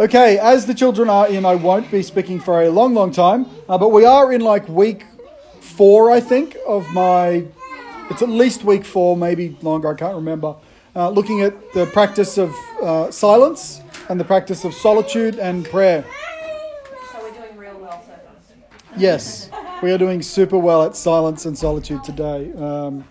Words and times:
Okay, 0.00 0.38
as 0.38 0.64
the 0.64 0.74
children 0.74 1.10
are 1.10 1.26
in, 1.26 1.44
I 1.44 1.56
won't 1.56 1.90
be 1.90 2.04
speaking 2.04 2.38
for 2.38 2.62
a 2.62 2.70
long, 2.70 2.94
long 2.94 3.10
time, 3.10 3.46
uh, 3.68 3.76
but 3.76 3.88
we 3.88 4.04
are 4.04 4.32
in 4.32 4.42
like 4.42 4.68
week 4.68 5.04
four, 5.60 6.08
I 6.12 6.20
think, 6.20 6.56
of 6.68 6.88
my. 6.92 7.44
It's 8.08 8.22
at 8.22 8.28
least 8.28 8.62
week 8.62 8.84
four, 8.84 9.16
maybe 9.16 9.58
longer, 9.60 9.88
I 9.92 9.94
can't 9.94 10.14
remember. 10.14 10.54
Uh, 10.94 11.10
looking 11.10 11.40
at 11.40 11.72
the 11.72 11.84
practice 11.86 12.38
of 12.38 12.54
uh, 12.80 13.10
silence 13.10 13.80
and 14.08 14.20
the 14.20 14.24
practice 14.24 14.64
of 14.64 14.72
solitude 14.72 15.40
and 15.40 15.64
prayer. 15.64 16.04
So 17.10 17.20
we're 17.20 17.32
doing 17.32 17.56
real 17.56 17.76
well 17.80 18.00
so 18.06 18.12
far. 18.12 18.96
Yes, 18.96 19.50
we 19.82 19.90
are 19.90 19.98
doing 19.98 20.22
super 20.22 20.58
well 20.58 20.84
at 20.84 20.94
silence 20.94 21.44
and 21.44 21.58
solitude 21.58 22.04
today. 22.04 22.52
Um, 22.52 23.04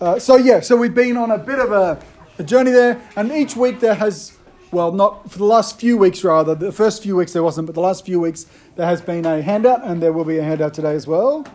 uh, 0.00 0.18
so, 0.18 0.34
yeah, 0.34 0.58
so 0.58 0.76
we've 0.76 0.96
been 0.96 1.16
on 1.16 1.30
a 1.30 1.38
bit 1.38 1.60
of 1.60 1.70
a, 1.70 2.02
a 2.40 2.42
journey 2.42 2.72
there, 2.72 3.00
and 3.14 3.30
each 3.30 3.54
week 3.54 3.78
there 3.78 3.94
has, 3.94 4.35
well, 4.76 4.92
not 4.92 5.30
for 5.30 5.38
the 5.38 5.44
last 5.44 5.80
few 5.80 5.96
weeks 5.96 6.22
rather, 6.22 6.54
the 6.54 6.70
first 6.70 7.02
few 7.02 7.16
weeks 7.16 7.32
there 7.32 7.42
wasn't, 7.42 7.64
but 7.64 7.74
the 7.74 7.80
last 7.80 8.04
few 8.04 8.20
weeks 8.20 8.44
there 8.74 8.84
has 8.84 9.00
been 9.00 9.24
a 9.24 9.40
handout, 9.40 9.82
and 9.82 10.02
there 10.02 10.12
will 10.12 10.26
be 10.26 10.36
a 10.36 10.42
handout 10.42 10.74
today 10.74 10.94
as 10.94 11.06
well. 11.06 11.46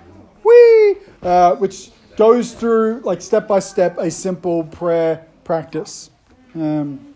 Whee! 0.44 0.96
Uh, 1.22 1.54
which 1.58 1.92
goes 2.18 2.54
through, 2.54 3.02
like, 3.02 3.22
step 3.22 3.48
by 3.48 3.60
step, 3.60 3.96
a 4.00 4.10
simple 4.10 4.64
prayer 4.64 5.24
practice. 5.44 6.10
Um, 6.56 7.14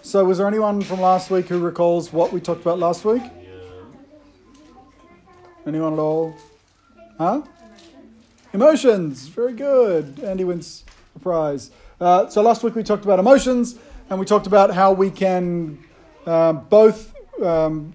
so, 0.00 0.24
was 0.24 0.38
there 0.38 0.46
anyone 0.46 0.80
from 0.80 1.02
last 1.02 1.30
week 1.30 1.48
who 1.48 1.58
recalls 1.58 2.10
what 2.10 2.32
we 2.32 2.40
talked 2.40 2.62
about 2.62 2.78
last 2.78 3.04
week? 3.04 3.22
Anyone 5.66 5.92
at 5.92 5.98
all? 5.98 6.34
Huh? 7.18 7.42
Emotions. 8.54 9.28
Very 9.28 9.52
good. 9.52 10.18
Andy 10.20 10.44
wins 10.44 10.84
a 11.14 11.18
prize. 11.18 11.72
Uh, 12.00 12.28
so 12.28 12.42
last 12.42 12.62
week 12.62 12.76
we 12.76 12.82
talked 12.84 13.04
about 13.04 13.18
emotions, 13.18 13.74
and 14.10 14.18
we 14.18 14.24
talked 14.24 14.46
about 14.46 14.74
how 14.74 14.92
we 14.92 15.10
can 15.10 15.78
uh, 16.26 16.52
both 16.52 17.14
um, 17.42 17.92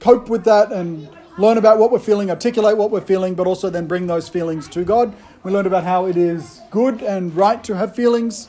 cope 0.00 0.28
with 0.28 0.44
that 0.44 0.70
and 0.70 1.08
learn 1.38 1.58
about 1.58 1.78
what 1.78 1.90
we're 1.90 1.98
feeling, 1.98 2.30
articulate 2.30 2.76
what 2.76 2.90
we're 2.90 3.00
feeling, 3.00 3.34
but 3.34 3.46
also 3.46 3.70
then 3.70 3.86
bring 3.86 4.06
those 4.06 4.28
feelings 4.28 4.68
to 4.68 4.84
God. 4.84 5.14
We 5.42 5.52
learned 5.52 5.66
about 5.66 5.84
how 5.84 6.06
it 6.06 6.16
is 6.16 6.60
good 6.70 7.02
and 7.02 7.34
right 7.34 7.62
to 7.64 7.74
have 7.74 7.94
feelings, 7.94 8.48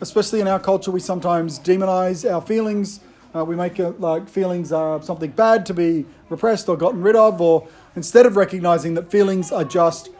especially 0.00 0.40
in 0.40 0.48
our 0.48 0.60
culture. 0.60 0.90
We 0.90 1.00
sometimes 1.00 1.58
demonize 1.58 2.30
our 2.30 2.42
feelings. 2.42 3.00
Uh, 3.34 3.44
we 3.44 3.56
make 3.56 3.78
it 3.78 4.00
like 4.00 4.28
feelings 4.28 4.72
are 4.72 5.02
something 5.02 5.30
bad 5.30 5.64
to 5.66 5.74
be 5.74 6.04
repressed 6.28 6.68
or 6.68 6.76
gotten 6.76 7.00
rid 7.00 7.16
of, 7.16 7.40
or 7.40 7.66
instead 7.96 8.26
of 8.26 8.36
recognizing 8.36 8.92
that 8.94 9.10
feelings 9.10 9.50
are 9.50 9.64
just 9.64 10.10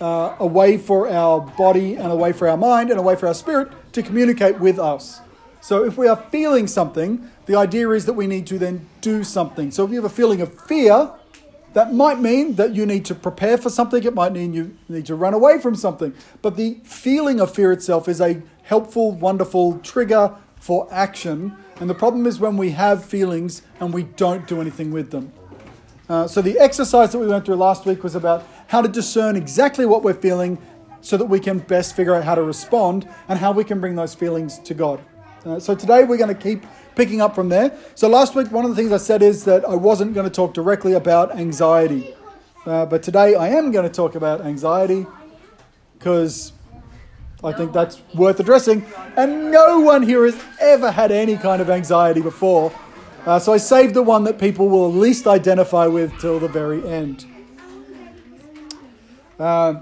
uh, 0.00 0.36
a 0.38 0.46
way 0.46 0.78
for 0.78 1.08
our 1.08 1.40
body 1.40 1.96
and 1.96 2.10
a 2.10 2.16
way 2.16 2.32
for 2.32 2.48
our 2.48 2.56
mind 2.56 2.90
and 2.90 2.98
a 2.98 3.02
way 3.02 3.14
for 3.14 3.26
our 3.26 3.34
spirit 3.34 3.70
to 3.92 4.02
communicate 4.02 4.58
with 4.58 4.78
us. 4.78 5.20
So 5.62 5.84
if 5.84 5.96
we 5.96 6.08
are 6.08 6.16
feeling 6.16 6.66
something, 6.66 7.30
the 7.46 7.54
idea 7.54 7.88
is 7.90 8.04
that 8.06 8.14
we 8.14 8.26
need 8.26 8.48
to 8.48 8.58
then 8.58 8.84
do 9.00 9.22
something. 9.22 9.70
So 9.70 9.84
if 9.84 9.90
you 9.90 9.96
have 10.02 10.10
a 10.10 10.14
feeling 10.14 10.40
of 10.40 10.60
fear, 10.62 11.12
that 11.74 11.94
might 11.94 12.18
mean 12.18 12.56
that 12.56 12.74
you 12.74 12.84
need 12.84 13.04
to 13.04 13.14
prepare 13.14 13.56
for 13.56 13.70
something. 13.70 14.02
It 14.02 14.12
might 14.12 14.32
mean 14.32 14.52
you 14.52 14.76
need 14.88 15.06
to 15.06 15.14
run 15.14 15.34
away 15.34 15.60
from 15.60 15.76
something. 15.76 16.14
But 16.42 16.56
the 16.56 16.80
feeling 16.82 17.38
of 17.38 17.54
fear 17.54 17.70
itself 17.70 18.08
is 18.08 18.20
a 18.20 18.42
helpful, 18.64 19.12
wonderful 19.12 19.78
trigger 19.78 20.34
for 20.56 20.88
action. 20.90 21.56
And 21.78 21.88
the 21.88 21.94
problem 21.94 22.26
is 22.26 22.40
when 22.40 22.56
we 22.56 22.70
have 22.70 23.04
feelings 23.04 23.62
and 23.78 23.94
we 23.94 24.02
don't 24.02 24.48
do 24.48 24.60
anything 24.60 24.90
with 24.90 25.12
them. 25.12 25.32
Uh, 26.08 26.26
so 26.26 26.42
the 26.42 26.58
exercise 26.58 27.12
that 27.12 27.18
we 27.20 27.28
went 27.28 27.46
through 27.46 27.54
last 27.54 27.86
week 27.86 28.02
was 28.02 28.16
about 28.16 28.44
how 28.66 28.82
to 28.82 28.88
discern 28.88 29.36
exactly 29.36 29.86
what 29.86 30.02
we're 30.02 30.12
feeling 30.12 30.58
so 31.00 31.16
that 31.16 31.26
we 31.26 31.38
can 31.38 31.60
best 31.60 31.94
figure 31.94 32.16
out 32.16 32.24
how 32.24 32.34
to 32.34 32.42
respond 32.42 33.08
and 33.28 33.38
how 33.38 33.52
we 33.52 33.62
can 33.62 33.80
bring 33.80 33.94
those 33.94 34.12
feelings 34.12 34.58
to 34.58 34.74
God. 34.74 35.00
Uh, 35.44 35.58
so 35.58 35.74
today 35.74 36.04
we're 36.04 36.16
going 36.16 36.32
to 36.32 36.40
keep 36.40 36.64
picking 36.94 37.20
up 37.20 37.34
from 37.34 37.48
there. 37.48 37.76
So 37.96 38.08
last 38.08 38.36
week, 38.36 38.52
one 38.52 38.64
of 38.64 38.70
the 38.70 38.76
things 38.76 38.92
I 38.92 38.98
said 38.98 39.22
is 39.22 39.44
that 39.44 39.64
I 39.64 39.74
wasn't 39.74 40.14
going 40.14 40.28
to 40.28 40.32
talk 40.32 40.54
directly 40.54 40.92
about 40.92 41.36
anxiety. 41.36 42.14
Uh, 42.64 42.86
but 42.86 43.02
today 43.02 43.34
I 43.34 43.48
am 43.48 43.72
going 43.72 43.88
to 43.88 43.92
talk 43.92 44.14
about 44.14 44.42
anxiety 44.42 45.04
because 45.98 46.52
I 47.42 47.52
think 47.52 47.72
that's 47.72 48.00
worth 48.14 48.38
addressing. 48.38 48.86
And 49.16 49.50
no 49.50 49.80
one 49.80 50.04
here 50.04 50.24
has 50.26 50.40
ever 50.60 50.92
had 50.92 51.10
any 51.10 51.36
kind 51.36 51.60
of 51.60 51.70
anxiety 51.70 52.20
before. 52.20 52.72
Uh, 53.26 53.40
so 53.40 53.52
I 53.52 53.56
saved 53.56 53.94
the 53.94 54.02
one 54.02 54.22
that 54.24 54.38
people 54.38 54.68
will 54.68 54.92
least 54.92 55.26
identify 55.26 55.88
with 55.88 56.16
till 56.20 56.38
the 56.38 56.48
very 56.48 56.86
end. 56.86 57.26
Uh, 59.40 59.80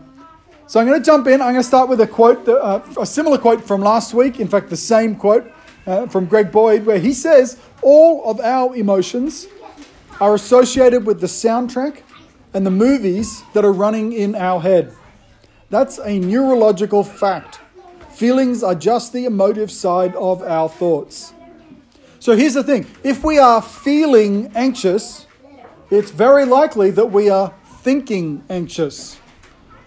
so 0.70 0.78
I'm 0.78 0.86
going 0.86 1.00
to 1.00 1.04
jump 1.04 1.26
in. 1.26 1.40
I'm 1.40 1.48
going 1.48 1.56
to 1.56 1.64
start 1.64 1.88
with 1.88 2.00
a 2.00 2.06
quote, 2.06 2.44
that, 2.44 2.56
uh, 2.56 2.80
a 3.00 3.04
similar 3.04 3.38
quote 3.38 3.64
from 3.64 3.80
last 3.80 4.14
week. 4.14 4.38
In 4.38 4.46
fact, 4.46 4.70
the 4.70 4.76
same 4.76 5.16
quote 5.16 5.50
uh, 5.84 6.06
from 6.06 6.26
Greg 6.26 6.52
Boyd, 6.52 6.86
where 6.86 7.00
he 7.00 7.12
says, 7.12 7.58
All 7.82 8.30
of 8.30 8.38
our 8.38 8.76
emotions 8.76 9.48
are 10.20 10.32
associated 10.32 11.04
with 11.04 11.20
the 11.20 11.26
soundtrack 11.26 12.02
and 12.54 12.64
the 12.64 12.70
movies 12.70 13.42
that 13.52 13.64
are 13.64 13.72
running 13.72 14.12
in 14.12 14.36
our 14.36 14.60
head. 14.60 14.94
That's 15.70 15.98
a 15.98 16.20
neurological 16.20 17.02
fact. 17.02 17.58
Feelings 18.12 18.62
are 18.62 18.76
just 18.76 19.12
the 19.12 19.24
emotive 19.24 19.72
side 19.72 20.14
of 20.14 20.40
our 20.40 20.68
thoughts. 20.68 21.34
So 22.20 22.36
here's 22.36 22.54
the 22.54 22.62
thing 22.62 22.86
if 23.02 23.24
we 23.24 23.40
are 23.40 23.60
feeling 23.60 24.52
anxious, 24.54 25.26
it's 25.90 26.12
very 26.12 26.44
likely 26.44 26.92
that 26.92 27.06
we 27.06 27.28
are 27.28 27.52
thinking 27.82 28.44
anxious. 28.48 29.19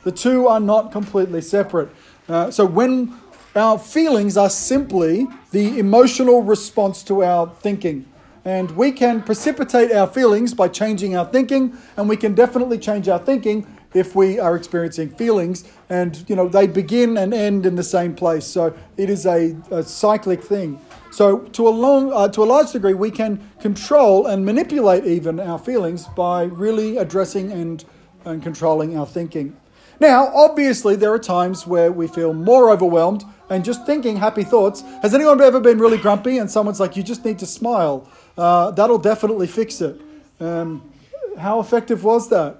The 0.04 0.12
two 0.12 0.48
are 0.48 0.60
not 0.60 0.92
completely 0.92 1.42
separate. 1.42 1.90
Uh, 2.28 2.52
so 2.52 2.66
when 2.66 3.14
our 3.56 3.78
feelings 3.78 4.36
are 4.36 4.50
simply 4.50 5.28
the 5.52 5.78
emotional 5.78 6.42
response 6.42 7.04
to 7.04 7.24
our 7.24 7.50
thinking. 7.60 8.06
And 8.46 8.72
we 8.72 8.92
can 8.92 9.22
precipitate 9.22 9.92
our 9.92 10.08
feelings 10.08 10.54
by 10.54 10.68
changing 10.68 11.16
our 11.16 11.26
thinking, 11.26 11.78
and 11.96 12.10
we 12.10 12.18
can 12.18 12.34
definitely 12.34 12.78
change 12.78 13.08
our 13.08 13.20
thinking 13.20 13.66
if 13.94 14.16
we 14.16 14.40
are 14.40 14.56
experiencing 14.56 15.10
feelings. 15.10 15.64
And, 15.88 16.28
you 16.28 16.36
know, 16.36 16.50
they 16.50 16.68
begin 16.68 17.16
and 17.16 17.34
end 17.34 17.66
in 17.66 17.76
the 17.76 17.84
same 17.84 18.16
place. 18.16 18.46
So 18.46 18.76
it 18.98 19.10
is 19.10 19.26
a, 19.26 19.56
a 19.72 19.84
cyclic 19.84 20.44
thing. 20.44 20.82
So, 21.12 21.40
to 21.40 21.68
a, 21.68 21.70
long, 21.70 22.12
uh, 22.12 22.28
to 22.30 22.42
a 22.42 22.44
large 22.44 22.72
degree, 22.72 22.96
we 22.96 23.12
can 23.12 23.48
control 23.60 24.26
and 24.26 24.44
manipulate 24.44 25.06
even 25.06 25.40
our 25.40 25.60
feelings 25.60 26.08
by 26.08 26.46
really 26.46 26.98
addressing 26.98 27.52
and, 27.52 27.86
and 28.26 28.42
controlling 28.42 28.98
our 28.98 29.06
thinking. 29.06 29.56
Now, 30.04 30.36
obviously, 30.36 30.98
there 30.98 31.14
are 31.14 31.18
times 31.18 31.66
where 31.66 31.90
we 31.90 32.08
feel 32.08 32.34
more 32.34 32.70
overwhelmed 32.72 33.24
and 33.50 33.64
just 33.64 33.86
thinking 33.86 34.18
happy 34.18 34.44
thoughts. 34.44 34.82
Has 35.02 35.14
anyone 35.14 35.40
ever 35.40 35.62
been 35.62 35.80
really 35.80 35.98
grumpy 35.98 36.40
and 36.40 36.52
someone's 36.52 36.78
like, 36.78 36.98
you 36.98 37.04
just 37.04 37.24
need 37.24 37.40
to 37.40 37.46
smile? 37.46 38.06
Uh, 38.38 38.72
that'll 38.72 38.98
definitely 38.98 39.48
fix 39.48 39.80
it. 39.80 40.02
Um, 40.42 40.92
how 41.38 41.62
effective 41.62 42.04
was 42.04 42.28
that? 42.32 42.58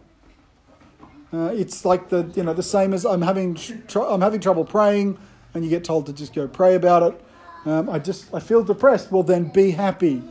Uh, 1.34 1.52
it's 1.54 1.84
like 1.84 2.08
the 2.08 2.32
you 2.34 2.44
know 2.44 2.54
the 2.54 2.64
same 2.64 2.94
as 2.94 3.06
I'm 3.06 3.22
having 3.22 3.56
tr- 3.56 4.00
I'm 4.00 4.22
having 4.22 4.40
trouble 4.40 4.64
praying, 4.64 5.18
and 5.54 5.66
you 5.66 5.70
get 5.70 5.84
told 5.84 6.06
to 6.06 6.14
just 6.14 6.34
go 6.34 6.48
pray 6.48 6.76
about 6.76 7.04
it. 7.04 7.22
Um, 7.66 7.90
I 7.90 8.00
just 8.00 8.34
I 8.34 8.40
feel 8.40 8.64
depressed. 8.64 9.12
Well, 9.12 9.24
then 9.24 9.50
be 9.50 9.72
happy. 9.72 10.24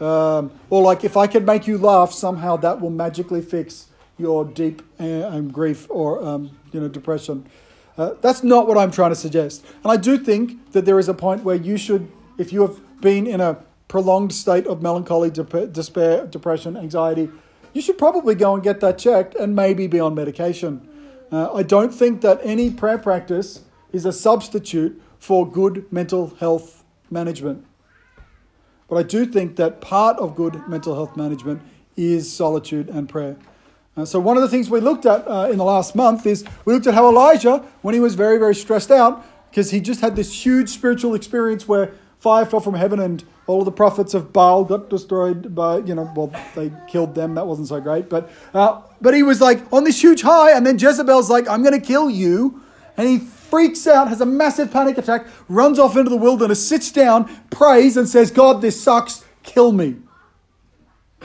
Um, 0.00 0.50
or 0.70 0.82
like 0.82 1.04
if 1.04 1.16
I 1.16 1.28
can 1.28 1.44
make 1.44 1.68
you 1.68 1.78
laugh, 1.78 2.10
somehow 2.10 2.56
that 2.56 2.80
will 2.80 2.90
magically 2.90 3.42
fix 3.42 3.86
your 4.18 4.44
deep 4.44 4.82
uh, 4.98 5.40
grief 5.40 5.86
or 5.88 6.22
um, 6.24 6.50
you 6.72 6.80
know 6.80 6.88
depression. 6.88 7.46
Uh, 7.96 8.14
that's 8.20 8.44
not 8.44 8.68
what 8.68 8.78
I'm 8.78 8.92
trying 8.92 9.10
to 9.10 9.16
suggest. 9.16 9.64
And 9.82 9.90
I 9.90 9.96
do 9.96 10.18
think 10.18 10.72
that 10.72 10.84
there 10.84 10.98
is 10.98 11.08
a 11.08 11.14
point 11.14 11.42
where 11.42 11.56
you 11.56 11.76
should, 11.76 12.10
if 12.38 12.52
you 12.52 12.62
have 12.62 12.78
been 13.00 13.26
in 13.26 13.40
a 13.40 13.58
prolonged 13.88 14.32
state 14.32 14.66
of 14.68 14.80
melancholy, 14.80 15.30
dep- 15.30 15.72
despair, 15.72 16.26
depression, 16.26 16.76
anxiety, 16.76 17.28
you 17.72 17.82
should 17.82 17.98
probably 17.98 18.36
go 18.36 18.54
and 18.54 18.62
get 18.62 18.80
that 18.80 18.98
checked 18.98 19.34
and 19.34 19.56
maybe 19.56 19.88
be 19.88 19.98
on 19.98 20.14
medication. 20.14 20.88
Uh, 21.32 21.52
I 21.52 21.62
don't 21.62 21.92
think 21.92 22.20
that 22.20 22.40
any 22.42 22.70
prayer 22.70 22.98
practice 22.98 23.62
is 23.92 24.04
a 24.04 24.12
substitute 24.12 25.00
for 25.18 25.50
good 25.50 25.90
mental 25.92 26.34
health 26.38 26.84
management. 27.10 27.64
But 28.88 28.96
I 28.96 29.02
do 29.02 29.26
think 29.26 29.56
that 29.56 29.80
part 29.80 30.16
of 30.18 30.36
good 30.36 30.66
mental 30.68 30.94
health 30.94 31.16
management 31.16 31.62
is 31.96 32.32
solitude 32.32 32.88
and 32.88 33.08
prayer. 33.08 33.36
Uh, 33.98 34.04
so, 34.04 34.20
one 34.20 34.36
of 34.36 34.42
the 34.44 34.48
things 34.48 34.70
we 34.70 34.78
looked 34.78 35.06
at 35.06 35.26
uh, 35.26 35.48
in 35.50 35.58
the 35.58 35.64
last 35.64 35.96
month 35.96 36.24
is 36.24 36.44
we 36.64 36.72
looked 36.72 36.86
at 36.86 36.94
how 36.94 37.08
Elijah, 37.08 37.64
when 37.82 37.94
he 37.94 38.00
was 38.00 38.14
very, 38.14 38.38
very 38.38 38.54
stressed 38.54 38.92
out, 38.92 39.26
because 39.50 39.72
he 39.72 39.80
just 39.80 40.00
had 40.00 40.14
this 40.14 40.46
huge 40.46 40.68
spiritual 40.68 41.14
experience 41.14 41.66
where 41.66 41.92
fire 42.20 42.46
fell 42.46 42.60
from 42.60 42.74
heaven 42.74 43.00
and 43.00 43.24
all 43.48 43.58
of 43.60 43.64
the 43.64 43.72
prophets 43.72 44.14
of 44.14 44.32
Baal 44.32 44.62
got 44.62 44.88
destroyed 44.88 45.52
by, 45.52 45.78
you 45.78 45.96
know, 45.96 46.12
well, 46.14 46.32
they 46.54 46.70
killed 46.86 47.16
them. 47.16 47.34
That 47.34 47.46
wasn't 47.46 47.68
so 47.68 47.80
great. 47.80 48.08
But, 48.08 48.30
uh, 48.54 48.82
but 49.00 49.14
he 49.14 49.24
was 49.24 49.40
like 49.40 49.60
on 49.72 49.82
this 49.82 50.00
huge 50.00 50.22
high, 50.22 50.52
and 50.52 50.64
then 50.64 50.78
Jezebel's 50.78 51.28
like, 51.28 51.48
I'm 51.48 51.62
going 51.64 51.78
to 51.78 51.84
kill 51.84 52.08
you. 52.08 52.62
And 52.96 53.08
he 53.08 53.18
freaks 53.18 53.86
out, 53.88 54.08
has 54.08 54.20
a 54.20 54.26
massive 54.26 54.70
panic 54.70 54.98
attack, 54.98 55.26
runs 55.48 55.78
off 55.78 55.96
into 55.96 56.10
the 56.10 56.16
wilderness, 56.16 56.64
sits 56.64 56.92
down, 56.92 57.28
prays, 57.50 57.96
and 57.96 58.08
says, 58.08 58.30
God, 58.30 58.60
this 58.60 58.80
sucks, 58.80 59.24
kill 59.42 59.72
me. 59.72 59.96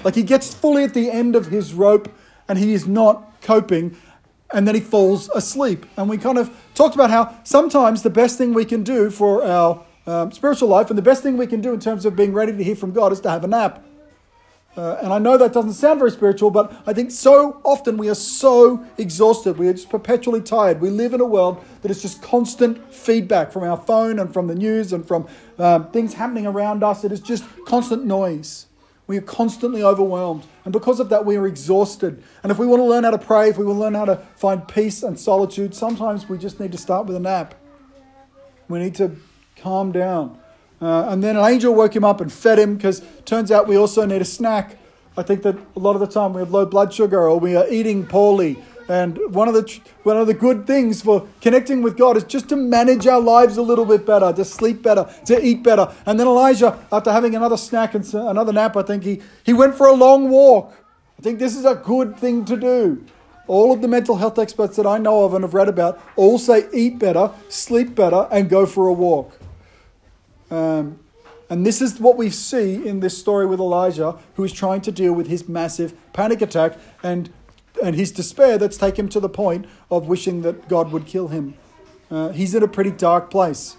Like 0.04 0.16
he 0.16 0.24
gets 0.24 0.54
fully 0.54 0.84
at 0.84 0.96
the 0.96 1.12
end 1.12 1.36
of 1.36 1.48
his 1.48 1.74
rope 1.74 2.12
and 2.48 2.58
he 2.58 2.74
is 2.74 2.88
not 2.88 3.42
coping 3.42 3.96
and 4.54 4.68
then 4.68 4.76
he 4.76 4.82
falls 4.82 5.30
asleep. 5.30 5.86
And 5.98 6.08
we 6.08 6.18
kind 6.18 6.38
of 6.38 6.56
talked 6.76 6.96
about 6.96 7.10
how 7.10 7.36
sometimes 7.44 8.04
the 8.04 8.10
best 8.10 8.38
thing 8.38 8.54
we 8.54 8.66
can 8.66 8.84
do 8.84 9.10
for 9.10 9.44
our 9.44 9.84
um, 10.06 10.32
spiritual 10.32 10.70
life, 10.70 10.90
and 10.90 10.98
the 10.98 11.04
best 11.04 11.24
thing 11.24 11.38
we 11.38 11.48
can 11.48 11.62
do 11.62 11.74
in 11.74 11.80
terms 11.80 12.06
of 12.06 12.16
being 12.16 12.34
ready 12.34 12.52
to 12.52 12.64
hear 12.64 12.76
from 12.76 12.92
God 12.92 13.12
is 13.12 13.20
to 13.22 13.30
have 13.30 13.44
a 13.44 13.48
nap. 13.48 13.84
Uh, 14.76 14.98
and 15.04 15.14
I 15.14 15.20
know 15.20 15.38
that 15.38 15.54
doesn't 15.54 15.74
sound 15.74 16.00
very 16.00 16.10
spiritual, 16.12 16.50
but 16.50 16.74
I 16.88 16.94
think 16.94 17.12
so 17.12 17.62
often 17.64 17.96
we 17.96 18.10
are 18.10 18.16
so 18.16 18.84
exhausted. 18.98 19.58
We 19.58 19.68
are 19.68 19.74
just 19.74 19.90
perpetually 19.90 20.42
tired. 20.42 20.82
We 20.82 20.90
live 20.90 21.14
in 21.14 21.22
a 21.22 21.26
world 21.26 21.64
that 21.84 21.92
is 21.92 22.02
just 22.02 22.24
constant 22.24 22.94
feedback 22.94 23.52
from 23.52 23.64
our 23.64 23.78
phone 23.78 24.18
and 24.18 24.34
from 24.34 24.48
the 24.48 24.56
news 24.56 24.92
and 24.92 25.08
from 25.08 25.28
um, 25.60 25.92
things 25.92 26.16
happening 26.16 26.48
around 26.48 26.84
us. 26.84 27.04
It 27.04 27.12
is 27.12 27.22
just 27.22 27.46
constant 27.66 28.06
noise. 28.06 28.66
We 29.06 29.18
are 29.18 29.22
constantly 29.22 29.84
overwhelmed. 29.84 30.46
And 30.64 30.72
because 30.72 31.00
of 31.00 31.10
that, 31.10 31.26
we 31.26 31.36
are 31.36 31.46
exhausted. 31.46 32.24
And 32.42 32.52
if 32.52 32.58
we 32.58 32.66
want 32.66 32.80
to 32.80 32.86
learn 32.86 33.04
how 33.04 33.12
to 33.12 33.18
pray, 33.18 33.50
if 33.50 33.58
we 33.58 33.66
want 33.66 33.78
to 33.78 33.82
learn 33.82 33.94
how 33.96 34.06
to 34.06 34.16
find 34.36 34.66
peace 34.68 35.04
and 35.04 35.20
solitude, 35.20 35.76
sometimes 35.76 36.30
we 36.30 36.38
just 36.38 36.60
need 36.60 36.72
to 36.72 36.78
start 36.78 37.06
with 37.06 37.16
a 37.16 37.20
nap. 37.20 37.56
We 38.70 38.80
need 38.80 38.96
to 38.96 39.18
calm 39.58 39.92
down. 39.92 40.40
Uh, 40.82 41.08
and 41.10 41.24
then 41.24 41.38
an 41.38 41.46
angel 41.46 41.74
woke 41.74 41.96
him 41.96 42.04
up 42.04 42.22
and 42.22 42.32
fed 42.32 42.60
him 42.60 42.76
because 42.76 43.02
turns 43.26 43.52
out 43.52 43.68
we 43.68 43.78
also 43.78 44.06
need 44.06 44.22
a 44.22 44.26
snack. 44.26 44.78
I 45.16 45.24
think 45.24 45.44
that 45.44 45.58
a 45.76 45.80
lot 45.80 45.96
of 45.96 46.00
the 46.00 46.08
time 46.08 46.34
we 46.34 46.40
have 46.40 46.52
low 46.52 46.66
blood 46.66 46.94
sugar 46.94 47.22
or 47.22 47.40
we 47.40 47.56
are 47.56 47.68
eating 47.70 48.06
poorly. 48.06 48.58
And 48.90 49.18
one 49.34 49.48
of 49.48 49.54
the 49.54 49.80
one 50.04 50.18
of 50.18 50.28
the 50.28 50.34
good 50.34 50.68
things 50.68 51.02
for 51.02 51.28
connecting 51.42 51.82
with 51.82 51.98
God 51.98 52.18
is 52.18 52.24
just 52.24 52.50
to 52.50 52.56
manage 52.56 53.08
our 53.08 53.22
lives 53.22 53.58
a 53.58 53.62
little 53.62 53.86
bit 53.86 54.06
better, 54.06 54.34
to 54.34 54.46
sleep 54.46 54.82
better, 54.82 55.10
to 55.26 55.44
eat 55.44 55.64
better. 55.64 55.94
And 56.06 56.20
then 56.20 56.28
Elijah, 56.28 56.78
after 56.92 57.12
having 57.12 57.36
another 57.36 57.58
snack 57.58 57.96
and 57.96 58.14
another 58.14 58.52
nap, 58.52 58.76
I 58.76 58.84
think 58.84 59.04
he, 59.04 59.22
he 59.44 59.54
went 59.54 59.76
for 59.76 59.88
a 59.88 59.94
long 59.94 60.30
walk. 60.30 60.74
I 61.18 61.22
think 61.22 61.40
this 61.40 61.56
is 61.56 61.66
a 61.66 61.76
good 61.76 62.18
thing 62.18 62.44
to 62.46 62.58
do. 62.58 63.06
All 63.48 63.74
of 63.74 63.82
the 63.82 63.88
mental 63.88 64.18
health 64.18 64.40
experts 64.40 64.76
that 64.78 64.86
I 64.86 64.98
know 64.98 65.24
of 65.26 65.34
and 65.34 65.44
have 65.44 65.54
read 65.54 65.68
about 65.68 66.02
all 66.16 66.38
say 66.38 66.68
eat 66.74 67.00
better, 67.00 67.32
sleep 67.50 67.96
better, 67.96 68.28
and 68.32 68.50
go 68.50 68.66
for 68.66 68.88
a 68.88 68.94
walk. 68.94 69.38
Um, 70.50 71.00
and 71.50 71.66
this 71.66 71.82
is 71.82 72.00
what 72.00 72.18
we 72.18 72.30
see 72.30 72.88
in 72.88 73.00
this 73.00 73.18
story 73.18 73.46
with 73.46 73.60
Elijah, 73.60 74.18
who 74.36 74.44
is 74.44 74.52
trying 74.52 74.82
to 74.82 74.92
deal 74.92 75.14
with 75.14 75.28
his 75.28 75.48
massive 75.48 75.94
panic 76.14 76.42
attack 76.42 76.78
and, 77.04 77.30
and 77.82 77.96
his 77.96 78.12
despair 78.12 78.58
that's 78.58 78.78
taken 78.78 79.06
him 79.06 79.10
to 79.10 79.20
the 79.20 79.30
point 79.30 79.66
of 79.90 80.08
wishing 80.08 80.42
that 80.42 80.68
God 80.68 80.92
would 80.92 81.06
kill 81.06 81.30
him. 81.30 81.56
Uh, 82.12 82.30
he's 82.30 82.54
in 82.54 82.62
a 82.62 82.68
pretty 82.68 82.92
dark 82.92 83.32
place. 83.32 83.78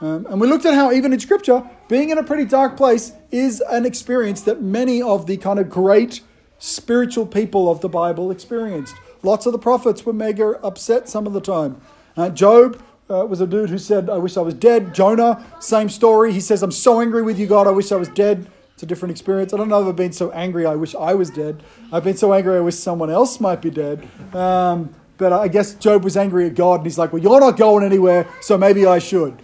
Um, 0.00 0.26
and 0.28 0.40
we 0.40 0.48
looked 0.48 0.64
at 0.64 0.74
how, 0.74 0.90
even 0.90 1.12
in 1.12 1.20
Scripture, 1.20 1.68
being 1.88 2.10
in 2.10 2.18
a 2.18 2.24
pretty 2.24 2.44
dark 2.44 2.76
place 2.76 3.12
is 3.30 3.60
an 3.70 3.86
experience 3.86 4.40
that 4.42 4.60
many 4.60 5.00
of 5.00 5.26
the 5.26 5.36
kind 5.36 5.58
of 5.58 5.70
great 5.70 6.22
spiritual 6.58 7.26
people 7.26 7.70
of 7.70 7.80
the 7.80 7.88
Bible 7.88 8.30
experienced. 8.30 8.96
Lots 9.22 9.46
of 9.46 9.52
the 9.52 9.58
prophets 9.58 10.04
were 10.04 10.12
mega 10.12 10.58
upset 10.64 11.08
some 11.08 11.26
of 11.26 11.32
the 11.32 11.40
time. 11.40 11.80
Uh, 12.16 12.30
Job 12.30 12.82
uh, 13.08 13.26
was 13.26 13.40
a 13.40 13.46
dude 13.46 13.70
who 13.70 13.78
said, 13.78 14.10
I 14.10 14.16
wish 14.16 14.36
I 14.36 14.40
was 14.40 14.54
dead. 14.54 14.94
Jonah, 14.94 15.44
same 15.60 15.88
story. 15.88 16.32
He 16.32 16.40
says, 16.40 16.62
I'm 16.62 16.72
so 16.72 17.00
angry 17.00 17.22
with 17.22 17.38
you, 17.38 17.46
God, 17.46 17.66
I 17.66 17.70
wish 17.70 17.92
I 17.92 17.96
was 17.96 18.08
dead. 18.08 18.50
A 18.82 18.86
different 18.86 19.12
experience. 19.12 19.54
I 19.54 19.58
don't 19.58 19.68
know 19.68 19.80
if 19.80 19.86
I've 19.86 19.94
been 19.94 20.12
so 20.12 20.32
angry, 20.32 20.66
I 20.66 20.74
wish 20.74 20.96
I 20.96 21.14
was 21.14 21.30
dead. 21.30 21.62
I've 21.92 22.02
been 22.02 22.16
so 22.16 22.32
angry, 22.32 22.56
I 22.56 22.60
wish 22.60 22.74
someone 22.74 23.10
else 23.10 23.38
might 23.38 23.62
be 23.62 23.70
dead. 23.70 24.08
Um, 24.34 24.92
but 25.18 25.32
I 25.32 25.46
guess 25.46 25.74
Job 25.74 26.02
was 26.02 26.16
angry 26.16 26.46
at 26.46 26.56
God, 26.56 26.80
and 26.80 26.86
he's 26.86 26.98
like, 26.98 27.12
Well, 27.12 27.22
you're 27.22 27.38
not 27.38 27.56
going 27.56 27.84
anywhere, 27.84 28.28
so 28.40 28.58
maybe 28.58 28.84
I 28.84 28.98
should. 28.98 29.40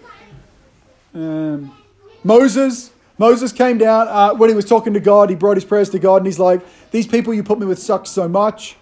Um, 1.14 1.72
Moses, 2.24 2.90
Moses 3.16 3.52
came 3.52 3.78
down 3.78 4.08
uh, 4.08 4.34
when 4.34 4.48
he 4.50 4.56
was 4.56 4.64
talking 4.64 4.92
to 4.94 5.00
God. 5.00 5.30
He 5.30 5.36
brought 5.36 5.56
his 5.56 5.64
prayers 5.64 5.90
to 5.90 6.00
God, 6.00 6.16
and 6.16 6.26
he's 6.26 6.40
like, 6.40 6.60
These 6.90 7.06
people 7.06 7.32
you 7.32 7.44
put 7.44 7.60
me 7.60 7.66
with 7.66 7.78
suck 7.78 8.06
so 8.06 8.28
much. 8.28 8.76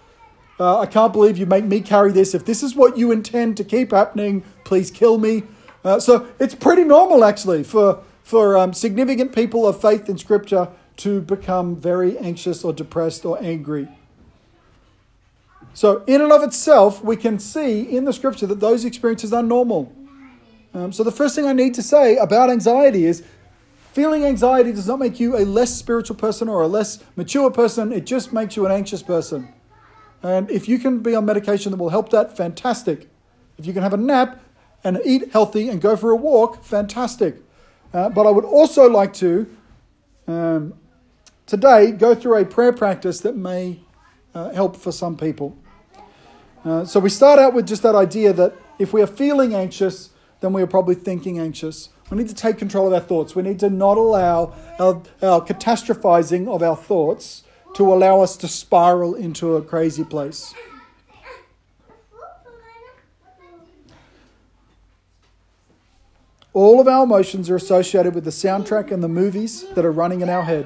Uh, 0.59 0.79
I 0.79 0.87
can't 0.87 1.13
believe 1.13 1.37
you 1.37 1.45
make 1.45 1.65
me 1.65 1.81
carry 1.81 2.11
this. 2.11 2.33
If 2.33 2.45
this 2.45 2.63
is 2.63 2.75
what 2.75 2.97
you 2.97 3.11
intend 3.11 3.57
to 3.57 3.63
keep 3.63 3.91
happening, 3.91 4.43
please 4.63 4.89
kill 4.89 5.19
me. 5.19 5.43
Uh, 5.83 5.99
so 5.99 6.27
it's 6.39 6.55
pretty 6.55 6.83
normal, 6.83 7.23
actually, 7.23 7.63
for, 7.63 8.03
for 8.27 8.57
um, 8.57 8.73
significant 8.73 9.33
people 9.33 9.65
of 9.65 9.79
faith 9.79 10.09
in 10.09 10.17
Scripture 10.17 10.67
to 10.97 11.21
become 11.21 11.77
very 11.77 12.17
anxious 12.17 12.61
or 12.61 12.73
depressed 12.73 13.23
or 13.23 13.41
angry. 13.41 13.87
So, 15.73 16.03
in 16.07 16.19
and 16.19 16.33
of 16.33 16.43
itself, 16.43 17.01
we 17.01 17.15
can 17.15 17.39
see 17.39 17.83
in 17.83 18.03
the 18.03 18.11
Scripture 18.11 18.45
that 18.47 18.59
those 18.59 18.83
experiences 18.83 19.31
are 19.31 19.41
normal. 19.41 19.95
Um, 20.73 20.91
so, 20.91 21.05
the 21.05 21.11
first 21.11 21.35
thing 21.35 21.45
I 21.45 21.53
need 21.53 21.73
to 21.75 21.81
say 21.81 22.17
about 22.17 22.49
anxiety 22.49 23.05
is 23.05 23.23
feeling 23.93 24.25
anxiety 24.25 24.73
does 24.73 24.89
not 24.89 24.99
make 24.99 25.21
you 25.21 25.37
a 25.37 25.45
less 25.45 25.73
spiritual 25.73 26.17
person 26.17 26.49
or 26.49 26.61
a 26.61 26.67
less 26.67 27.01
mature 27.15 27.49
person, 27.49 27.93
it 27.93 28.05
just 28.05 28.33
makes 28.33 28.57
you 28.57 28.65
an 28.65 28.73
anxious 28.73 29.01
person. 29.01 29.53
And 30.21 30.51
if 30.51 30.67
you 30.67 30.79
can 30.79 30.99
be 30.99 31.15
on 31.15 31.23
medication 31.23 31.71
that 31.71 31.77
will 31.77 31.91
help 31.91 32.09
that, 32.09 32.35
fantastic. 32.35 33.07
If 33.57 33.65
you 33.65 33.71
can 33.71 33.83
have 33.83 33.93
a 33.93 33.97
nap 33.97 34.41
and 34.83 34.99
eat 35.05 35.31
healthy 35.31 35.69
and 35.69 35.79
go 35.79 35.95
for 35.95 36.11
a 36.11 36.17
walk, 36.17 36.65
fantastic. 36.65 37.46
Uh, 37.93 38.09
but 38.09 38.27
I 38.27 38.31
would 38.31 38.45
also 38.45 38.89
like 38.89 39.13
to 39.15 39.47
um, 40.27 40.73
today 41.45 41.91
go 41.91 42.13
through 42.13 42.35
a 42.41 42.45
prayer 42.45 42.73
practice 42.73 43.21
that 43.21 43.35
may 43.35 43.79
uh, 44.35 44.51
help 44.51 44.75
for 44.75 44.91
some 44.91 45.17
people. 45.17 45.57
Uh, 46.65 46.83
so 46.83 46.99
we 46.99 47.09
start 47.09 47.39
out 47.39 47.53
with 47.53 47.65
just 47.65 47.83
that 47.83 47.95
idea 47.95 48.33
that 48.33 48.53
if 48.77 48.93
we 48.93 49.01
are 49.01 49.07
feeling 49.07 49.55
anxious, 49.55 50.09
then 50.41 50.53
we 50.53 50.61
are 50.61 50.67
probably 50.67 50.95
thinking 50.95 51.39
anxious. 51.39 51.89
We 52.09 52.17
need 52.17 52.29
to 52.29 52.35
take 52.35 52.57
control 52.57 52.87
of 52.87 52.93
our 52.93 52.99
thoughts. 52.99 53.35
We 53.35 53.43
need 53.43 53.59
to 53.59 53.69
not 53.69 53.97
allow 53.97 54.53
our, 54.79 55.01
our 55.21 55.41
catastrophizing 55.41 56.47
of 56.47 56.61
our 56.61 56.75
thoughts 56.75 57.43
to 57.75 57.93
allow 57.93 58.21
us 58.21 58.37
to 58.37 58.47
spiral 58.47 59.15
into 59.15 59.55
a 59.55 59.61
crazy 59.61 60.03
place. 60.03 60.53
All 66.53 66.79
of 66.79 66.87
our 66.87 67.03
emotions 67.03 67.49
are 67.49 67.55
associated 67.55 68.15
with 68.15 68.23
the 68.23 68.31
soundtrack 68.31 68.91
and 68.91 69.03
the 69.03 69.09
movies 69.09 69.65
that 69.75 69.85
are 69.85 69.91
running 69.91 70.21
in 70.21 70.29
our 70.29 70.43
head. 70.43 70.65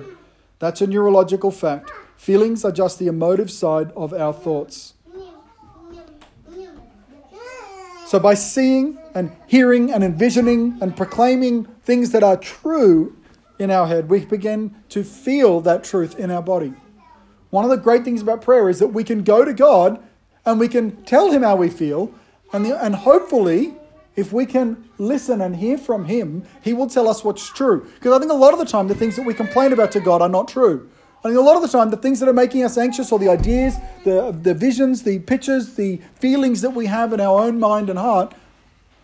That's 0.60 0.82
a 0.82 0.88
neurological 0.88 1.52
fact. 1.52 1.92
Feelings 2.16 2.64
are 2.64 2.72
just 2.72 3.00
the 3.00 3.08
emotive 3.08 3.50
side 3.50 3.92
of 3.96 4.14
our 4.14 4.32
thoughts. 4.32 4.94
So, 8.06 8.20
by 8.20 8.34
seeing 8.34 8.98
and 9.16 9.32
hearing 9.48 9.92
and 9.92 10.04
envisioning 10.04 10.78
and 10.82 10.96
proclaiming 10.96 11.64
things 11.84 12.12
that 12.12 12.24
are 12.24 12.38
true 12.38 13.16
in 13.58 13.72
our 13.72 13.88
head, 13.88 14.10
we 14.10 14.26
begin 14.26 14.76
to 14.90 15.04
feel 15.04 15.62
that 15.62 15.84
truth 15.84 16.20
in 16.20 16.30
our 16.30 16.42
body. 16.42 16.74
One 17.52 17.64
of 17.64 17.72
the 17.72 17.78
great 17.78 18.04
things 18.04 18.22
about 18.22 18.42
prayer 18.42 18.70
is 18.70 18.80
that 18.80 18.90
we 18.90 19.04
can 19.04 19.24
go 19.24 19.46
to 19.46 19.54
God 19.54 20.04
and 20.46 20.60
we 20.60 20.68
can 20.68 21.04
tell 21.06 21.32
Him 21.32 21.44
how 21.44 21.56
we 21.56 21.70
feel, 21.70 22.14
and, 22.52 22.66
the, 22.66 22.84
and 22.84 22.96
hopefully, 22.96 23.76
if 24.16 24.34
we 24.34 24.46
can 24.46 24.90
listen 24.98 25.42
and 25.42 25.56
hear 25.56 25.78
from 25.78 26.06
Him, 26.06 26.44
He 26.64 26.74
will 26.74 26.88
tell 26.88 27.08
us 27.08 27.24
what's 27.24 27.48
true. 27.50 27.90
Because 27.96 28.14
I 28.14 28.20
think 28.20 28.32
a 28.32 28.36
lot 28.36 28.54
of 28.54 28.60
the 28.60 28.66
time, 28.66 28.88
the 28.88 28.96
things 28.96 29.16
that 29.16 29.26
we 29.26 29.34
complain 29.34 29.74
about 29.74 29.92
to 29.94 30.00
God 30.00 30.22
are 30.22 30.30
not 30.30 30.48
true. 30.48 30.90
I 31.20 31.30
think 31.30 31.38
a 31.38 31.42
lot 31.42 31.56
of 31.56 31.62
the 31.62 31.68
time, 31.68 31.92
the 31.92 31.98
things 31.98 32.20
that 32.20 32.28
are 32.28 32.34
making 32.34 32.64
us 32.64 32.78
anxious, 32.78 33.12
or 33.12 33.20
the 33.20 33.30
ideas, 33.30 33.76
the, 34.04 34.32
the 34.32 34.54
visions, 34.54 35.04
the 35.04 35.20
pictures, 35.20 35.76
the 35.76 36.02
feelings 36.16 36.62
that 36.62 36.72
we 36.72 36.88
have 36.88 37.14
in 37.14 37.22
our 37.22 37.40
own 37.40 37.60
mind 37.60 37.90
and 37.90 38.00
heart, 38.00 38.34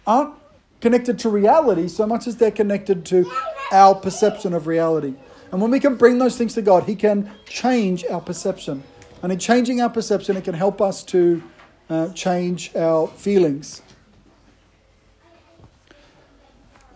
aren't 0.05 0.33
connected 0.81 1.19
to 1.19 1.29
reality 1.29 1.87
so 1.87 2.07
much 2.07 2.27
as 2.27 2.37
they're 2.37 2.51
connected 2.51 3.05
to 3.05 3.31
our 3.71 3.93
perception 3.93 4.53
of 4.53 4.67
reality. 4.67 5.13
And 5.51 5.61
when 5.61 5.71
we 5.71 5.79
can 5.79 5.95
bring 5.95 6.17
those 6.17 6.37
things 6.37 6.53
to 6.55 6.61
God, 6.61 6.83
He 6.83 6.95
can 6.95 7.31
change 7.45 8.03
our 8.05 8.21
perception. 8.21 8.83
And 9.21 9.31
in 9.31 9.39
changing 9.39 9.81
our 9.81 9.89
perception, 9.89 10.37
it 10.37 10.43
can 10.43 10.53
help 10.55 10.81
us 10.81 11.03
to 11.05 11.41
uh, 11.89 12.09
change 12.09 12.75
our 12.75 13.07
feelings. 13.07 13.81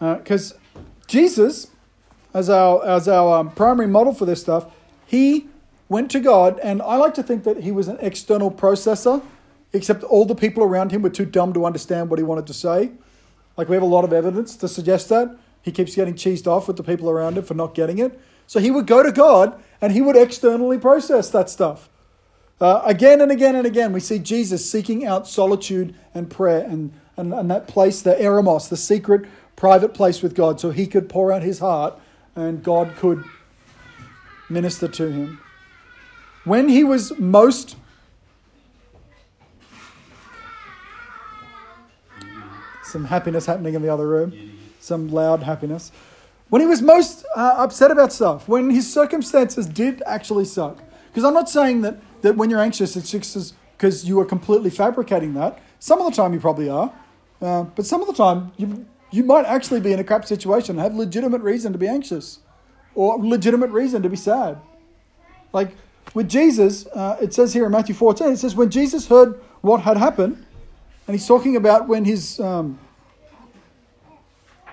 Because 0.02 0.54
uh, 0.54 0.80
Jesus, 1.06 1.68
as 2.34 2.50
our, 2.50 2.84
as 2.84 3.08
our 3.08 3.40
um, 3.40 3.52
primary 3.52 3.88
model 3.88 4.14
for 4.14 4.26
this 4.26 4.42
stuff, 4.42 4.66
he 5.06 5.48
went 5.90 6.10
to 6.12 6.20
God, 6.20 6.60
and 6.60 6.82
I 6.82 6.96
like 6.96 7.14
to 7.14 7.24
think 7.24 7.44
that 7.44 7.58
he 7.58 7.72
was 7.72 7.88
an 7.88 7.98
external 8.02 8.50
processor, 8.50 9.22
except 9.74 10.04
all 10.04 10.26
the 10.26 10.34
people 10.36 10.64
around 10.64 10.92
him 10.92 11.04
were 11.04 11.10
too 11.12 11.26
dumb 11.26 11.54
to 11.54 11.66
understand 11.66 12.10
what 12.10 12.18
he 12.18 12.24
wanted 12.24 12.48
to 12.48 12.54
say. 12.54 12.92
Like, 13.58 13.70
we 13.70 13.76
have 13.76 13.84
a 13.84 13.86
lot 13.86 14.04
of 14.04 14.12
evidence 14.12 14.56
to 14.58 14.68
suggest 14.68 15.10
that. 15.10 15.38
He 15.62 15.72
keeps 15.72 15.96
getting 15.96 16.16
cheesed 16.16 16.48
off 16.48 16.68
with 16.68 16.78
the 16.78 16.84
people 16.84 17.08
around 17.08 17.38
him 17.38 17.44
for 17.44 17.54
not 17.54 17.76
getting 17.76 18.00
it. 18.00 18.20
So 18.48 18.60
he 18.60 18.72
would 18.72 18.88
go 18.88 19.04
to 19.04 19.12
God 19.12 19.62
and 19.80 19.94
he 19.94 20.02
would 20.02 20.16
externally 20.16 20.80
process 20.80 21.30
that 21.30 21.50
stuff. 21.50 21.90
Uh, 22.60 22.82
again 22.86 23.22
and 23.22 23.32
again 23.32 23.56
and 23.56 23.66
again, 23.66 23.94
we 23.94 24.00
see 24.00 24.20
Jesus 24.20 24.70
seeking 24.70 25.06
out 25.06 25.28
solitude 25.28 25.96
and 26.14 26.30
prayer 26.30 26.66
and, 26.68 26.92
and, 27.18 27.34
and 27.34 27.50
that 27.52 27.68
place, 27.68 28.02
the 28.02 28.14
eremos, 28.16 28.70
the 28.70 28.78
secret 28.78 29.26
private 29.62 29.94
place 29.94 30.24
with 30.24 30.34
God, 30.34 30.60
so 30.60 30.72
he 30.72 30.88
could 30.88 31.08
pour 31.08 31.32
out 31.32 31.44
his 31.44 31.60
heart 31.60 31.94
and 32.36 32.64
God 32.64 32.96
could 32.96 33.24
minister 34.50 34.88
to 34.88 35.12
him. 35.12 35.40
When 36.46 36.68
he 36.68 36.84
was 36.84 37.16
most 37.20 37.76
some 42.84 43.06
happiness 43.06 43.46
happening 43.46 43.76
in 43.76 43.84
the 43.84 43.90
other 43.90 44.08
room, 44.08 44.34
some 44.80 45.10
loud 45.10 45.44
happiness 45.44 45.92
when 46.50 46.60
he 46.60 46.68
was 46.68 46.82
most 46.82 47.24
uh, 47.36 47.54
upset 47.58 47.92
about 47.92 48.12
stuff, 48.12 48.48
when 48.48 48.72
his 48.72 48.92
circumstances 48.92 49.68
did 49.68 50.02
actually 50.08 50.46
suck. 50.46 50.80
Because 51.08 51.24
I'm 51.24 51.36
not 51.36 51.50
saying 51.50 51.82
that, 51.84 52.00
that 52.24 52.36
when 52.36 52.50
you're 52.50 52.60
anxious, 52.60 52.96
it's 52.96 53.12
just 53.12 53.56
because 53.78 54.06
you 54.06 54.20
are 54.20 54.26
completely 54.26 54.72
fabricating 54.72 55.36
that. 55.36 55.60
Some 55.78 56.02
of 56.02 56.08
the 56.08 56.16
time 56.20 56.34
you 56.34 56.40
probably 56.40 56.68
are, 56.68 56.92
uh, 57.42 57.64
but 57.64 57.86
some 57.86 58.02
of 58.02 58.08
the 58.08 58.14
time 58.14 58.52
you, 58.58 58.86
you 59.12 59.24
might 59.24 59.46
actually 59.46 59.80
be 59.80 59.92
in 59.92 60.00
a 60.00 60.04
crap 60.04 60.26
situation 60.26 60.78
and 60.78 60.84
have 60.84 60.96
legitimate 60.96 61.42
reason 61.42 61.74
to 61.74 61.78
be 61.78 61.88
anxious 61.88 62.40
or 62.96 63.18
legitimate 63.18 63.70
reason 63.70 64.02
to 64.02 64.10
be 64.10 64.16
sad. 64.16 64.58
Like 65.54 65.76
with 66.14 66.30
Jesus, 66.30 66.88
uh, 66.88 67.18
it 67.22 67.34
says 67.34 67.54
here 67.54 67.66
in 67.66 67.72
Matthew 67.72 67.96
14, 67.96 68.32
it 68.32 68.38
says, 68.38 68.56
when 68.56 68.70
Jesus 68.70 69.08
heard 69.08 69.40
what 69.62 69.82
had 69.82 69.98
happened, 69.98 70.46
and 71.08 71.16
he's 71.16 71.28
talking 71.28 71.56
about 71.56 71.88
when 71.88 72.06
his, 72.06 72.40
um, 72.40 72.80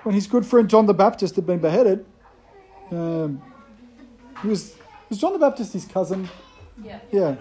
when 0.03 0.15
his 0.15 0.27
good 0.27 0.45
friend 0.45 0.69
John 0.69 0.85
the 0.85 0.93
Baptist 0.93 1.35
had 1.35 1.45
been 1.45 1.59
beheaded. 1.59 2.05
Um, 2.91 3.41
he 4.41 4.47
was, 4.47 4.75
was 5.09 5.19
John 5.19 5.33
the 5.33 5.39
Baptist 5.39 5.73
his 5.73 5.85
cousin? 5.85 6.29
Yeah. 6.81 6.99
Yeah. 7.11 7.35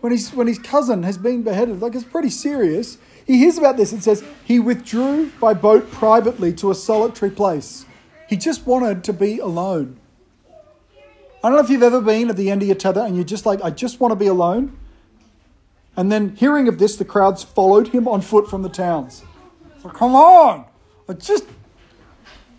When, 0.00 0.12
he's, 0.12 0.32
when 0.34 0.46
his 0.46 0.58
cousin 0.58 1.02
has 1.04 1.16
been 1.16 1.42
beheaded, 1.42 1.80
like 1.80 1.94
it's 1.94 2.04
pretty 2.04 2.30
serious. 2.30 2.98
He 3.26 3.38
hears 3.38 3.58
about 3.58 3.76
this. 3.76 3.92
and 3.92 4.02
says, 4.02 4.24
he 4.44 4.58
withdrew 4.58 5.30
by 5.40 5.54
boat 5.54 5.90
privately 5.90 6.52
to 6.54 6.70
a 6.70 6.74
solitary 6.74 7.30
place. 7.30 7.86
He 8.28 8.36
just 8.36 8.66
wanted 8.66 9.04
to 9.04 9.12
be 9.12 9.38
alone. 9.38 9.98
I 11.44 11.48
don't 11.48 11.52
know 11.52 11.64
if 11.64 11.70
you've 11.70 11.82
ever 11.82 12.00
been 12.00 12.30
at 12.30 12.36
the 12.36 12.50
end 12.50 12.62
of 12.62 12.68
your 12.68 12.76
tether 12.76 13.00
and 13.00 13.16
you're 13.16 13.24
just 13.24 13.46
like, 13.46 13.62
I 13.62 13.70
just 13.70 14.00
want 14.00 14.12
to 14.12 14.16
be 14.16 14.26
alone. 14.28 14.76
And 15.96 16.10
then 16.10 16.36
hearing 16.36 16.68
of 16.68 16.78
this, 16.78 16.96
the 16.96 17.04
crowds 17.04 17.42
followed 17.42 17.88
him 17.88 18.08
on 18.08 18.20
foot 18.20 18.48
from 18.48 18.62
the 18.62 18.68
towns. 18.68 19.22
So 19.82 19.88
come 19.88 20.14
on. 20.14 20.64
I 21.08 21.14
just 21.14 21.44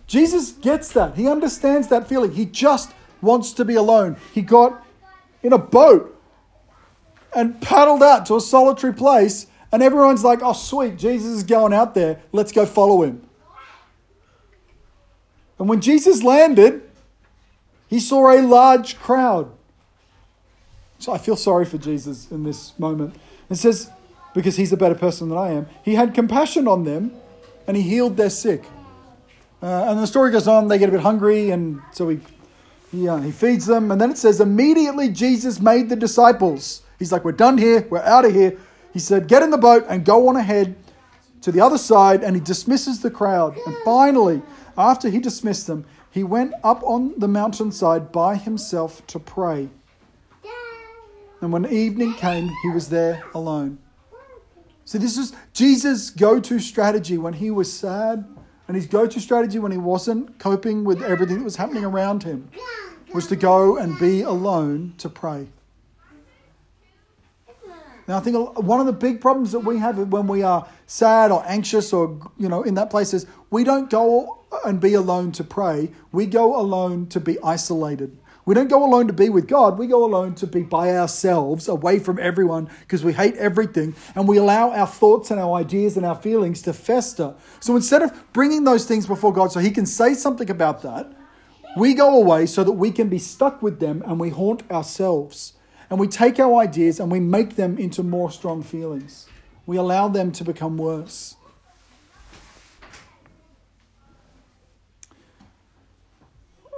Jesus 0.06 0.52
gets 0.52 0.92
that. 0.92 1.16
He 1.16 1.26
understands 1.26 1.88
that 1.88 2.08
feeling. 2.08 2.32
He 2.32 2.44
just 2.44 2.92
wants 3.22 3.52
to 3.54 3.64
be 3.64 3.74
alone. 3.74 4.16
He 4.32 4.42
got 4.42 4.86
in 5.42 5.52
a 5.52 5.58
boat 5.58 6.10
and 7.34 7.60
paddled 7.60 8.02
out 8.02 8.26
to 8.26 8.36
a 8.36 8.40
solitary 8.40 8.92
place, 8.92 9.46
and 9.74 9.82
everyone's 9.82 10.22
like, 10.22 10.38
oh, 10.40 10.52
sweet, 10.52 10.96
Jesus 10.96 11.32
is 11.32 11.42
going 11.42 11.72
out 11.72 11.96
there. 11.96 12.20
Let's 12.30 12.52
go 12.52 12.64
follow 12.64 13.02
him. 13.02 13.20
And 15.58 15.68
when 15.68 15.80
Jesus 15.80 16.22
landed, 16.22 16.88
he 17.88 17.98
saw 17.98 18.30
a 18.30 18.40
large 18.40 18.96
crowd. 19.00 19.50
So 21.00 21.10
I 21.10 21.18
feel 21.18 21.34
sorry 21.34 21.64
for 21.64 21.76
Jesus 21.76 22.30
in 22.30 22.44
this 22.44 22.78
moment. 22.78 23.16
It 23.50 23.56
says, 23.56 23.90
because 24.32 24.54
he's 24.54 24.72
a 24.72 24.76
better 24.76 24.94
person 24.94 25.28
than 25.28 25.38
I 25.38 25.48
am, 25.48 25.66
he 25.84 25.96
had 25.96 26.14
compassion 26.14 26.68
on 26.68 26.84
them 26.84 27.10
and 27.66 27.76
he 27.76 27.82
healed 27.82 28.16
their 28.16 28.30
sick. 28.30 28.62
Uh, 29.60 29.86
and 29.88 29.98
the 29.98 30.06
story 30.06 30.30
goes 30.30 30.46
on, 30.46 30.68
they 30.68 30.78
get 30.78 30.88
a 30.88 30.92
bit 30.92 31.00
hungry, 31.00 31.50
and 31.50 31.82
so 31.90 32.10
he, 32.10 32.20
he, 32.92 33.08
uh, 33.08 33.16
he 33.16 33.32
feeds 33.32 33.66
them. 33.66 33.90
And 33.90 34.00
then 34.00 34.12
it 34.12 34.18
says, 34.18 34.40
immediately 34.40 35.08
Jesus 35.08 35.58
made 35.58 35.88
the 35.88 35.96
disciples. 35.96 36.82
He's 37.00 37.10
like, 37.10 37.24
We're 37.24 37.32
done 37.32 37.58
here, 37.58 37.84
we're 37.90 37.98
out 37.98 38.24
of 38.24 38.32
here. 38.32 38.56
He 38.94 39.00
said, 39.00 39.26
Get 39.26 39.42
in 39.42 39.50
the 39.50 39.58
boat 39.58 39.84
and 39.88 40.04
go 40.04 40.28
on 40.28 40.36
ahead 40.36 40.76
to 41.42 41.52
the 41.52 41.60
other 41.60 41.76
side. 41.76 42.22
And 42.22 42.34
he 42.34 42.40
dismisses 42.40 43.00
the 43.00 43.10
crowd. 43.10 43.58
And 43.66 43.76
finally, 43.84 44.40
after 44.78 45.10
he 45.10 45.18
dismissed 45.18 45.66
them, 45.66 45.84
he 46.10 46.24
went 46.24 46.54
up 46.62 46.82
on 46.84 47.18
the 47.18 47.28
mountainside 47.28 48.12
by 48.12 48.36
himself 48.36 49.04
to 49.08 49.18
pray. 49.18 49.68
And 51.40 51.52
when 51.52 51.66
evening 51.66 52.14
came, 52.14 52.48
he 52.62 52.70
was 52.70 52.88
there 52.88 53.24
alone. 53.34 53.78
So, 54.86 54.98
this 54.98 55.18
is 55.18 55.32
Jesus' 55.52 56.10
go 56.10 56.38
to 56.40 56.58
strategy 56.60 57.18
when 57.18 57.34
he 57.34 57.50
was 57.50 57.72
sad 57.72 58.24
and 58.68 58.76
his 58.76 58.86
go 58.86 59.06
to 59.06 59.20
strategy 59.20 59.58
when 59.58 59.72
he 59.72 59.78
wasn't 59.78 60.38
coping 60.38 60.84
with 60.84 61.02
everything 61.02 61.38
that 61.38 61.44
was 61.44 61.56
happening 61.56 61.84
around 61.84 62.22
him 62.22 62.48
was 63.12 63.26
to 63.28 63.36
go 63.36 63.76
and 63.76 63.98
be 63.98 64.22
alone 64.22 64.94
to 64.98 65.08
pray. 65.08 65.48
Now, 68.06 68.18
I 68.18 68.20
think 68.20 68.58
one 68.58 68.80
of 68.80 68.86
the 68.86 68.92
big 68.92 69.20
problems 69.20 69.52
that 69.52 69.60
we 69.60 69.78
have 69.78 69.96
when 69.98 70.26
we 70.26 70.42
are 70.42 70.68
sad 70.86 71.30
or 71.30 71.42
anxious 71.46 71.92
or, 71.92 72.20
you 72.38 72.48
know, 72.48 72.62
in 72.62 72.74
that 72.74 72.90
place 72.90 73.14
is 73.14 73.26
we 73.50 73.64
don't 73.64 73.88
go 73.88 74.44
and 74.64 74.80
be 74.80 74.94
alone 74.94 75.32
to 75.32 75.44
pray. 75.44 75.90
We 76.12 76.26
go 76.26 76.58
alone 76.60 77.06
to 77.08 77.20
be 77.20 77.38
isolated. 77.42 78.18
We 78.46 78.54
don't 78.54 78.68
go 78.68 78.84
alone 78.84 79.06
to 79.06 79.14
be 79.14 79.30
with 79.30 79.48
God. 79.48 79.78
We 79.78 79.86
go 79.86 80.04
alone 80.04 80.34
to 80.36 80.46
be 80.46 80.62
by 80.62 80.94
ourselves, 80.94 81.66
away 81.66 81.98
from 81.98 82.18
everyone, 82.18 82.68
because 82.80 83.02
we 83.02 83.14
hate 83.14 83.36
everything. 83.36 83.94
And 84.14 84.28
we 84.28 84.36
allow 84.36 84.70
our 84.70 84.86
thoughts 84.86 85.30
and 85.30 85.40
our 85.40 85.54
ideas 85.54 85.96
and 85.96 86.04
our 86.04 86.14
feelings 86.14 86.60
to 86.62 86.74
fester. 86.74 87.34
So 87.60 87.74
instead 87.74 88.02
of 88.02 88.12
bringing 88.34 88.64
those 88.64 88.84
things 88.84 89.06
before 89.06 89.32
God 89.32 89.50
so 89.50 89.60
He 89.60 89.70
can 89.70 89.86
say 89.86 90.12
something 90.12 90.50
about 90.50 90.82
that, 90.82 91.10
we 91.76 91.94
go 91.94 92.20
away 92.20 92.44
so 92.44 92.62
that 92.64 92.72
we 92.72 92.90
can 92.90 93.08
be 93.08 93.18
stuck 93.18 93.62
with 93.62 93.80
them 93.80 94.02
and 94.06 94.20
we 94.20 94.28
haunt 94.28 94.70
ourselves. 94.70 95.54
And 95.94 96.00
we 96.00 96.08
take 96.08 96.40
our 96.40 96.56
ideas 96.56 96.98
and 96.98 97.08
we 97.08 97.20
make 97.20 97.54
them 97.54 97.78
into 97.78 98.02
more 98.02 98.28
strong 98.28 98.64
feelings. 98.64 99.28
We 99.64 99.76
allow 99.76 100.08
them 100.08 100.32
to 100.32 100.42
become 100.42 100.76
worse. 100.76 101.36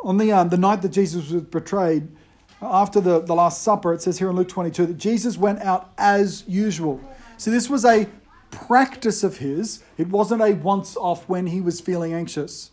on 0.04 0.18
the, 0.18 0.32
um, 0.32 0.50
the 0.50 0.58
night 0.58 0.82
that 0.82 0.90
Jesus 0.90 1.30
was 1.30 1.44
betrayed, 1.44 2.08
after 2.61 3.00
the, 3.00 3.20
the 3.20 3.35
Last 3.35 3.62
Supper, 3.62 3.94
it 3.94 4.02
says 4.02 4.18
here 4.18 4.28
in 4.28 4.37
Luke 4.37 4.50
22 4.50 4.85
that 4.85 4.99
Jesus 4.99 5.38
went 5.38 5.62
out 5.62 5.94
as 5.96 6.44
usual. 6.46 7.00
So 7.38 7.50
this 7.50 7.70
was 7.70 7.87
a 7.87 8.06
practice 8.50 9.25
of 9.25 9.38
his, 9.38 9.82
it 9.96 10.08
wasn't 10.08 10.42
a 10.42 10.52
once 10.52 10.94
off 10.94 11.26
when 11.26 11.46
he 11.46 11.62
was 11.62 11.80
feeling 11.80 12.12
anxious. 12.12 12.70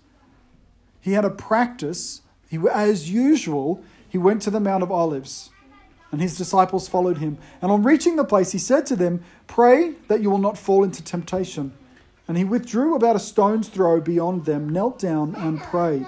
He 1.00 1.14
had 1.14 1.24
a 1.24 1.30
practice. 1.30 2.20
He, 2.50 2.60
as 2.70 3.10
usual, 3.10 3.82
he 4.10 4.18
went 4.18 4.42
to 4.42 4.52
the 4.52 4.60
Mount 4.60 4.84
of 4.84 4.92
Olives, 4.92 5.50
and 6.14 6.22
his 6.22 6.38
disciples 6.38 6.88
followed 6.88 7.18
him. 7.18 7.40
And 7.60 7.72
on 7.72 7.82
reaching 7.82 8.18
the 8.18 8.24
place, 8.24 8.52
he 8.52 8.60
said 8.60 8.86
to 8.86 8.96
them, 8.96 9.24
Pray 9.48 9.96
that 10.10 10.22
you 10.22 10.30
will 10.30 10.38
not 10.38 10.60
fall 10.60 10.84
into 10.84 11.04
temptation. 11.04 11.74
And 12.28 12.38
he 12.38 12.44
withdrew 12.44 12.96
about 12.96 13.16
a 13.16 13.20
stone's 13.20 13.68
throw 13.68 14.00
beyond 14.00 14.46
them, 14.46 14.70
knelt 14.70 15.00
down, 15.00 15.34
and 15.36 15.60
prayed. 15.60 16.06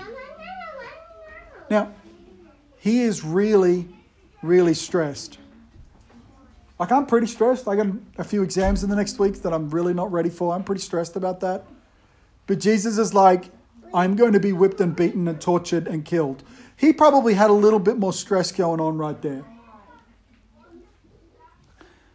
Now, 1.72 1.92
he 2.78 3.02
is 3.02 3.24
really, 3.24 3.88
really 4.44 4.76
stressed. 4.76 5.40
Like, 6.78 6.92
I'm 6.92 7.08
pretty 7.08 7.26
stressed. 7.26 7.68
I 7.68 7.76
got 7.76 7.88
a 8.20 8.24
few 8.24 8.44
exams 8.44 8.84
in 8.84 8.92
the 8.92 8.96
next 8.96 9.18
week 9.18 9.42
that 9.42 9.54
I'm 9.54 9.72
really 9.72 9.96
not 9.96 10.12
ready 10.12 10.30
for. 10.30 10.54
I'm 10.54 10.64
pretty 10.64 10.82
stressed 10.82 11.16
about 11.16 11.40
that. 11.40 11.66
But 12.46 12.60
Jesus 12.60 13.00
is 13.00 13.16
like, 13.16 13.46
I'm 13.92 14.16
going 14.16 14.34
to 14.34 14.40
be 14.40 14.54
whipped 14.54 14.80
and 14.82 14.96
beaten 14.96 15.28
and 15.28 15.42
tortured 15.42 15.88
and 15.88 16.06
killed. 16.06 16.44
He 16.78 16.94
probably 16.94 17.34
had 17.34 17.50
a 17.50 17.54
little 17.54 17.80
bit 17.80 17.98
more 17.98 18.14
stress 18.14 18.52
going 18.52 18.80
on 18.80 19.00
right 19.00 19.20
there. 19.24 19.44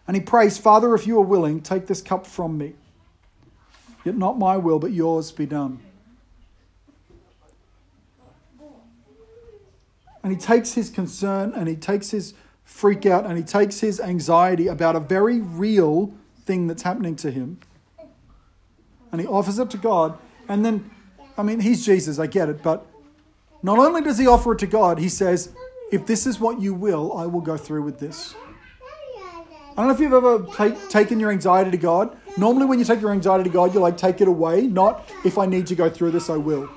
And 0.06 0.16
he 0.16 0.22
prays, 0.22 0.58
Father, 0.58 0.94
if 0.94 1.06
you 1.06 1.18
are 1.18 1.24
willing, 1.24 1.60
take 1.60 1.86
this 1.86 2.02
cup 2.02 2.26
from 2.26 2.58
me. 2.58 2.74
Yet 4.04 4.16
not 4.16 4.38
my 4.38 4.56
will, 4.56 4.78
but 4.78 4.92
yours 4.92 5.30
be 5.30 5.46
done. 5.46 5.80
And 10.22 10.32
he 10.32 10.38
takes 10.38 10.74
his 10.74 10.90
concern 10.90 11.52
and 11.54 11.68
he 11.68 11.76
takes 11.76 12.10
his 12.10 12.34
freak 12.64 13.06
out 13.06 13.24
and 13.26 13.36
he 13.36 13.42
takes 13.42 13.80
his 13.80 14.00
anxiety 14.00 14.66
about 14.66 14.96
a 14.96 15.00
very 15.00 15.40
real 15.40 16.12
thing 16.44 16.66
that's 16.66 16.82
happening 16.82 17.16
to 17.16 17.30
him. 17.30 17.58
And 19.12 19.20
he 19.20 19.26
offers 19.26 19.58
it 19.58 19.70
to 19.70 19.76
God. 19.76 20.18
And 20.48 20.64
then, 20.64 20.90
I 21.36 21.42
mean, 21.42 21.60
he's 21.60 21.84
Jesus, 21.84 22.18
I 22.18 22.26
get 22.26 22.48
it. 22.48 22.62
But 22.62 22.86
not 23.62 23.78
only 23.78 24.02
does 24.02 24.18
he 24.18 24.26
offer 24.26 24.52
it 24.52 24.58
to 24.60 24.66
God, 24.66 24.98
he 24.98 25.08
says, 25.08 25.52
If 25.90 26.06
this 26.06 26.26
is 26.26 26.38
what 26.38 26.60
you 26.60 26.74
will, 26.74 27.16
I 27.16 27.26
will 27.26 27.40
go 27.40 27.56
through 27.56 27.82
with 27.82 27.98
this. 27.98 28.34
I 29.70 29.74
don't 29.76 29.86
know 29.86 29.94
if 29.94 30.00
you've 30.00 30.12
ever 30.12 30.46
take, 30.56 30.88
taken 30.88 31.20
your 31.20 31.30
anxiety 31.30 31.70
to 31.70 31.76
God. 31.76 32.16
Normally, 32.36 32.66
when 32.66 32.78
you 32.78 32.84
take 32.84 33.00
your 33.00 33.12
anxiety 33.12 33.44
to 33.44 33.50
God, 33.50 33.72
you're 33.72 33.82
like 33.82 33.96
take 33.96 34.20
it 34.20 34.28
away, 34.28 34.62
not 34.62 35.08
if 35.24 35.38
I 35.38 35.46
need 35.46 35.66
to 35.68 35.74
go 35.74 35.88
through 35.88 36.10
this, 36.10 36.28
I 36.28 36.36
will. 36.36 36.68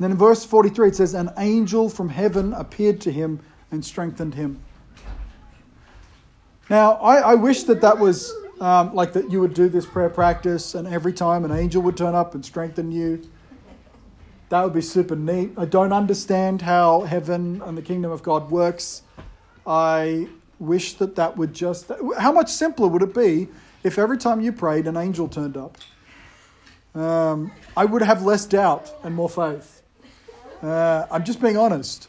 then 0.00 0.12
in 0.12 0.16
verse 0.16 0.46
43 0.46 0.88
it 0.88 0.96
says, 0.96 1.14
An 1.14 1.30
angel 1.36 1.90
from 1.90 2.08
heaven 2.08 2.54
appeared 2.54 3.02
to 3.02 3.12
him 3.12 3.40
and 3.70 3.84
strengthened 3.84 4.34
him. 4.34 4.60
Now, 6.70 6.92
I, 6.94 7.16
I 7.18 7.34
wish 7.34 7.64
that 7.64 7.82
that 7.82 7.98
was 7.98 8.32
um, 8.60 8.94
like 8.94 9.12
that 9.12 9.30
you 9.30 9.40
would 9.40 9.54
do 9.54 9.68
this 9.68 9.84
prayer 9.84 10.08
practice 10.08 10.74
and 10.74 10.88
every 10.88 11.12
time 11.12 11.44
an 11.44 11.50
angel 11.50 11.82
would 11.82 11.96
turn 11.96 12.14
up 12.14 12.34
and 12.34 12.44
strengthen 12.44 12.90
you. 12.90 13.28
That 14.50 14.64
would 14.64 14.74
be 14.74 14.82
super 14.82 15.14
neat. 15.14 15.52
I 15.56 15.64
don't 15.64 15.92
understand 15.92 16.62
how 16.62 17.02
heaven 17.02 17.62
and 17.64 17.78
the 17.78 17.82
kingdom 17.82 18.10
of 18.10 18.22
God 18.24 18.50
works. 18.50 19.02
I 19.64 20.28
wish 20.58 20.94
that 20.94 21.14
that 21.14 21.36
would 21.36 21.54
just. 21.54 21.90
How 22.18 22.32
much 22.32 22.50
simpler 22.50 22.88
would 22.88 23.02
it 23.02 23.14
be 23.14 23.48
if 23.84 23.96
every 23.96 24.18
time 24.18 24.40
you 24.40 24.52
prayed, 24.52 24.88
an 24.88 24.96
angel 24.96 25.28
turned 25.28 25.56
up? 25.56 25.78
Um, 26.96 27.52
I 27.76 27.84
would 27.84 28.02
have 28.02 28.22
less 28.22 28.44
doubt 28.44 28.92
and 29.04 29.14
more 29.14 29.28
faith. 29.28 29.82
Uh, 30.60 31.06
I'm 31.12 31.24
just 31.24 31.40
being 31.40 31.56
honest. 31.56 32.08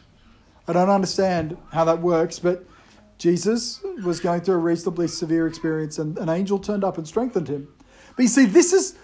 I 0.67 0.73
don't 0.73 0.89
understand 0.89 1.57
how 1.71 1.85
that 1.85 2.01
works, 2.01 2.39
but 2.39 2.65
Jesus 3.19 3.81
was 4.03 4.19
going 4.19 4.41
through 4.41 4.55
a 4.55 4.59
reasonably 4.59 5.07
severe 5.07 5.45
experience, 5.45 5.99
and 5.99 6.17
an 6.17 6.27
angel 6.27 6.57
turned 6.57 6.83
up 6.83 6.97
and 6.97 7.07
strengthened 7.07 7.49
him. 7.49 7.67
But 8.15 8.23
you 8.23 8.29
see, 8.29 8.45
this 8.45 8.73
is 8.73 8.95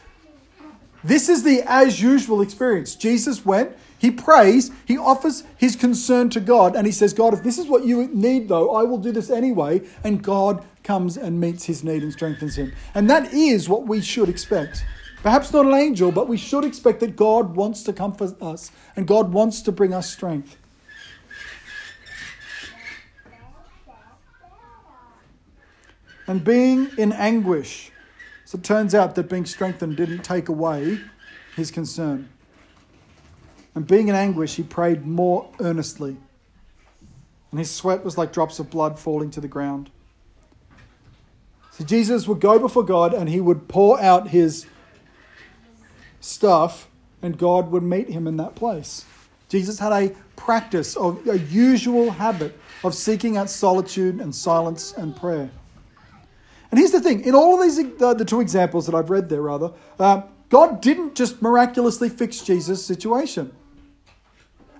this 1.07 1.29
is 1.29 1.43
the 1.43 1.63
as 1.65 2.01
usual 2.01 2.41
experience. 2.41 2.93
Jesus 2.93 3.45
went, 3.45 3.71
He 3.97 4.11
prays, 4.11 4.71
he 4.85 4.97
offers 4.97 5.43
his 5.55 5.77
concern 5.77 6.29
to 6.31 6.41
God, 6.41 6.75
and 6.75 6.85
he 6.85 6.91
says, 6.91 7.13
God, 7.13 7.33
if 7.33 7.43
this 7.43 7.57
is 7.57 7.67
what 7.67 7.85
you 7.85 8.07
need, 8.09 8.49
though, 8.49 8.75
I 8.75 8.83
will 8.83 8.97
do 8.97 9.13
this 9.13 9.29
anyway. 9.29 9.81
And 10.03 10.21
God 10.21 10.65
comes 10.83 11.15
and 11.15 11.39
meets 11.39 11.63
his 11.63 11.83
need 11.83 12.03
and 12.03 12.11
strengthens 12.11 12.57
him. 12.57 12.73
And 12.93 13.09
that 13.09 13.33
is 13.33 13.69
what 13.69 13.87
we 13.87 14.01
should 14.01 14.27
expect. 14.27 14.83
Perhaps 15.23 15.51
not 15.51 15.65
an 15.65 15.73
angel, 15.73 16.11
but 16.11 16.27
we 16.27 16.37
should 16.37 16.63
expect 16.63 16.99
that 16.99 17.15
God 17.15 17.55
wants 17.55 17.83
to 17.83 17.93
comfort 17.93 18.41
us 18.41 18.71
and 18.95 19.07
God 19.07 19.33
wants 19.33 19.61
to 19.61 19.71
bring 19.71 19.93
us 19.93 20.11
strength. 20.11 20.57
And 26.27 26.43
being 26.43 26.89
in 26.97 27.13
anguish. 27.13 27.91
So 28.47 28.57
it 28.57 28.63
turns 28.63 28.95
out 28.95 29.15
that 29.15 29.27
being 29.27 29.45
strengthened 29.45 29.97
didn't 29.97 30.23
take 30.23 30.47
away 30.47 31.01
his 31.57 31.69
concern. 31.69 32.29
And 33.75 33.85
being 33.85 34.07
in 34.07 34.15
anguish, 34.15 34.55
he 34.55 34.63
prayed 34.63 35.05
more 35.05 35.49
earnestly. 35.59 36.15
And 37.51 37.59
his 37.59 37.69
sweat 37.69 38.05
was 38.05 38.17
like 38.17 38.31
drops 38.31 38.57
of 38.59 38.69
blood 38.69 38.97
falling 38.97 39.31
to 39.31 39.41
the 39.41 39.49
ground. 39.49 39.89
So 41.71 41.83
Jesus 41.83 42.25
would 42.25 42.39
go 42.39 42.57
before 42.57 42.83
God 42.85 43.13
and 43.13 43.27
he 43.27 43.41
would 43.41 43.67
pour 43.67 43.99
out 43.99 44.29
his 44.29 44.65
stuff, 46.21 46.87
and 47.21 47.37
God 47.37 47.69
would 47.71 47.83
meet 47.83 48.07
him 48.07 48.27
in 48.27 48.37
that 48.37 48.55
place. 48.55 49.03
Jesus 49.49 49.77
had 49.77 49.91
a 49.91 50.15
practice 50.37 50.95
of 50.95 51.27
a 51.27 51.37
usual 51.37 52.11
habit 52.11 52.57
of 52.81 52.95
seeking 52.95 53.35
out 53.35 53.49
solitude 53.49 54.21
and 54.21 54.33
silence 54.33 54.93
and 54.93 55.17
prayer. 55.17 55.49
And 56.71 56.79
here's 56.79 56.91
the 56.91 57.01
thing 57.01 57.21
in 57.21 57.35
all 57.35 57.55
of 57.55 57.61
these, 57.61 58.01
uh, 58.01 58.13
the 58.13 58.25
two 58.25 58.41
examples 58.41 58.85
that 58.85 58.95
I've 58.95 59.09
read 59.09 59.29
there, 59.29 59.41
rather, 59.41 59.71
uh, 59.99 60.23
God 60.49 60.81
didn't 60.81 61.15
just 61.15 61.41
miraculously 61.41 62.09
fix 62.09 62.41
Jesus' 62.41 62.85
situation. 62.85 63.53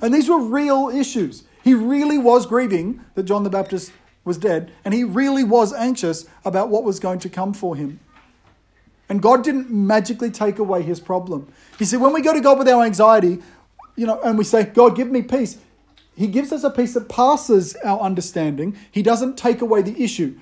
And 0.02 0.14
these 0.14 0.30
were 0.30 0.40
real 0.40 0.90
issues. 0.90 1.44
He 1.64 1.74
really 1.74 2.18
was 2.18 2.46
grieving 2.46 3.04
that 3.16 3.24
John 3.24 3.44
the 3.44 3.50
Baptist 3.50 3.92
was 4.24 4.38
dead, 4.38 4.72
and 4.86 4.94
he 4.94 5.04
really 5.04 5.44
was 5.44 5.74
anxious 5.74 6.26
about 6.46 6.70
what 6.70 6.84
was 6.84 7.00
going 7.00 7.20
to 7.20 7.30
come 7.30 7.54
for 7.54 7.76
him. 7.76 8.00
And 9.10 9.22
God 9.22 9.44
didn't 9.44 9.70
magically 9.70 10.30
take 10.30 10.60
away 10.60 10.82
his 10.82 11.00
problem. 11.00 11.52
He 11.80 11.86
said, 11.86 12.02
when 12.02 12.14
we 12.14 12.22
go 12.22 12.34
to 12.34 12.42
God 12.42 12.60
with 12.60 12.68
our 12.68 12.84
anxiety, 12.84 13.40
you 13.96 14.06
know, 14.06 14.22
and 14.22 14.38
we 14.38 14.44
say, 14.44 14.66
God, 14.66 14.96
give 14.96 15.10
me 15.10 15.22
peace, 15.22 15.58
he 16.16 16.28
gives 16.28 16.52
us 16.52 16.64
a 16.64 16.70
peace 16.70 16.94
that 16.94 17.08
passes 17.08 17.76
our 17.84 18.00
understanding. 18.00 18.76
He 18.92 19.02
doesn't 19.02 19.38
take 19.38 19.62
away 19.62 19.82
the 19.82 20.04
issue. 20.04 20.38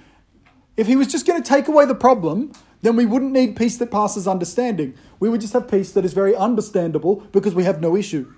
If 0.78 0.88
he 0.88 0.96
was 0.96 1.08
just 1.08 1.26
going 1.26 1.42
to 1.42 1.48
take 1.48 1.68
away 1.68 1.86
the 1.86 1.96
problem, 1.96 2.52
then 2.82 2.96
we 2.96 3.06
wouldn't 3.06 3.32
need 3.32 3.56
peace 3.56 3.78
that 3.78 3.92
passes 3.92 4.28
understanding. 4.28 4.96
We 5.20 5.30
would 5.30 5.42
just 5.42 5.54
have 5.54 5.70
peace 5.70 5.92
that 5.92 6.06
is 6.06 6.14
very 6.14 6.36
understandable 6.36 7.18
because 7.32 7.56
we 7.56 7.64
have 7.64 7.82
no 7.82 7.96
issue. 7.96 8.32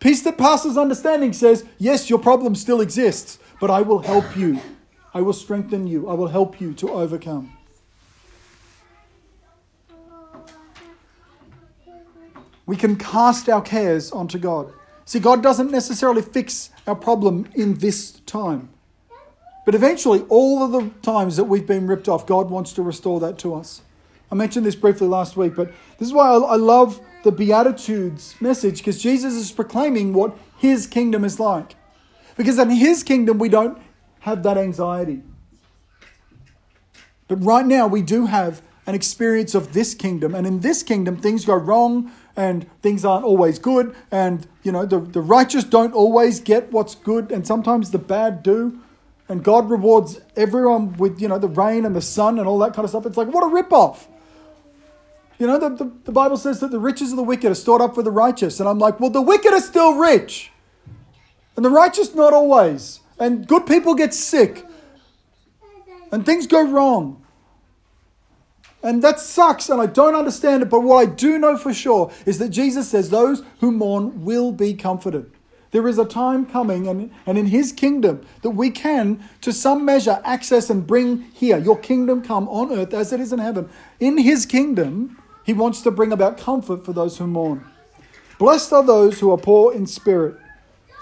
Peace 0.00 0.22
that 0.22 0.38
passes 0.38 0.76
understanding 0.76 1.32
says, 1.32 1.64
yes, 1.78 2.08
your 2.08 2.18
problem 2.18 2.54
still 2.54 2.80
exists, 2.80 3.38
but 3.60 3.70
I 3.70 3.82
will 3.82 4.00
help 4.00 4.36
you. 4.36 4.60
I 5.14 5.22
will 5.22 5.32
strengthen 5.32 5.86
you. 5.86 6.08
I 6.08 6.14
will 6.14 6.28
help 6.28 6.60
you 6.60 6.72
to 6.74 6.90
overcome. 6.90 7.58
we 12.68 12.76
can 12.76 12.96
cast 12.96 13.48
our 13.48 13.62
cares 13.62 14.12
onto 14.12 14.38
God. 14.38 14.70
See, 15.06 15.18
God 15.18 15.42
doesn't 15.42 15.70
necessarily 15.70 16.20
fix 16.20 16.68
our 16.86 16.94
problem 16.94 17.48
in 17.54 17.78
this 17.78 18.20
time. 18.26 18.68
But 19.68 19.74
eventually, 19.74 20.24
all 20.30 20.62
of 20.62 20.72
the 20.72 20.88
times 21.02 21.36
that 21.36 21.44
we've 21.44 21.66
been 21.66 21.86
ripped 21.86 22.08
off, 22.08 22.26
God 22.26 22.48
wants 22.48 22.72
to 22.72 22.80
restore 22.80 23.20
that 23.20 23.36
to 23.40 23.54
us. 23.54 23.82
I 24.32 24.34
mentioned 24.34 24.64
this 24.64 24.74
briefly 24.74 25.06
last 25.06 25.36
week, 25.36 25.56
but 25.56 25.70
this 25.98 26.08
is 26.08 26.14
why 26.14 26.30
I 26.30 26.56
love 26.56 27.02
the 27.22 27.30
Beatitudes 27.30 28.34
message 28.40 28.78
because 28.78 29.02
Jesus 29.02 29.34
is 29.34 29.52
proclaiming 29.52 30.14
what 30.14 30.34
his 30.56 30.86
kingdom 30.86 31.22
is 31.22 31.38
like. 31.38 31.76
Because 32.34 32.58
in 32.58 32.70
his 32.70 33.02
kingdom, 33.02 33.38
we 33.38 33.50
don't 33.50 33.76
have 34.20 34.42
that 34.44 34.56
anxiety. 34.56 35.20
But 37.26 37.44
right 37.44 37.66
now, 37.66 37.86
we 37.86 38.00
do 38.00 38.24
have 38.24 38.62
an 38.86 38.94
experience 38.94 39.54
of 39.54 39.74
this 39.74 39.94
kingdom. 39.94 40.34
And 40.34 40.46
in 40.46 40.60
this 40.60 40.82
kingdom, 40.82 41.18
things 41.18 41.44
go 41.44 41.54
wrong 41.54 42.10
and 42.34 42.66
things 42.80 43.04
aren't 43.04 43.26
always 43.26 43.58
good. 43.58 43.94
And, 44.10 44.46
you 44.62 44.72
know, 44.72 44.86
the, 44.86 44.98
the 44.98 45.20
righteous 45.20 45.64
don't 45.64 45.92
always 45.92 46.40
get 46.40 46.72
what's 46.72 46.94
good, 46.94 47.30
and 47.30 47.46
sometimes 47.46 47.90
the 47.90 47.98
bad 47.98 48.42
do. 48.42 48.80
And 49.28 49.44
God 49.44 49.70
rewards 49.70 50.20
everyone 50.36 50.96
with, 50.96 51.20
you 51.20 51.28
know, 51.28 51.38
the 51.38 51.48
rain 51.48 51.84
and 51.84 51.94
the 51.94 52.00
sun 52.00 52.38
and 52.38 52.48
all 52.48 52.58
that 52.60 52.72
kind 52.72 52.84
of 52.84 52.90
stuff. 52.90 53.04
It's 53.04 53.16
like, 53.16 53.28
what 53.28 53.44
a 53.44 53.46
ripoff. 53.46 54.06
You 55.38 55.46
know, 55.46 55.58
the, 55.58 55.68
the, 55.68 55.92
the 56.04 56.12
Bible 56.12 56.36
says 56.36 56.60
that 56.60 56.70
the 56.70 56.78
riches 56.78 57.12
of 57.12 57.16
the 57.16 57.22
wicked 57.22 57.50
are 57.50 57.54
stored 57.54 57.82
up 57.82 57.94
for 57.94 58.02
the 58.02 58.10
righteous. 58.10 58.58
And 58.58 58.68
I'm 58.68 58.78
like, 58.78 58.98
well, 58.98 59.10
the 59.10 59.22
wicked 59.22 59.52
are 59.52 59.60
still 59.60 59.94
rich. 59.94 60.50
And 61.56 61.64
the 61.64 61.70
righteous, 61.70 62.14
not 62.14 62.32
always. 62.32 63.00
And 63.18 63.46
good 63.46 63.66
people 63.66 63.94
get 63.94 64.14
sick. 64.14 64.64
And 66.10 66.24
things 66.24 66.46
go 66.46 66.66
wrong. 66.66 67.24
And 68.82 69.02
that 69.02 69.18
sucks, 69.18 69.68
and 69.68 69.80
I 69.80 69.86
don't 69.86 70.14
understand 70.14 70.62
it. 70.62 70.70
But 70.70 70.80
what 70.80 70.96
I 70.96 71.06
do 71.06 71.38
know 71.38 71.56
for 71.56 71.74
sure 71.74 72.12
is 72.24 72.38
that 72.38 72.50
Jesus 72.50 72.88
says 72.88 73.10
those 73.10 73.42
who 73.60 73.72
mourn 73.72 74.24
will 74.24 74.52
be 74.52 74.72
comforted. 74.74 75.32
There 75.70 75.86
is 75.86 75.98
a 75.98 76.04
time 76.04 76.46
coming, 76.46 76.88
and, 76.88 77.10
and 77.26 77.36
in 77.36 77.46
His 77.46 77.72
kingdom, 77.72 78.26
that 78.42 78.50
we 78.50 78.70
can, 78.70 79.22
to 79.42 79.52
some 79.52 79.84
measure, 79.84 80.20
access 80.24 80.70
and 80.70 80.86
bring 80.86 81.22
here. 81.34 81.58
Your 81.58 81.78
kingdom 81.78 82.22
come 82.22 82.48
on 82.48 82.72
earth 82.72 82.94
as 82.94 83.12
it 83.12 83.20
is 83.20 83.32
in 83.32 83.38
heaven. 83.38 83.68
In 84.00 84.16
His 84.16 84.46
kingdom, 84.46 85.22
He 85.44 85.52
wants 85.52 85.82
to 85.82 85.90
bring 85.90 86.12
about 86.12 86.38
comfort 86.38 86.84
for 86.86 86.92
those 86.92 87.18
who 87.18 87.26
mourn. 87.26 87.66
Blessed 88.38 88.72
are 88.72 88.84
those 88.84 89.20
who 89.20 89.30
are 89.30 89.36
poor 89.36 89.74
in 89.74 89.86
spirit, 89.86 90.36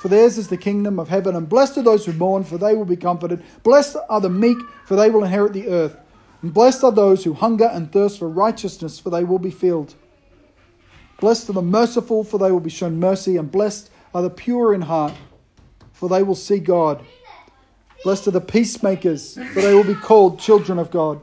for 0.00 0.09
theirs 0.09 0.37
is 0.38 0.48
the 0.48 0.57
kingdom 0.57 0.98
of 0.98 1.09
heaven. 1.09 1.37
And 1.37 1.48
blessed 1.48 1.79
are 1.79 1.83
those 1.83 2.07
who 2.07 2.12
mourn, 2.12 2.44
for 2.44 2.59
they 2.59 2.74
will 2.74 2.85
be 2.85 2.96
comforted. 2.96 3.42
Blessed 3.62 3.96
are 4.09 4.20
the 4.20 4.31
meek, 4.31 4.59
for 4.85 4.96
they 4.96 5.11
will 5.11 5.22
inherit 5.22 5.52
the 5.52 5.68
earth. 5.68 5.96
And 6.42 6.52
blessed 6.52 6.83
are 6.83 6.92
those 6.92 7.24
who 7.24 7.35
hunger 7.35 7.66
and 7.66 7.92
thirst 7.92 8.18
for 8.18 8.29
righteousness, 8.29 8.98
for 8.98 9.11
they 9.11 9.24
will 9.24 9.38
be 9.38 9.50
filled. 9.50 9.94
Blessed 11.20 11.50
are 11.50 11.55
the 11.55 11.62
merciful, 11.62 12.24
for 12.24 12.38
they 12.38 12.50
will 12.50 12.61
be 12.61 12.70
shown 12.70 13.00
mercy. 13.00 13.37
And 13.37 13.50
blessed 13.50 13.90
are 14.14 14.22
the 14.22 14.30
pure 14.30 14.72
in 14.74 14.82
heart, 14.82 15.14
for 15.92 16.08
they 16.08 16.22
will 16.22 16.34
see 16.34 16.58
God. 16.58 17.04
Blessed 18.04 18.28
are 18.28 18.32
the 18.32 18.40
peacemakers, 18.40 19.34
for 19.34 19.60
they 19.60 19.74
will 19.74 19.84
be 19.84 19.94
called 19.94 20.38
children 20.38 20.78
of 20.78 20.90
God. 20.90 21.20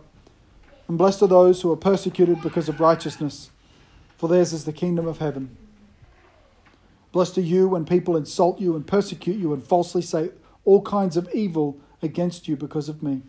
And 0.87 0.97
blessed 0.97 1.21
are 1.21 1.27
those 1.27 1.61
who 1.61 1.71
are 1.71 1.77
persecuted 1.77 2.41
because 2.41 2.67
of 2.67 2.79
righteousness, 2.79 3.49
for 4.17 4.27
theirs 4.27 4.53
is 4.53 4.65
the 4.65 4.73
kingdom 4.73 5.07
of 5.07 5.19
heaven. 5.19 5.55
Blessed 7.11 7.37
are 7.37 7.41
you 7.41 7.67
when 7.67 7.85
people 7.85 8.17
insult 8.17 8.59
you 8.59 8.75
and 8.75 8.85
persecute 8.85 9.37
you 9.37 9.53
and 9.53 9.63
falsely 9.63 10.01
say 10.01 10.31
all 10.65 10.81
kinds 10.81 11.15
of 11.15 11.29
evil 11.33 11.77
against 12.01 12.47
you 12.47 12.57
because 12.57 12.89
of 12.89 13.03
me. 13.03 13.21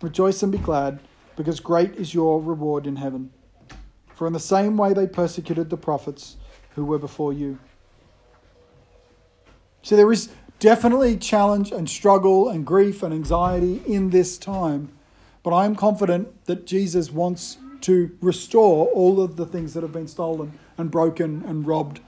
Rejoice 0.00 0.42
and 0.42 0.52
be 0.52 0.58
glad, 0.58 1.00
because 1.36 1.60
great 1.60 1.94
is 1.96 2.14
your 2.14 2.40
reward 2.40 2.86
in 2.86 2.96
heaven. 2.96 3.30
For 4.14 4.26
in 4.26 4.32
the 4.32 4.40
same 4.40 4.76
way 4.76 4.92
they 4.92 5.06
persecuted 5.06 5.70
the 5.70 5.76
prophets 5.76 6.36
who 6.74 6.84
were 6.84 6.98
before 6.98 7.32
you. 7.32 7.58
So 9.82 9.96
there 9.96 10.12
is 10.12 10.30
definitely 10.58 11.16
challenge 11.16 11.70
and 11.70 11.88
struggle 11.88 12.48
and 12.48 12.66
grief 12.66 13.02
and 13.02 13.14
anxiety 13.14 13.80
in 13.86 14.10
this 14.10 14.38
time, 14.38 14.90
but 15.42 15.54
I 15.54 15.64
am 15.64 15.76
confident 15.76 16.44
that 16.46 16.66
Jesus 16.66 17.10
wants 17.12 17.58
to 17.82 18.16
restore 18.20 18.86
all 18.86 19.20
of 19.20 19.36
the 19.36 19.46
things 19.46 19.74
that 19.74 19.82
have 19.82 19.92
been 19.92 20.08
stolen 20.08 20.58
and 20.76 20.90
broken 20.90 21.44
and 21.46 21.66
robbed. 21.66 22.00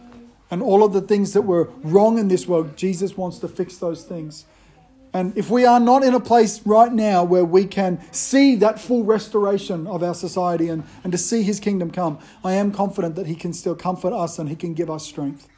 And 0.50 0.62
all 0.62 0.83
of 0.83 0.92
the 0.92 1.00
things 1.00 1.33
that 1.33 1.42
were 1.42 1.70
wrong 1.83 2.18
in 2.18 2.26
this 2.26 2.48
world, 2.48 2.76
Jesus 2.76 3.16
wants 3.16 3.38
to 3.38 3.48
fix 3.48 3.76
those 3.76 4.04
things. 4.04 4.46
And 5.12 5.37
if 5.37 5.50
we 5.50 5.64
are 5.64 5.80
not 5.80 6.04
in 6.04 6.14
a 6.14 6.20
place 6.20 6.64
right 6.64 6.92
now 6.92 7.24
where 7.24 7.44
we 7.44 7.64
can 7.66 8.00
see 8.12 8.54
that 8.56 8.80
full 8.80 9.04
restoration 9.04 9.87
of 9.87 10.02
our 10.02 10.14
society 10.14 10.68
and, 10.68 10.85
and 11.02 11.12
to 11.12 11.18
see 11.18 11.42
his 11.42 11.59
kingdom 11.59 11.90
come, 11.90 12.18
I 12.44 12.52
am 12.54 12.70
confident 12.72 13.16
that 13.16 13.26
he 13.26 13.35
can 13.35 13.52
still 13.52 13.74
comfort 13.74 14.12
us 14.12 14.38
and 14.38 14.48
he 14.48 14.56
can 14.56 14.74
give 14.74 14.88
us 14.90 15.04
strength. 15.04 15.48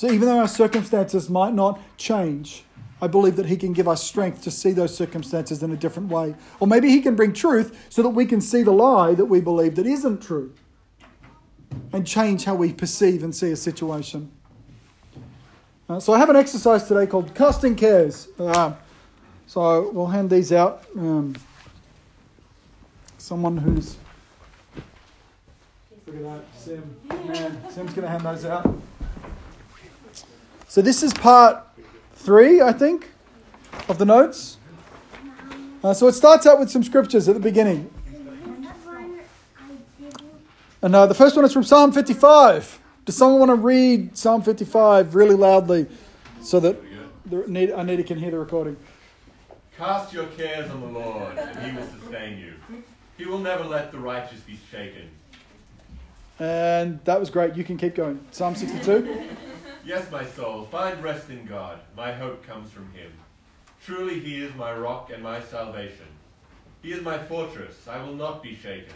So 0.00 0.10
even 0.10 0.28
though 0.28 0.38
our 0.38 0.48
circumstances 0.48 1.28
might 1.28 1.52
not 1.52 1.78
change, 1.98 2.64
I 3.02 3.06
believe 3.06 3.36
that 3.36 3.44
he 3.44 3.58
can 3.58 3.74
give 3.74 3.86
us 3.86 4.02
strength 4.02 4.40
to 4.44 4.50
see 4.50 4.72
those 4.72 4.96
circumstances 4.96 5.62
in 5.62 5.72
a 5.72 5.76
different 5.76 6.08
way. 6.08 6.36
Or 6.58 6.66
maybe 6.66 6.88
he 6.88 7.02
can 7.02 7.16
bring 7.16 7.34
truth 7.34 7.78
so 7.90 8.02
that 8.04 8.08
we 8.08 8.24
can 8.24 8.40
see 8.40 8.62
the 8.62 8.70
lie 8.70 9.12
that 9.12 9.26
we 9.26 9.42
believe 9.42 9.74
that 9.74 9.84
isn't 9.84 10.22
true 10.22 10.54
and 11.92 12.06
change 12.06 12.46
how 12.46 12.54
we 12.54 12.72
perceive 12.72 13.22
and 13.22 13.36
see 13.36 13.50
a 13.50 13.56
situation. 13.56 14.32
Uh, 15.86 16.00
so 16.00 16.14
I 16.14 16.18
have 16.18 16.30
an 16.30 16.36
exercise 16.36 16.88
today 16.88 17.06
called 17.06 17.34
casting 17.34 17.76
cares. 17.76 18.28
Uh, 18.38 18.72
so 19.46 19.90
we'll 19.90 20.06
hand 20.06 20.30
these 20.30 20.50
out. 20.50 20.86
Um, 20.96 21.36
someone 23.18 23.58
who's 23.58 23.98
look 26.06 26.16
at 26.16 26.22
that, 26.22 26.44
Sim. 26.56 26.96
Man, 27.26 27.70
Sim's 27.70 27.92
going 27.92 28.04
to 28.04 28.08
hand 28.08 28.22
those 28.22 28.46
out. 28.46 28.80
So 30.70 30.80
this 30.80 31.02
is 31.02 31.12
part 31.12 31.66
three, 32.14 32.62
I 32.62 32.72
think, 32.72 33.10
of 33.88 33.98
the 33.98 34.04
notes. 34.04 34.56
Uh, 35.82 35.92
so 35.92 36.06
it 36.06 36.12
starts 36.12 36.46
out 36.46 36.60
with 36.60 36.70
some 36.70 36.84
scriptures 36.84 37.28
at 37.28 37.34
the 37.34 37.40
beginning. 37.40 37.92
And 40.80 40.94
uh, 40.94 41.06
the 41.06 41.14
first 41.14 41.34
one 41.34 41.44
is 41.44 41.52
from 41.52 41.64
Psalm 41.64 41.90
55. 41.90 42.78
Does 43.04 43.16
someone 43.16 43.40
want 43.40 43.50
to 43.50 43.56
read 43.56 44.16
Psalm 44.16 44.42
55 44.42 45.16
really 45.16 45.34
loudly 45.34 45.88
so 46.40 46.60
that 46.60 46.80
the, 47.26 47.48
need, 47.48 47.70
Anita 47.70 48.04
can 48.04 48.20
hear 48.20 48.30
the 48.30 48.38
recording? 48.38 48.76
Cast 49.76 50.12
your 50.12 50.26
cares 50.26 50.70
on 50.70 50.82
the 50.82 51.00
Lord, 51.00 51.36
and 51.36 51.66
he 51.66 51.76
will 51.76 51.88
sustain 51.98 52.38
you. 52.38 52.54
He 53.18 53.24
will 53.24 53.40
never 53.40 53.64
let 53.64 53.90
the 53.90 53.98
righteous 53.98 54.38
be 54.42 54.56
shaken. 54.70 55.10
And 56.38 57.00
that 57.06 57.18
was 57.18 57.28
great. 57.28 57.56
You 57.56 57.64
can 57.64 57.76
keep 57.76 57.96
going. 57.96 58.24
Psalm 58.30 58.54
62. 58.54 59.26
Yes, 59.84 60.10
my 60.10 60.24
soul, 60.24 60.66
find 60.66 61.02
rest 61.02 61.30
in 61.30 61.46
God. 61.46 61.80
My 61.96 62.12
hope 62.12 62.46
comes 62.46 62.70
from 62.70 62.92
him. 62.92 63.12
Truly, 63.84 64.20
he 64.20 64.42
is 64.44 64.54
my 64.54 64.74
rock 64.74 65.10
and 65.12 65.22
my 65.22 65.40
salvation. 65.40 66.06
He 66.82 66.92
is 66.92 67.02
my 67.02 67.18
fortress. 67.18 67.88
I 67.88 68.02
will 68.02 68.14
not 68.14 68.42
be 68.42 68.54
shaken. 68.54 68.94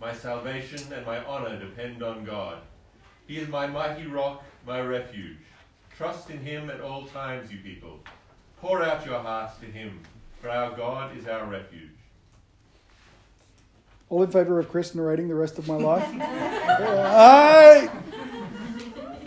My 0.00 0.12
salvation 0.12 0.80
and 0.92 1.06
my 1.06 1.24
honor 1.24 1.58
depend 1.58 2.02
on 2.02 2.24
God. 2.24 2.58
He 3.26 3.38
is 3.38 3.48
my 3.48 3.66
mighty 3.66 4.06
rock, 4.06 4.42
my 4.66 4.80
refuge. 4.80 5.38
Trust 5.96 6.30
in 6.30 6.38
him 6.38 6.70
at 6.70 6.80
all 6.80 7.04
times, 7.04 7.52
you 7.52 7.58
people. 7.58 8.00
Pour 8.60 8.82
out 8.82 9.06
your 9.06 9.20
hearts 9.20 9.58
to 9.58 9.66
him, 9.66 10.00
for 10.40 10.50
our 10.50 10.76
God 10.76 11.16
is 11.16 11.28
our 11.28 11.46
refuge. 11.46 11.90
All 14.08 14.22
in 14.24 14.30
favor 14.30 14.58
of 14.58 14.68
Chris 14.68 14.94
narrating 14.94 15.28
the 15.28 15.34
rest 15.36 15.58
of 15.58 15.68
my 15.68 15.76
life? 15.76 16.08
Aye. 16.20 17.88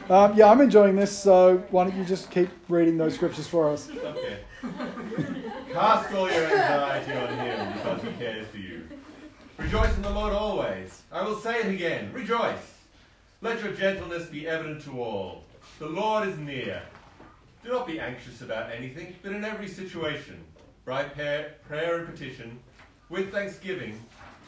Um, 0.10 0.34
yeah, 0.36 0.52
I'm 0.52 0.60
enjoying 0.60 0.96
this, 0.96 1.18
so 1.18 1.64
why 1.70 1.86
don't 1.86 1.96
you 1.96 2.04
just 2.04 2.30
keep 2.30 2.50
reading 2.68 2.98
those 2.98 3.16
scriptures 3.16 3.48
for 3.48 3.70
us? 3.70 3.90
Okay. 3.90 4.40
Cast 5.72 6.14
all 6.14 6.30
your 6.30 6.44
anxiety 6.44 7.14
on 7.14 7.38
him 7.38 7.74
because 7.74 8.02
he 8.02 8.12
cares 8.12 8.48
for 8.48 8.58
you. 8.58 8.88
Rejoice 9.58 9.96
in 9.96 10.02
the 10.02 10.10
Lord 10.10 10.34
always. 10.34 11.04
I 11.12 11.24
will 11.24 11.38
say 11.38 11.62
it 11.62 11.68
again. 11.68 12.12
Rejoice. 12.12 12.74
Let 13.42 13.64
your 13.64 13.74
gentleness 13.74 14.28
be 14.28 14.48
evident 14.48 14.84
to 14.84 15.02
all. 15.02 15.44
The 15.80 15.88
Lord 15.88 16.28
is 16.28 16.38
near. 16.38 16.82
Do 17.64 17.70
not 17.70 17.88
be 17.88 18.00
anxious 18.00 18.42
about 18.42 18.72
anything, 18.72 19.16
but 19.24 19.32
in 19.32 19.46
every 19.46 19.70
situation, 19.70 20.44
by 20.86 21.06
prayer, 21.06 21.56
prayer 21.66 22.00
and 22.00 22.08
petition, 22.08 22.60
with 23.10 23.32
thanksgiving, 23.32 24.04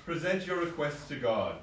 present 0.06 0.46
your 0.46 0.60
requests 0.60 1.08
to 1.08 1.16
God. 1.16 1.56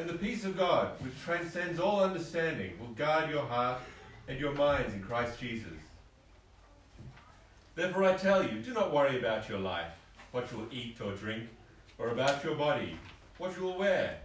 And 0.00 0.08
the 0.08 0.14
peace 0.14 0.46
of 0.46 0.56
God, 0.56 0.92
which 1.02 1.12
transcends 1.22 1.78
all 1.78 2.02
understanding, 2.02 2.72
will 2.80 2.94
guard 2.94 3.28
your 3.28 3.44
heart 3.44 3.82
and 4.28 4.40
your 4.40 4.54
minds 4.54 4.94
in 4.94 5.02
Christ 5.02 5.38
Jesus. 5.38 5.76
Therefore 7.74 8.04
I 8.04 8.14
tell 8.14 8.42
you, 8.42 8.62
do 8.62 8.72
not 8.72 8.94
worry 8.94 9.18
about 9.18 9.46
your 9.46 9.58
life, 9.58 9.92
what 10.32 10.50
you 10.50 10.56
will 10.56 10.72
eat 10.72 11.02
or 11.02 11.12
drink, 11.12 11.50
or 11.98 12.08
about 12.08 12.42
your 12.42 12.54
body, 12.54 12.96
what 13.36 13.54
you 13.54 13.62
will 13.62 13.76
wear. 13.76 14.16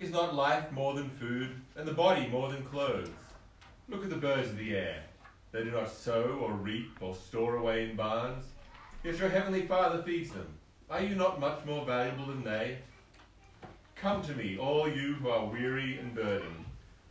Is 0.00 0.10
not 0.10 0.34
life 0.34 0.72
more 0.72 0.94
than 0.94 1.08
food, 1.10 1.50
and 1.76 1.86
the 1.86 1.94
body 1.94 2.26
more 2.26 2.50
than 2.50 2.64
clothes? 2.64 3.08
Look 3.88 4.02
at 4.02 4.10
the 4.10 4.16
birds 4.16 4.50
of 4.50 4.58
the 4.58 4.74
air. 4.74 5.04
They 5.52 5.62
do 5.62 5.70
not 5.70 5.92
sow 5.92 6.40
or 6.42 6.50
reap 6.54 6.90
or 7.00 7.14
store 7.14 7.58
away 7.58 7.88
in 7.88 7.94
barns, 7.94 8.46
yet 9.04 9.20
your 9.20 9.28
heavenly 9.28 9.64
Father 9.64 10.02
feeds 10.02 10.30
them. 10.30 10.48
Are 10.90 11.02
you 11.02 11.14
not 11.14 11.38
much 11.38 11.64
more 11.64 11.84
valuable 11.86 12.26
than 12.26 12.42
they? 12.42 12.78
Come 13.96 14.22
to 14.22 14.34
me, 14.34 14.58
all 14.58 14.88
you 14.88 15.14
who 15.14 15.28
are 15.28 15.46
weary 15.46 15.98
and 15.98 16.14
burdened, 16.14 16.64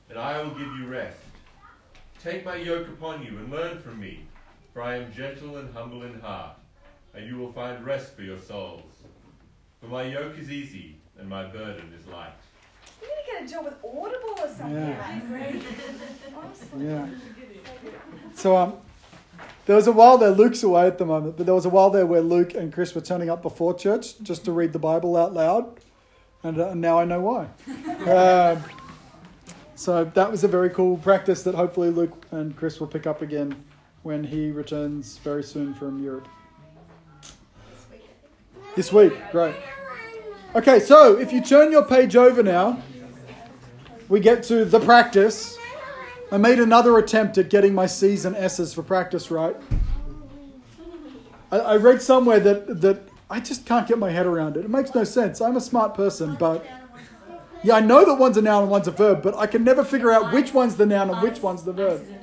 and 0.09 0.19
I 0.19 0.41
will 0.41 0.51
give 0.51 0.67
you 0.77 0.87
rest. 0.87 1.17
Take 2.21 2.45
my 2.45 2.55
yoke 2.55 2.87
upon 2.87 3.23
you 3.23 3.37
and 3.37 3.51
learn 3.51 3.79
from 3.79 3.99
me, 3.99 4.21
for 4.73 4.81
I 4.81 4.97
am 4.97 5.11
gentle 5.11 5.57
and 5.57 5.73
humble 5.73 6.03
in 6.03 6.19
heart, 6.19 6.57
and 7.13 7.25
you 7.27 7.37
will 7.37 7.51
find 7.51 7.83
rest 7.85 8.15
for 8.15 8.21
your 8.21 8.39
souls. 8.39 8.81
For 9.81 9.87
my 9.87 10.03
yoke 10.03 10.37
is 10.37 10.49
easy 10.49 10.95
and 11.19 11.29
my 11.29 11.45
burden 11.45 11.91
is 11.99 12.07
light. 12.07 12.31
You 13.01 13.07
need 13.07 13.13
to 13.25 13.31
get 13.31 13.43
a 13.43 13.53
job 13.53 13.65
with 13.65 13.75
Audible 13.83 14.35
or 14.39 14.47
something. 14.47 14.75
Yeah. 14.75 15.21
mate. 15.29 15.63
Honestly. 16.35 16.85
Yeah. 16.85 17.07
So 18.35 18.55
um, 18.55 18.73
there 19.65 19.75
was 19.75 19.87
a 19.87 19.91
while 19.91 20.17
there. 20.17 20.31
Luke's 20.31 20.63
away 20.63 20.87
at 20.87 20.97
the 20.97 21.05
moment, 21.05 21.37
but 21.37 21.45
there 21.45 21.55
was 21.55 21.65
a 21.65 21.69
while 21.69 21.89
there 21.89 22.05
where 22.05 22.21
Luke 22.21 22.53
and 22.53 22.71
Chris 22.71 22.95
were 22.95 23.01
turning 23.01 23.29
up 23.29 23.41
before 23.41 23.73
church 23.73 24.19
just 24.21 24.45
to 24.45 24.51
read 24.51 24.73
the 24.73 24.79
Bible 24.79 25.15
out 25.17 25.33
loud, 25.33 25.79
and 26.43 26.59
uh, 26.59 26.73
now 26.73 26.99
I 26.99 27.05
know 27.05 27.21
why. 27.21 27.47
Um, 28.03 28.61
so 29.75 30.03
that 30.03 30.29
was 30.29 30.43
a 30.43 30.47
very 30.47 30.69
cool 30.69 30.97
practice 30.97 31.43
that 31.43 31.55
hopefully 31.55 31.89
Luke 31.89 32.25
and 32.31 32.55
Chris 32.55 32.79
will 32.79 32.87
pick 32.87 33.07
up 33.07 33.21
again 33.21 33.55
when 34.03 34.23
he 34.23 34.51
returns 34.51 35.17
very 35.19 35.43
soon 35.43 35.73
from 35.73 36.03
Europe. 36.03 36.27
This 38.75 38.91
week, 38.91 39.13
great. 39.31 39.55
Okay, 40.55 40.79
so 40.79 41.17
if 41.17 41.31
you 41.31 41.41
turn 41.41 41.71
your 41.71 41.85
page 41.85 42.15
over 42.15 42.43
now, 42.43 42.81
we 44.09 44.19
get 44.19 44.43
to 44.43 44.65
the 44.65 44.79
practice. 44.79 45.57
I 46.31 46.37
made 46.37 46.59
another 46.59 46.97
attempt 46.97 47.37
at 47.37 47.49
getting 47.49 47.73
my 47.73 47.85
C's 47.85 48.25
and 48.25 48.35
S's 48.35 48.73
for 48.73 48.83
practice 48.83 49.31
right. 49.31 49.55
I, 51.51 51.59
I 51.59 51.75
read 51.77 52.01
somewhere 52.01 52.39
that, 52.39 52.81
that 52.81 53.07
I 53.33 53.39
just 53.39 53.65
can't 53.65 53.87
get 53.87 53.97
my 53.97 54.11
head 54.11 54.27
around 54.27 54.57
it. 54.57 54.65
It 54.65 54.69
makes 54.69 54.93
no 54.93 55.03
sense. 55.03 55.41
I'm 55.41 55.57
a 55.57 55.61
smart 55.61 55.95
person, 55.95 56.35
but 56.35 56.63
yeah, 57.63 57.75
I 57.75 57.79
know 57.79 58.05
that 58.05 58.13
one's 58.15 58.37
a 58.37 58.43
noun 58.43 58.61
and 58.61 58.71
one's 58.71 58.87
a 58.87 58.91
verb, 58.91 59.23
but 59.23 59.35
I 59.35 59.47
can 59.47 59.63
never 59.63 59.83
figure 59.83 60.11
out 60.11 60.31
which 60.31 60.53
one's 60.53 60.75
the 60.75 60.85
noun 60.85 61.09
and 61.09 61.19
which 61.19 61.41
one's 61.41 61.63
the 61.63 61.71
Ice 61.71 61.77
verb. 61.77 62.01
is 62.03 62.09
a 62.09 62.11
noun. 62.11 62.21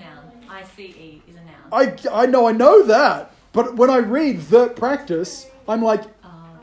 I 0.49 0.63
C 0.63 0.83
E 0.85 1.23
is 1.29 1.35
a 1.35 1.41
noun. 1.41 1.99
I, 2.13 2.23
I 2.23 2.27
know 2.27 2.47
I 2.47 2.53
know 2.53 2.85
that, 2.85 3.33
but 3.53 3.75
when 3.75 3.91
I 3.91 3.97
read 3.97 4.43
the 4.43 4.69
practice, 4.69 5.47
I'm 5.69 5.83
like, 5.83 6.05
oh, 6.23 6.61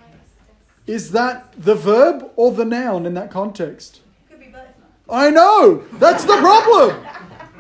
is 0.86 1.12
that 1.12 1.52
the 1.58 1.76
verb 1.76 2.32
or 2.38 2.54
the 2.54 2.64
noun 2.64 3.06
in 3.06 3.16
that 3.16 3.30
context? 3.30 4.00
Could 4.30 4.40
be 4.40 4.46
both. 4.46 4.62
I 5.10 5.30
know. 5.30 5.84
That's 5.94 6.24
the 6.24 6.38
problem. 6.38 7.06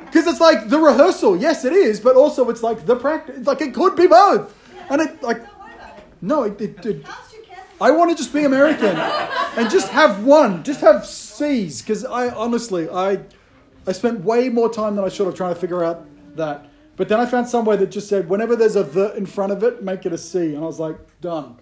Because 0.05 0.25
it's 0.25 0.39
like 0.39 0.69
the 0.69 0.79
rehearsal. 0.79 1.35
Yes, 1.35 1.65
it 1.65 1.73
is, 1.73 1.99
but 1.99 2.15
also 2.15 2.49
it's 2.49 2.63
like 2.63 2.85
the 2.85 2.95
practice. 2.95 3.45
Like 3.45 3.59
it 3.59 3.73
could 3.73 3.97
be 3.97 4.07
both. 4.07 4.55
And 4.89 5.01
it 5.01 5.21
like 5.21 5.39
Don't 5.45 5.59
worry 5.59 5.73
about 5.75 5.97
it. 5.97 6.03
No, 6.21 6.43
it, 6.43 6.59
it, 6.59 6.85
it 6.85 7.03
Cast 7.05 7.33
your 7.33 7.43
cares 7.43 7.67
I 7.79 7.91
want 7.91 8.09
to 8.11 8.15
just 8.15 8.33
be 8.33 8.43
American 8.43 8.95
and 8.95 9.69
just 9.69 9.89
have 9.89 10.23
one, 10.23 10.63
just 10.63 10.81
have 10.81 11.05
C's. 11.05 11.81
Because 11.81 12.05
I 12.05 12.29
honestly, 12.29 12.89
I, 12.89 13.19
I 13.85 13.91
spent 13.91 14.21
way 14.23 14.49
more 14.49 14.71
time 14.71 14.95
than 14.95 15.05
I 15.05 15.09
should 15.09 15.27
have 15.27 15.35
trying 15.35 15.53
to 15.53 15.59
figure 15.59 15.83
out 15.83 16.05
that. 16.35 16.65
But 16.95 17.09
then 17.09 17.19
I 17.19 17.27
found 17.27 17.47
somewhere 17.47 17.77
that 17.77 17.91
just 17.91 18.09
said 18.09 18.27
whenever 18.27 18.55
there's 18.55 18.75
a 18.75 18.83
the 18.83 19.15
in 19.15 19.27
front 19.27 19.51
of 19.51 19.63
it, 19.63 19.83
make 19.83 20.05
it 20.05 20.13
a 20.13 20.17
C, 20.17 20.55
and 20.55 20.57
I 20.57 20.67
was 20.67 20.79
like, 20.79 20.97
done. 21.21 21.57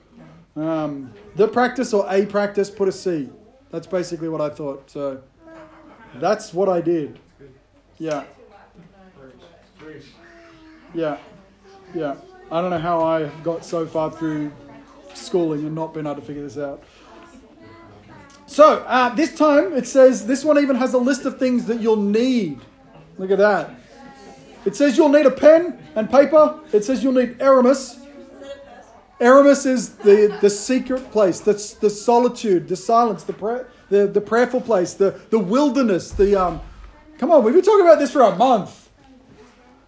Um, 0.55 1.13
the 1.35 1.47
practice 1.47 1.93
or 1.93 2.05
a 2.09 2.25
practice, 2.25 2.69
put 2.69 2.87
a 2.87 2.91
C. 2.91 3.29
That's 3.71 3.87
basically 3.87 4.29
what 4.29 4.39
I 4.39 4.49
thought. 4.49 4.89
So 4.89 5.21
that's 6.15 6.53
what 6.53 6.69
I 6.69 6.79
did. 6.79 7.19
Yeah. 7.97 8.23
Yeah. 10.93 11.17
Yeah. 11.93 12.15
I 12.51 12.61
don't 12.61 12.69
know 12.69 12.79
how 12.79 13.01
I 13.01 13.29
got 13.43 13.65
so 13.65 13.85
far 13.85 14.11
through 14.11 14.51
schooling 15.13 15.65
and 15.65 15.73
not 15.73 15.93
been 15.93 16.05
able 16.05 16.17
to 16.17 16.21
figure 16.21 16.43
this 16.43 16.57
out. 16.57 16.83
So, 18.47 18.83
uh, 18.87 19.13
this 19.15 19.35
time 19.35 19.73
it 19.73 19.87
says 19.87 20.27
this 20.27 20.45
one 20.45 20.59
even 20.59 20.75
has 20.75 20.93
a 20.93 20.97
list 20.97 21.25
of 21.25 21.39
things 21.39 21.65
that 21.65 21.81
you'll 21.81 21.95
need. 21.95 22.61
Look 23.17 23.31
at 23.31 23.39
that. 23.39 23.71
It 24.65 24.75
says 24.75 24.97
you'll 24.97 25.09
need 25.09 25.25
a 25.25 25.31
pen 25.31 25.79
and 25.95 26.09
paper. 26.09 26.59
It 26.71 26.83
says 26.83 27.03
you'll 27.03 27.13
need 27.13 27.39
eremos. 27.39 27.99
eremos 29.19 29.65
is 29.65 29.95
the, 29.95 30.37
the 30.41 30.49
secret 30.49 31.11
place, 31.11 31.39
the, 31.39 31.53
the 31.81 31.89
solitude, 31.89 32.67
the 32.67 32.75
silence, 32.75 33.23
the, 33.23 33.33
prayer, 33.33 33.67
the, 33.89 34.07
the 34.07 34.21
prayerful 34.21 34.61
place, 34.61 34.93
the, 34.93 35.19
the 35.29 35.39
wilderness. 35.39 36.11
The 36.11 36.35
um, 36.35 36.61
Come 37.17 37.31
on, 37.31 37.43
we've 37.43 37.53
been 37.53 37.63
talking 37.63 37.85
about 37.85 37.99
this 37.99 38.11
for 38.11 38.21
a 38.21 38.35
month. 38.35 38.84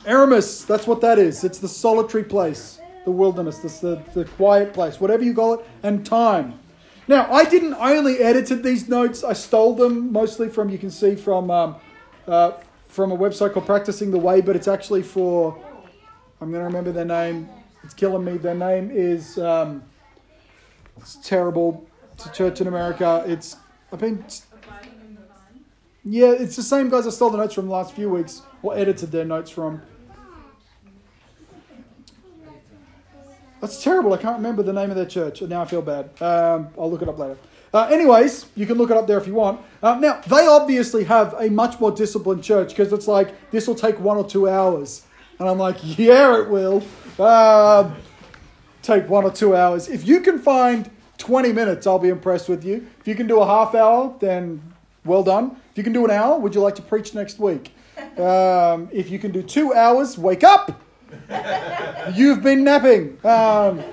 Aramis, 0.07 0.63
that's 0.63 0.87
what 0.87 1.01
that 1.01 1.19
is. 1.19 1.43
It's 1.43 1.59
the 1.59 1.67
solitary 1.67 2.23
place, 2.23 2.79
the 3.03 3.11
wilderness, 3.11 3.59
the, 3.59 3.67
the, 4.13 4.21
the 4.21 4.25
quiet 4.25 4.73
place, 4.73 5.01
whatever 5.01 5.21
you 5.21 5.33
call 5.33 5.55
it, 5.55 5.65
and 5.83 6.05
time. 6.05 6.57
Now, 7.09 7.29
I 7.31 7.43
didn't, 7.43 7.73
only 7.73 8.19
edited 8.19 8.63
these 8.63 8.87
notes. 8.87 9.23
I 9.23 9.33
stole 9.33 9.75
them 9.75 10.13
mostly 10.13 10.47
from, 10.47 10.69
you 10.69 10.77
can 10.77 10.91
see 10.91 11.15
from, 11.15 11.51
um, 11.51 11.75
uh, 12.25 12.53
from 12.87 13.11
a 13.11 13.17
website 13.17 13.51
called 13.53 13.65
Practicing 13.65 14.11
the 14.11 14.17
Way, 14.17 14.39
but 14.39 14.55
it's 14.55 14.67
actually 14.69 15.03
for, 15.03 15.61
I'm 16.39 16.51
going 16.51 16.61
to 16.61 16.67
remember 16.67 16.93
their 16.93 17.05
name. 17.05 17.49
It's 17.83 17.93
killing 17.93 18.23
me. 18.23 18.37
Their 18.37 18.55
name 18.55 18.89
is, 18.91 19.37
um, 19.37 19.83
it's 20.95 21.15
terrible. 21.17 21.85
It's 22.13 22.29
church 22.29 22.61
in 22.61 22.67
America. 22.67 23.25
It's, 23.27 23.57
I've 23.91 23.99
been, 23.99 24.25
yeah, 26.05 26.31
it's 26.31 26.55
the 26.55 26.63
same 26.63 26.89
guys 26.89 27.05
I 27.05 27.09
stole 27.09 27.29
the 27.29 27.37
notes 27.37 27.53
from 27.53 27.65
the 27.65 27.73
last 27.73 27.93
few 27.93 28.09
weeks, 28.09 28.41
or 28.63 28.77
edited 28.77 29.11
their 29.11 29.25
notes 29.25 29.51
from. 29.51 29.81
That's 33.59 33.83
terrible. 33.83 34.13
I 34.13 34.17
can't 34.17 34.37
remember 34.37 34.61
the 34.63 34.73
name 34.73 34.89
of 34.89 34.95
their 34.95 35.05
church, 35.05 35.41
and 35.41 35.49
now 35.49 35.61
I 35.61 35.65
feel 35.65 35.81
bad. 35.81 36.09
Um, 36.21 36.69
I'll 36.77 36.91
look 36.91 37.01
it 37.01 37.09
up 37.09 37.17
later. 37.17 37.37
Uh, 37.73 37.85
anyways, 37.91 38.45
you 38.55 38.65
can 38.65 38.77
look 38.77 38.91
it 38.91 38.97
up 38.97 39.07
there 39.07 39.17
if 39.17 39.27
you 39.27 39.33
want. 39.33 39.59
Uh, 39.83 39.95
now, 39.95 40.21
they 40.27 40.47
obviously 40.47 41.03
have 41.03 41.35
a 41.37 41.49
much 41.49 41.79
more 41.79 41.91
disciplined 41.91 42.43
church 42.43 42.69
because 42.69 42.93
it's 42.93 43.07
like, 43.07 43.51
this 43.51 43.67
will 43.67 43.75
take 43.75 43.99
one 43.99 44.17
or 44.17 44.27
two 44.27 44.47
hours. 44.47 45.05
And 45.39 45.49
I'm 45.49 45.57
like, 45.57 45.77
yeah, 45.97 46.39
it 46.39 46.49
will. 46.49 46.83
Um, 47.19 47.95
take 48.81 49.09
one 49.09 49.25
or 49.25 49.31
two 49.31 49.55
hours. 49.55 49.89
If 49.89 50.07
you 50.07 50.21
can 50.21 50.39
find 50.39 50.89
20 51.17 51.51
minutes, 51.51 51.85
I'll 51.85 51.99
be 51.99 52.09
impressed 52.09 52.47
with 52.47 52.63
you. 52.63 52.87
If 52.99 53.07
you 53.07 53.15
can 53.15 53.27
do 53.27 53.39
a 53.41 53.45
half 53.45 53.75
hour, 53.75 54.15
then 54.19 54.61
well 55.03 55.23
done. 55.23 55.57
If 55.71 55.77
you 55.77 55.83
can 55.83 55.93
do 55.93 56.05
an 56.05 56.11
hour, 56.11 56.39
would 56.39 56.55
you 56.55 56.61
like 56.61 56.75
to 56.75 56.81
preach 56.81 57.13
next 57.13 57.39
week? 57.39 57.73
Um, 58.17 58.89
if 58.91 59.11
you 59.11 59.19
can 59.19 59.31
do 59.31 59.43
two 59.43 59.75
hours, 59.75 60.17
wake 60.17 60.43
up. 60.43 60.81
You've 62.13 62.41
been 62.41 62.63
napping. 62.63 63.17
Um, 63.23 63.83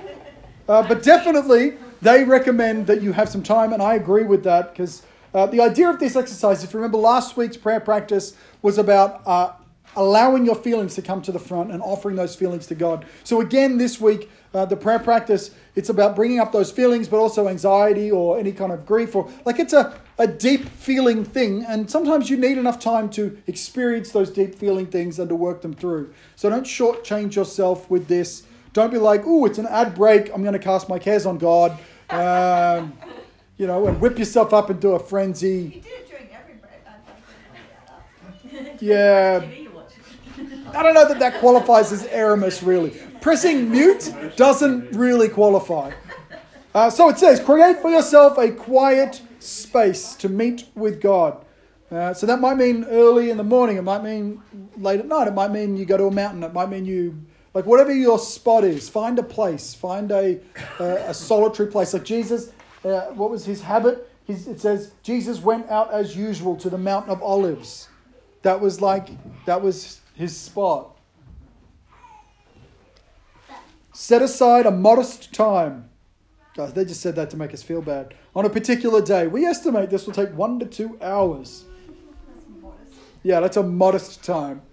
uh, 0.67 0.87
but 0.87 1.03
definitely, 1.03 1.77
they 2.01 2.23
recommend 2.23 2.87
that 2.87 3.01
you 3.01 3.11
have 3.13 3.29
some 3.29 3.43
time, 3.43 3.73
and 3.73 3.81
I 3.81 3.95
agree 3.95 4.23
with 4.23 4.43
that 4.43 4.71
because 4.71 5.03
uh, 5.33 5.45
the 5.45 5.61
idea 5.61 5.89
of 5.89 5.99
this 5.99 6.15
exercise, 6.15 6.63
if 6.63 6.73
you 6.73 6.79
remember 6.79 6.97
last 6.97 7.37
week's 7.37 7.57
prayer 7.57 7.79
practice, 7.79 8.35
was 8.61 8.77
about 8.77 9.21
uh, 9.25 9.51
allowing 9.95 10.45
your 10.45 10.55
feelings 10.55 10.95
to 10.95 11.01
come 11.01 11.21
to 11.21 11.31
the 11.31 11.39
front 11.39 11.71
and 11.71 11.81
offering 11.81 12.15
those 12.15 12.35
feelings 12.35 12.67
to 12.67 12.75
God. 12.75 13.05
So, 13.23 13.41
again, 13.41 13.77
this 13.77 13.99
week, 13.99 14.29
uh, 14.55 14.65
the 14.65 14.77
prayer 14.77 14.99
practice, 14.99 15.51
it's 15.75 15.89
about 15.89 16.15
bringing 16.15 16.39
up 16.39 16.53
those 16.53 16.71
feelings, 16.71 17.09
but 17.09 17.17
also 17.17 17.49
anxiety 17.49 18.09
or 18.09 18.39
any 18.39 18.53
kind 18.53 18.71
of 18.71 18.85
grief, 18.85 19.13
or 19.15 19.29
like 19.43 19.59
it's 19.59 19.73
a, 19.73 19.99
a 20.17 20.25
deep 20.25 20.65
feeling 20.69 21.25
thing. 21.25 21.65
And 21.65 21.91
sometimes 21.91 22.29
you 22.29 22.37
need 22.37 22.57
enough 22.57 22.79
time 22.79 23.09
to 23.11 23.37
experience 23.47 24.11
those 24.11 24.29
deep 24.29 24.55
feeling 24.55 24.85
things 24.85 25.19
and 25.19 25.27
to 25.27 25.35
work 25.35 25.61
them 25.61 25.73
through. 25.73 26.13
So, 26.37 26.49
don't 26.49 26.65
shortchange 26.65 27.35
yourself 27.35 27.89
with 27.89 28.07
this. 28.07 28.43
Don't 28.71 28.91
be 28.91 28.97
like, 28.97 29.23
oh, 29.25 29.45
it's 29.45 29.57
an 29.57 29.67
ad 29.67 29.93
break. 29.93 30.33
I'm 30.33 30.41
going 30.41 30.53
to 30.53 30.59
cast 30.59 30.87
my 30.87 30.99
cares 30.99 31.25
on 31.25 31.37
God. 31.37 31.77
Um, 32.09 32.93
you 33.57 33.67
know, 33.67 33.87
and 33.87 33.99
whip 33.99 34.17
yourself 34.17 34.53
up 34.53 34.69
into 34.69 34.89
a 34.89 34.99
frenzy. 34.99 35.47
You 35.47 35.81
do 35.81 35.89
it 35.89 36.09
during 36.09 36.29
every 36.31 36.55
break. 36.55 36.73
I'd 36.85 37.05
like 37.05 37.17
to 37.17 37.33
bring 38.41 38.63
that 38.63 38.73
up. 38.73 38.81
Yeah. 38.81 39.45
I 40.77 40.83
don't 40.83 40.93
know 40.93 41.07
that 41.07 41.19
that 41.19 41.39
qualifies 41.39 41.91
as 41.93 42.03
eremos, 42.07 42.65
really. 42.65 43.01
Pressing 43.25 43.71
mute 43.71 44.13
doesn't 44.35 44.95
really 44.95 45.29
qualify. 45.29 45.91
Uh, 46.75 46.91
so 46.91 47.09
it 47.09 47.17
says, 47.17 47.39
create 47.39 47.79
for 47.79 47.89
yourself 47.89 48.37
a 48.37 48.51
quiet 48.51 49.19
space 49.39 50.13
to 50.17 50.29
meet 50.29 50.65
with 50.75 51.01
God. 51.01 51.43
Uh, 51.89 52.13
so 52.13 52.27
that 52.27 52.39
might 52.39 52.53
mean 52.53 52.83
early 52.83 53.31
in 53.31 53.37
the 53.37 53.43
morning. 53.43 53.77
It 53.77 53.81
might 53.81 54.03
mean 54.03 54.43
late 54.77 54.99
at 54.99 55.07
night. 55.07 55.27
It 55.27 55.33
might 55.33 55.49
mean 55.49 55.75
you 55.75 55.85
go 55.85 55.97
to 55.97 56.05
a 56.05 56.11
mountain. 56.11 56.43
It 56.43 56.53
might 56.53 56.69
mean 56.69 56.85
you, 56.85 57.19
like 57.55 57.65
whatever 57.65 57.91
your 57.91 58.19
spot 58.19 58.63
is, 58.63 58.89
find 58.89 59.17
a 59.17 59.23
place. 59.23 59.73
Find 59.73 60.11
a, 60.11 60.39
a, 60.79 61.09
a 61.09 61.13
solitary 61.15 61.71
place. 61.71 61.95
Like 61.95 62.05
Jesus, 62.05 62.51
uh, 62.83 63.05
what 63.05 63.31
was 63.31 63.43
his 63.43 63.59
habit? 63.59 64.07
It 64.27 64.59
says, 64.59 64.91
Jesus 65.01 65.41
went 65.41 65.67
out 65.71 65.91
as 65.91 66.15
usual 66.15 66.55
to 66.57 66.69
the 66.69 66.77
Mountain 66.77 67.11
of 67.11 67.23
Olives. 67.23 67.89
That 68.43 68.61
was 68.61 68.81
like, 68.81 69.07
that 69.47 69.63
was 69.63 70.01
his 70.13 70.37
spot. 70.37 70.94
Set 73.95 74.21
aside 74.21 74.65
a 74.65 74.71
modest 74.71 75.33
time. 75.33 75.89
Guys, 76.53 76.73
they 76.73 76.83
just 76.83 76.99
said 76.99 77.15
that 77.15 77.29
to 77.29 77.37
make 77.37 77.53
us 77.53 77.63
feel 77.63 77.81
bad. 77.81 78.13
On 78.35 78.43
a 78.43 78.49
particular 78.49 79.01
day. 79.01 79.25
We 79.25 79.45
estimate 79.45 79.89
this 79.89 80.05
will 80.05 80.13
take 80.13 80.31
one 80.31 80.59
to 80.59 80.65
two 80.65 80.97
hours. 81.01 81.63
Yeah, 83.23 83.39
that's 83.39 83.55
a 83.55 83.63
modest 83.63 84.21
time. 84.21 84.63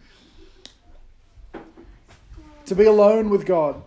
To 2.66 2.74
be 2.74 2.84
alone 2.84 3.30
with 3.30 3.46
God. 3.46 3.84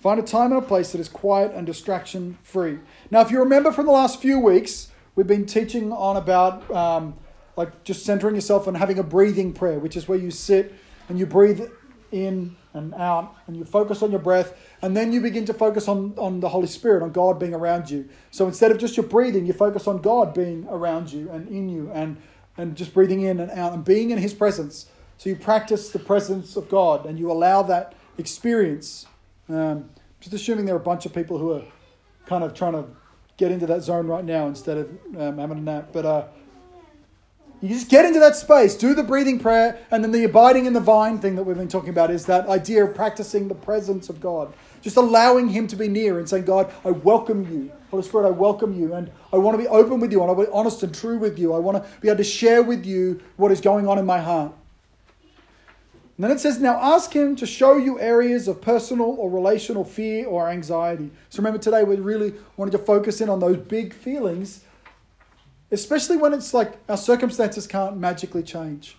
Find 0.00 0.20
a 0.20 0.22
time 0.22 0.52
and 0.52 0.62
a 0.62 0.66
place 0.66 0.92
that 0.92 1.00
is 1.00 1.08
quiet 1.08 1.52
and 1.54 1.66
distraction 1.66 2.36
free. 2.42 2.78
Now, 3.10 3.22
if 3.22 3.30
you 3.30 3.38
remember 3.38 3.72
from 3.72 3.86
the 3.86 3.92
last 3.92 4.20
few 4.20 4.38
weeks, 4.38 4.88
we've 5.14 5.26
been 5.26 5.46
teaching 5.46 5.92
on 5.92 6.18
about 6.18 6.70
um, 6.70 7.14
like 7.56 7.84
just 7.84 8.04
centering 8.04 8.34
yourself 8.34 8.66
and 8.66 8.76
having 8.76 8.98
a 8.98 9.02
breathing 9.02 9.54
prayer, 9.54 9.78
which 9.78 9.96
is 9.96 10.06
where 10.08 10.18
you 10.18 10.30
sit 10.30 10.74
and 11.08 11.18
you 11.18 11.24
breathe 11.24 11.70
in 12.12 12.56
and 12.74 12.92
out 12.94 13.36
and 13.46 13.56
you 13.56 13.64
focus 13.64 14.02
on 14.02 14.10
your 14.10 14.20
breath 14.20 14.52
and 14.82 14.96
then 14.96 15.12
you 15.12 15.20
begin 15.20 15.44
to 15.46 15.54
focus 15.54 15.88
on, 15.88 16.12
on 16.18 16.40
the 16.40 16.48
Holy 16.48 16.66
Spirit, 16.66 17.02
on 17.02 17.12
God 17.12 17.38
being 17.38 17.54
around 17.54 17.88
you. 17.88 18.08
So 18.30 18.46
instead 18.46 18.70
of 18.70 18.78
just 18.78 18.96
your 18.96 19.06
breathing, 19.06 19.46
you 19.46 19.52
focus 19.52 19.86
on 19.86 20.02
God 20.02 20.34
being 20.34 20.66
around 20.68 21.12
you 21.12 21.30
and 21.30 21.48
in 21.48 21.68
you 21.68 21.90
and, 21.94 22.16
and 22.56 22.76
just 22.76 22.92
breathing 22.92 23.22
in 23.22 23.40
and 23.40 23.50
out 23.52 23.72
and 23.72 23.84
being 23.84 24.10
in 24.10 24.18
His 24.18 24.34
presence. 24.34 24.86
So 25.16 25.30
you 25.30 25.36
practice 25.36 25.90
the 25.90 26.00
presence 26.00 26.56
of 26.56 26.68
God 26.68 27.06
and 27.06 27.18
you 27.18 27.30
allow 27.30 27.62
that 27.62 27.94
experience. 28.18 29.06
Um, 29.48 29.90
just 30.20 30.34
assuming 30.34 30.64
there 30.64 30.74
are 30.74 30.78
a 30.78 30.82
bunch 30.82 31.06
of 31.06 31.14
people 31.14 31.38
who 31.38 31.52
are 31.52 31.62
kind 32.26 32.42
of 32.42 32.54
trying 32.54 32.72
to 32.72 32.86
get 33.36 33.50
into 33.50 33.66
that 33.66 33.82
zone 33.82 34.06
right 34.06 34.24
now 34.24 34.46
instead 34.46 34.78
of 34.78 34.90
um, 35.18 35.38
having 35.38 35.58
a 35.58 35.60
nap. 35.60 35.90
But 35.92 36.04
uh, 36.04 36.26
you 37.68 37.74
just 37.74 37.88
get 37.88 38.04
into 38.04 38.18
that 38.20 38.36
space, 38.36 38.74
do 38.74 38.94
the 38.94 39.02
breathing 39.02 39.38
prayer, 39.38 39.78
and 39.90 40.02
then 40.02 40.12
the 40.12 40.24
abiding 40.24 40.66
in 40.66 40.72
the 40.72 40.80
vine 40.80 41.18
thing 41.18 41.36
that 41.36 41.44
we've 41.44 41.56
been 41.56 41.68
talking 41.68 41.90
about 41.90 42.10
is 42.10 42.26
that 42.26 42.48
idea 42.48 42.84
of 42.84 42.94
practicing 42.94 43.48
the 43.48 43.54
presence 43.54 44.08
of 44.08 44.20
God. 44.20 44.52
Just 44.82 44.96
allowing 44.96 45.48
Him 45.48 45.66
to 45.68 45.76
be 45.76 45.88
near 45.88 46.18
and 46.18 46.28
saying, 46.28 46.44
God, 46.44 46.72
I 46.84 46.90
welcome 46.90 47.50
you. 47.50 47.72
Holy 47.90 48.02
Spirit, 48.02 48.26
I 48.26 48.30
welcome 48.30 48.78
you. 48.78 48.94
And 48.94 49.10
I 49.32 49.38
want 49.38 49.56
to 49.56 49.62
be 49.62 49.68
open 49.68 50.00
with 50.00 50.12
you. 50.12 50.20
I 50.20 50.26
want 50.26 50.38
to 50.38 50.44
be 50.44 50.52
honest 50.52 50.82
and 50.82 50.94
true 50.94 51.16
with 51.16 51.38
you. 51.38 51.54
I 51.54 51.58
want 51.58 51.82
to 51.82 52.00
be 52.00 52.08
able 52.08 52.18
to 52.18 52.24
share 52.24 52.62
with 52.62 52.84
you 52.84 53.20
what 53.36 53.50
is 53.50 53.60
going 53.60 53.88
on 53.88 53.98
in 53.98 54.04
my 54.04 54.20
heart. 54.20 54.52
And 56.16 56.24
then 56.24 56.30
it 56.30 56.38
says, 56.38 56.60
now 56.60 56.78
ask 56.80 57.12
him 57.12 57.34
to 57.36 57.46
show 57.46 57.76
you 57.76 57.98
areas 57.98 58.46
of 58.46 58.60
personal 58.60 59.16
or 59.18 59.28
relational 59.28 59.84
fear 59.84 60.26
or 60.26 60.48
anxiety. 60.48 61.10
So 61.28 61.38
remember 61.38 61.58
today 61.58 61.82
we 61.82 61.96
really 61.96 62.34
wanted 62.56 62.70
to 62.72 62.78
focus 62.78 63.20
in 63.20 63.28
on 63.28 63.40
those 63.40 63.56
big 63.56 63.92
feelings, 63.92 64.64
especially 65.74 66.16
when 66.16 66.32
it's 66.32 66.54
like 66.54 66.78
our 66.88 66.96
circumstances 66.96 67.66
can't 67.66 67.96
magically 67.96 68.42
change. 68.42 68.96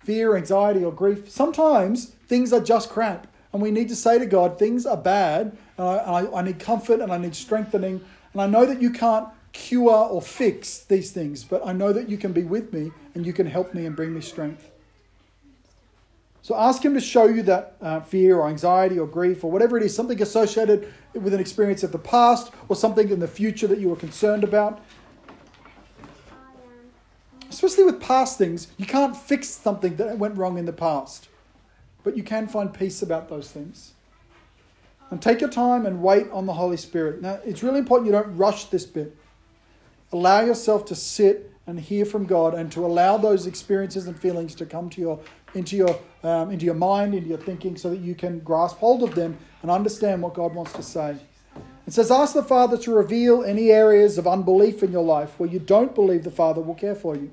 Fear, 0.00 0.36
anxiety, 0.36 0.84
or 0.84 0.92
grief. 0.92 1.30
Sometimes 1.30 2.06
things 2.26 2.52
are 2.52 2.60
just 2.60 2.90
crap, 2.90 3.26
and 3.52 3.62
we 3.62 3.70
need 3.70 3.88
to 3.88 3.96
say 3.96 4.18
to 4.18 4.26
God, 4.26 4.58
things 4.58 4.84
are 4.84 4.96
bad, 4.96 5.56
and 5.78 5.86
I, 5.86 5.96
I, 5.96 6.40
I 6.40 6.42
need 6.42 6.58
comfort 6.58 7.00
and 7.00 7.12
I 7.12 7.18
need 7.18 7.36
strengthening. 7.36 8.00
And 8.32 8.42
I 8.42 8.46
know 8.46 8.66
that 8.66 8.82
you 8.82 8.90
can't 8.90 9.28
cure 9.52 9.90
or 9.92 10.20
fix 10.20 10.80
these 10.80 11.12
things, 11.12 11.44
but 11.44 11.64
I 11.64 11.72
know 11.72 11.92
that 11.92 12.08
you 12.08 12.18
can 12.18 12.32
be 12.32 12.42
with 12.42 12.72
me 12.72 12.90
and 13.14 13.24
you 13.24 13.32
can 13.32 13.46
help 13.46 13.72
me 13.72 13.86
and 13.86 13.94
bring 13.94 14.12
me 14.12 14.20
strength. 14.20 14.70
So 16.44 16.54
ask 16.54 16.84
Him 16.84 16.92
to 16.92 17.00
show 17.00 17.24
you 17.24 17.42
that 17.44 17.74
uh, 17.80 18.00
fear 18.00 18.38
or 18.38 18.50
anxiety 18.50 18.98
or 18.98 19.06
grief 19.06 19.44
or 19.44 19.50
whatever 19.50 19.78
it 19.78 19.82
is, 19.82 19.96
something 19.96 20.20
associated 20.20 20.92
with 21.14 21.32
an 21.32 21.40
experience 21.40 21.82
of 21.82 21.90
the 21.90 21.98
past 21.98 22.52
or 22.68 22.76
something 22.76 23.08
in 23.08 23.18
the 23.18 23.26
future 23.26 23.66
that 23.66 23.78
you 23.78 23.88
were 23.88 23.96
concerned 23.96 24.44
about. 24.44 24.84
Especially 27.48 27.82
with 27.82 27.98
past 27.98 28.36
things, 28.36 28.68
you 28.76 28.84
can't 28.84 29.16
fix 29.16 29.48
something 29.48 29.96
that 29.96 30.18
went 30.18 30.36
wrong 30.36 30.58
in 30.58 30.66
the 30.66 30.72
past, 30.74 31.28
but 32.02 32.14
you 32.14 32.22
can 32.22 32.46
find 32.46 32.74
peace 32.74 33.00
about 33.00 33.30
those 33.30 33.50
things. 33.50 33.94
And 35.10 35.22
take 35.22 35.40
your 35.40 35.48
time 35.48 35.86
and 35.86 36.02
wait 36.02 36.30
on 36.30 36.44
the 36.44 36.52
Holy 36.52 36.76
Spirit. 36.76 37.22
Now, 37.22 37.40
it's 37.46 37.62
really 37.62 37.78
important 37.78 38.04
you 38.04 38.12
don't 38.12 38.36
rush 38.36 38.66
this 38.66 38.84
bit. 38.84 39.16
Allow 40.12 40.42
yourself 40.42 40.84
to 40.86 40.94
sit 40.94 41.52
and 41.66 41.80
hear 41.80 42.04
from 42.04 42.26
God 42.26 42.52
and 42.52 42.70
to 42.72 42.84
allow 42.84 43.16
those 43.16 43.46
experiences 43.46 44.06
and 44.06 44.18
feelings 44.20 44.54
to 44.56 44.66
come 44.66 44.90
to 44.90 45.00
your 45.00 45.20
into 45.54 45.76
your 45.76 45.98
um, 46.22 46.50
into 46.50 46.64
your 46.64 46.74
mind, 46.74 47.14
into 47.14 47.28
your 47.28 47.38
thinking, 47.38 47.76
so 47.76 47.90
that 47.90 48.00
you 48.00 48.14
can 48.14 48.40
grasp 48.40 48.78
hold 48.78 49.02
of 49.02 49.14
them 49.14 49.36
and 49.62 49.70
understand 49.70 50.22
what 50.22 50.34
God 50.34 50.54
wants 50.54 50.72
to 50.72 50.82
say. 50.82 51.16
It 51.86 51.92
says, 51.92 52.10
ask 52.10 52.32
the 52.32 52.42
Father 52.42 52.78
to 52.78 52.94
reveal 52.94 53.44
any 53.44 53.70
areas 53.70 54.16
of 54.16 54.26
unbelief 54.26 54.82
in 54.82 54.90
your 54.90 55.04
life 55.04 55.38
where 55.38 55.48
you 55.48 55.58
don't 55.58 55.94
believe 55.94 56.24
the 56.24 56.30
Father 56.30 56.62
will 56.62 56.74
care 56.74 56.94
for 56.94 57.14
you. 57.14 57.30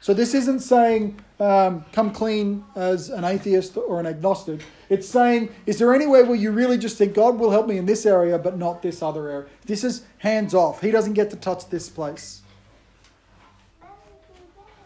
So 0.00 0.12
this 0.12 0.34
isn't 0.34 0.60
saying 0.60 1.20
um, 1.38 1.84
come 1.92 2.10
clean 2.10 2.64
as 2.74 3.08
an 3.08 3.22
atheist 3.22 3.76
or 3.76 4.00
an 4.00 4.06
agnostic. 4.06 4.60
It's 4.88 5.08
saying, 5.08 5.50
is 5.64 5.78
there 5.78 5.94
anywhere 5.94 6.24
where 6.24 6.34
you 6.34 6.50
really 6.50 6.76
just 6.76 6.98
think 6.98 7.14
God 7.14 7.38
will 7.38 7.52
help 7.52 7.68
me 7.68 7.78
in 7.78 7.86
this 7.86 8.04
area, 8.04 8.36
but 8.36 8.58
not 8.58 8.82
this 8.82 9.00
other 9.00 9.28
area? 9.28 9.46
This 9.64 9.84
is 9.84 10.02
hands 10.18 10.54
off. 10.54 10.80
He 10.80 10.90
doesn't 10.90 11.12
get 11.12 11.30
to 11.30 11.36
touch 11.36 11.70
this 11.70 11.88
place. 11.88 12.41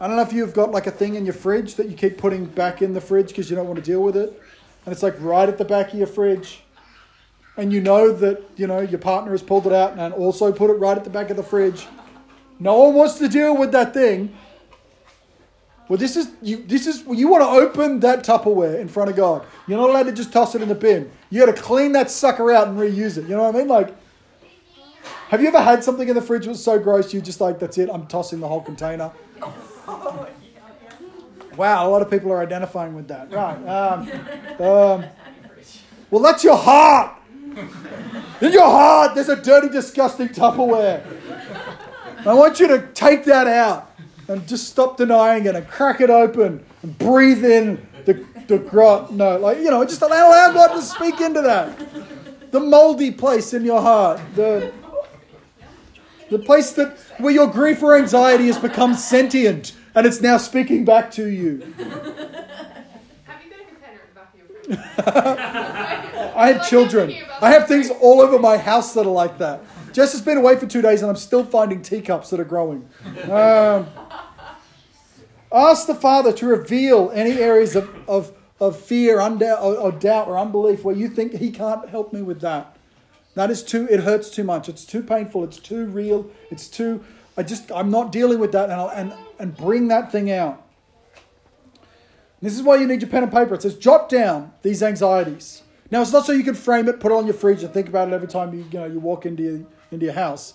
I 0.01 0.07
don't 0.07 0.17
know 0.17 0.23
if 0.23 0.33
you've 0.33 0.53
got 0.53 0.73
like 0.73 0.87
a 0.87 0.91
thing 0.91 1.15
in 1.15 1.25
your 1.25 1.35
fridge 1.35 1.77
that 1.77 1.89
you 1.89 1.97
keep 1.97 2.19
putting 2.19 2.45
back 2.45 2.83
in 2.83 2.93
the 2.93 3.01
fridge 3.01 3.29
because 3.29 3.49
you 3.49 3.57
don't 3.57 3.67
want 3.67 3.79
to 3.79 3.85
deal 3.85 4.03
with 4.03 4.17
it. 4.17 4.41
And 4.85 4.93
it's 4.93 5.03
like 5.03 5.15
right 5.21 5.49
at 5.49 5.59
the 5.59 5.65
back 5.65 5.93
of 5.93 5.99
your 5.99 6.07
fridge. 6.07 6.63
And 7.57 7.73
you 7.73 7.81
know 7.81 8.13
that, 8.13 8.45
you 8.57 8.67
know, 8.67 8.81
your 8.81 8.99
partner 8.99 9.31
has 9.31 9.43
pulled 9.43 9.67
it 9.67 9.73
out 9.73 9.99
and 9.99 10.13
also 10.13 10.53
put 10.53 10.69
it 10.71 10.75
right 10.75 10.97
at 10.97 11.05
the 11.05 11.11
back 11.11 11.31
of 11.31 11.37
the 11.39 11.43
fridge. 11.43 11.87
No 12.59 12.79
one 12.85 12.95
wants 12.95 13.19
to 13.19 13.29
deal 13.29 13.57
with 13.57 13.73
that 13.73 13.95
thing. 13.95 14.37
Well, 15.89 15.99
this 15.99 16.17
is 16.17 16.31
you. 16.43 16.65
This 16.65 16.87
is 16.87 17.05
you 17.07 17.29
want 17.29 17.43
to 17.45 17.49
open 17.49 18.01
that 18.01 18.25
Tupperware 18.25 18.79
in 18.81 18.89
front 18.89 19.09
of 19.09 19.17
God. 19.17 19.47
You're 19.69 19.79
not 19.79 19.91
allowed 19.91 20.05
to 20.05 20.13
just 20.13 20.33
toss 20.33 20.55
it 20.55 20.63
in 20.63 20.69
the 20.69 20.75
bin. 20.75 21.11
You 21.31 21.47
got 21.47 21.55
to 21.55 21.63
clean 21.63 21.93
that 21.93 22.11
sucker 22.11 22.51
out 22.53 22.69
and 22.69 22.77
reuse 22.77 23.19
it. 23.19 23.23
You 23.23 23.37
know 23.37 23.45
what 23.45 23.55
I 23.55 23.59
mean? 23.59 23.69
Like, 23.69 23.95
have 25.29 25.43
you 25.43 25.49
ever 25.49 25.61
had 25.61 25.83
something 25.83 26.09
in 26.09 26.15
the 26.15 26.23
fridge 26.23 26.45
that 26.45 26.51
was 26.51 26.63
so 26.63 26.79
gross 26.79 27.13
you 27.13 27.21
just 27.21 27.41
like 27.41 27.59
that's 27.59 27.79
it? 27.79 27.89
I'm 27.93 28.07
tossing 28.07 28.41
the 28.41 28.49
whole 28.49 28.63
container. 28.63 29.11
Wow, 31.57 31.89
a 31.89 31.91
lot 31.91 32.03
of 32.03 32.11
people 32.11 32.31
are 32.33 32.43
identifying 32.43 32.95
with 32.95 33.09
that. 33.09 33.33
Right. 33.33 33.57
Um, 33.67 34.01
um, 34.61 35.05
well, 36.11 36.23
that's 36.23 36.45
your 36.45 36.57
heart. 36.57 37.17
In 38.41 38.53
your 38.53 38.67
heart, 38.67 39.15
there's 39.15 39.31
a 39.31 39.37
dirty, 39.37 39.69
disgusting 39.71 40.29
Tupperware. 40.29 41.03
I 42.27 42.35
want 42.35 42.61
you 42.61 42.69
to 42.69 42.87
take 42.93 43.25
that 43.25 43.47
out 43.47 43.97
and 44.29 44.47
just 44.47 44.69
stop 44.69 44.97
denying 44.97 45.47
it 45.47 45.55
and 45.55 45.67
crack 45.67 46.01
it 46.01 46.11
open 46.11 46.65
and 46.83 46.99
breathe 46.99 47.45
in 47.45 47.87
the, 48.05 48.25
the 48.47 48.59
grot. 48.59 49.13
No, 49.13 49.39
like, 49.39 49.59
you 49.59 49.71
know, 49.71 49.85
just 49.85 50.03
allow, 50.03 50.29
allow 50.29 50.53
God 50.53 50.75
to 50.75 50.83
speak 50.83 51.21
into 51.21 51.41
that. 51.41 52.53
The 52.53 52.61
moldy 52.61 53.11
place 53.11 53.55
in 53.55 53.65
your 53.65 53.81
heart. 53.81 54.21
The, 54.35 54.73
The 56.31 56.39
place 56.39 56.73
that 56.73 56.99
where 57.19 57.33
your 57.33 57.47
grief 57.47 57.83
or 57.83 57.97
anxiety 57.97 58.47
has 58.47 58.59
become 58.59 58.95
sentient 58.95 59.73
and 59.95 60.07
it's 60.07 60.21
now 60.21 60.37
speaking 60.37 60.85
back 60.85 61.11
to 61.13 61.27
you. 61.27 61.61
Have 61.79 63.43
you 63.43 63.51
got 63.51 63.61
a 63.61 63.65
container 63.65 64.01
at 64.03 64.09
the 64.09 64.15
back 64.15 64.35
of 64.35 64.39
your 64.39 64.77
fridge? 64.77 66.33
I 66.37 66.53
have 66.53 66.69
children. 66.69 67.15
I 67.41 67.51
have 67.51 67.67
things 67.67 67.91
all 68.03 68.21
over 68.21 68.39
my 68.39 68.59
house 68.59 68.93
that 68.95 69.07
are 69.07 69.11
like 69.11 69.39
that. 69.39 69.63
Jess 69.93 70.13
has 70.13 70.21
been 70.21 70.37
away 70.37 70.57
for 70.57 70.67
two 70.67 70.83
days 70.83 71.01
and 71.01 71.11
I'm 71.11 71.17
still 71.17 71.45
finding 71.45 71.81
teacups 71.81 72.29
that 72.29 72.39
are 72.39 72.45
growing. 72.45 72.87
Um, 73.31 73.87
ask 75.51 75.87
the 75.87 75.95
Father 75.95 76.33
to 76.35 76.47
reveal 76.47 77.11
any 77.15 77.39
areas 77.39 77.75
of, 77.75 77.89
of, 78.07 78.33
of 78.61 78.79
fear, 78.79 79.17
undoubt, 79.17 79.63
or, 79.63 79.77
or 79.77 79.93
doubt, 79.93 80.29
or 80.29 80.39
unbelief 80.39 80.85
where 80.85 80.95
you 80.95 81.09
think 81.09 81.33
He 81.33 81.51
can't 81.51 81.89
help 81.89 82.13
me 82.13 82.21
with 82.21 82.43
that. 82.43 82.76
That 83.37 83.51
is 83.51 83.63
too, 83.63 83.87
it 83.91 84.01
hurts 84.01 84.31
too 84.31 84.45
much. 84.45 84.67
It's 84.67 84.87
too 84.87 85.03
painful. 85.03 85.45
It's 85.45 85.59
too 85.59 85.85
real. 85.85 86.31
It's 86.51 86.69
too, 86.69 87.05
I 87.37 87.43
just, 87.43 87.71
I'm 87.71 87.91
not 87.91 88.11
dealing 88.11 88.39
with 88.39 88.51
that 88.53 88.65
and, 88.65 88.73
I'll, 88.73 88.89
and, 88.89 89.13
and 89.39 89.55
bring 89.55 89.89
that 89.89 90.11
thing 90.11 90.33
out. 90.33 90.67
This 92.41 92.55
is 92.55 92.63
why 92.63 92.77
you 92.77 92.87
need 92.87 93.03
your 93.03 93.11
pen 93.11 93.23
and 93.23 93.31
paper. 93.31 93.55
It 93.55 93.63
says, 93.63 93.77
jot 93.77 94.09
down 94.09 94.53
these 94.63 94.83
anxieties. 94.83 95.63
Now, 95.91 96.01
it's 96.01 96.13
not 96.13 96.25
so 96.25 96.33
you 96.33 96.45
can 96.45 96.55
frame 96.55 96.89
it, 96.89 96.99
put 96.99 97.13
it 97.13 97.15
on 97.15 97.27
your 97.27 97.35
fridge, 97.35 97.63
and 97.63 97.73
think 97.73 97.89
about 97.89 98.09
it 98.09 98.15
every 98.15 98.27
time 98.27 98.55
you, 98.55 98.65
you, 98.73 98.79
know, 98.79 98.87
you 98.87 99.01
walk 99.01 99.27
into 99.27 99.43
your, 99.43 99.67
into 99.91 100.07
your 100.07 100.15
house. 100.15 100.55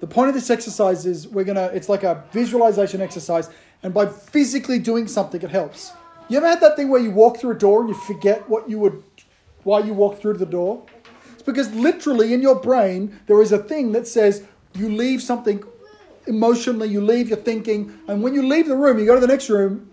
The 0.00 0.06
point 0.06 0.28
of 0.28 0.34
this 0.34 0.48
exercise 0.48 1.04
is 1.04 1.28
we're 1.28 1.44
to, 1.44 1.74
it's 1.74 1.90
like 1.90 2.04
a 2.04 2.24
visualization 2.32 3.02
exercise, 3.02 3.50
and 3.82 3.92
by 3.92 4.06
physically 4.06 4.78
doing 4.78 5.08
something, 5.08 5.42
it 5.42 5.50
helps. 5.50 5.92
You 6.28 6.38
ever 6.38 6.48
had 6.48 6.60
that 6.62 6.76
thing 6.76 6.88
where 6.88 7.00
you 7.00 7.10
walk 7.10 7.38
through 7.38 7.50
a 7.50 7.58
door 7.58 7.80
and 7.80 7.90
you 7.90 7.94
forget 7.94 8.48
what 8.48 8.68
you 8.68 8.78
would, 8.78 9.02
why 9.62 9.80
you 9.80 9.92
walked 9.92 10.22
through 10.22 10.38
the 10.38 10.46
door? 10.46 10.84
Because 11.44 11.72
literally 11.74 12.32
in 12.32 12.40
your 12.40 12.60
brain, 12.60 13.20
there 13.26 13.40
is 13.42 13.52
a 13.52 13.58
thing 13.58 13.92
that 13.92 14.06
says 14.06 14.44
you 14.74 14.88
leave 14.88 15.22
something 15.22 15.62
emotionally, 16.26 16.88
you 16.88 17.00
leave 17.00 17.28
your 17.28 17.38
thinking, 17.38 17.98
and 18.08 18.22
when 18.22 18.34
you 18.34 18.46
leave 18.46 18.66
the 18.66 18.76
room, 18.76 18.98
you 18.98 19.06
go 19.06 19.14
to 19.14 19.20
the 19.20 19.26
next 19.26 19.50
room, 19.50 19.90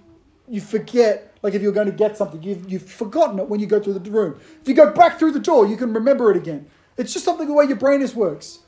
you 0.48 0.62
forget, 0.62 1.36
like 1.44 1.54
if 1.54 1.62
you're 1.62 1.72
going 1.72 1.90
to 1.90 1.94
get 1.94 2.18
something, 2.18 2.42
you've, 2.42 2.70
you've 2.72 2.90
forgotten 2.90 3.40
it 3.40 3.50
when 3.50 3.60
you 3.60 3.68
go 3.68 3.80
through 3.82 3.94
the 3.94 4.12
room. 4.12 4.40
If 4.62 4.68
you 4.68 4.74
go 4.74 4.92
back 4.92 5.20
through 5.20 5.32
the 5.32 5.40
door, 5.40 5.66
you 5.66 5.78
can 5.78 5.94
remember 5.94 6.32
it 6.32 6.38
again. 6.38 6.68
It's 6.98 7.14
just 7.14 7.26
something 7.26 7.48
the 7.48 7.54
way 7.54 7.66
your 7.66 7.78
brain 7.78 8.02
is 8.02 8.16
works. 8.16 8.60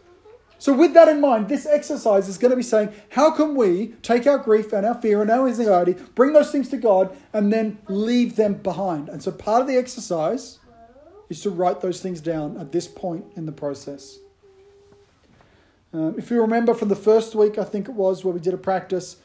So, 0.59 0.71
with 0.71 0.93
that 0.93 1.09
in 1.09 1.19
mind, 1.19 1.49
this 1.49 1.65
exercise 1.65 2.29
is 2.29 2.37
going 2.37 2.51
to 2.51 2.55
be 2.55 2.63
saying, 2.63 2.93
how 3.09 3.31
can 3.31 3.53
we 3.53 3.95
take 4.01 4.25
our 4.25 4.37
grief 4.37 4.71
and 4.71 4.85
our 4.85 4.95
fear 4.95 5.21
and 5.21 5.29
our 5.29 5.45
anxiety, 5.45 5.97
bring 6.15 6.31
those 6.31 6.53
things 6.53 6.69
to 6.69 6.77
God, 6.77 7.13
and 7.33 7.51
then 7.51 7.79
leave 7.89 8.37
them 8.37 8.53
behind? 8.53 9.09
And 9.09 9.21
so, 9.21 9.29
part 9.31 9.61
of 9.61 9.67
the 9.67 9.75
exercise 9.75 10.59
is 11.33 11.41
to 11.41 11.49
write 11.49 11.81
those 11.81 11.99
things 11.99 12.21
down 12.21 12.57
at 12.57 12.71
this 12.71 12.87
point 12.87 13.25
in 13.35 13.45
the 13.45 13.51
process. 13.51 14.19
Um, 15.91 16.15
if 16.17 16.29
you 16.29 16.39
remember 16.41 16.73
from 16.73 16.89
the 16.89 16.95
first 16.95 17.33
week, 17.33 17.57
I 17.57 17.63
think 17.63 17.89
it 17.89 17.95
was, 17.95 18.23
where 18.23 18.33
we 18.33 18.39
did 18.39 18.53
a 18.53 18.57
practice 18.57 19.17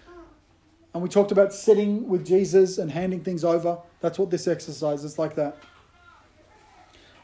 and 0.94 1.03
we 1.03 1.09
talked 1.09 1.33
about 1.33 1.53
sitting 1.53 2.09
with 2.09 2.27
Jesus 2.27 2.79
and 2.79 2.90
handing 2.90 3.23
things 3.23 3.44
over, 3.44 3.79
that's 4.01 4.18
what 4.18 4.31
this 4.31 4.49
exercise 4.49 5.05
is 5.05 5.18
like 5.18 5.35
that. 5.37 5.59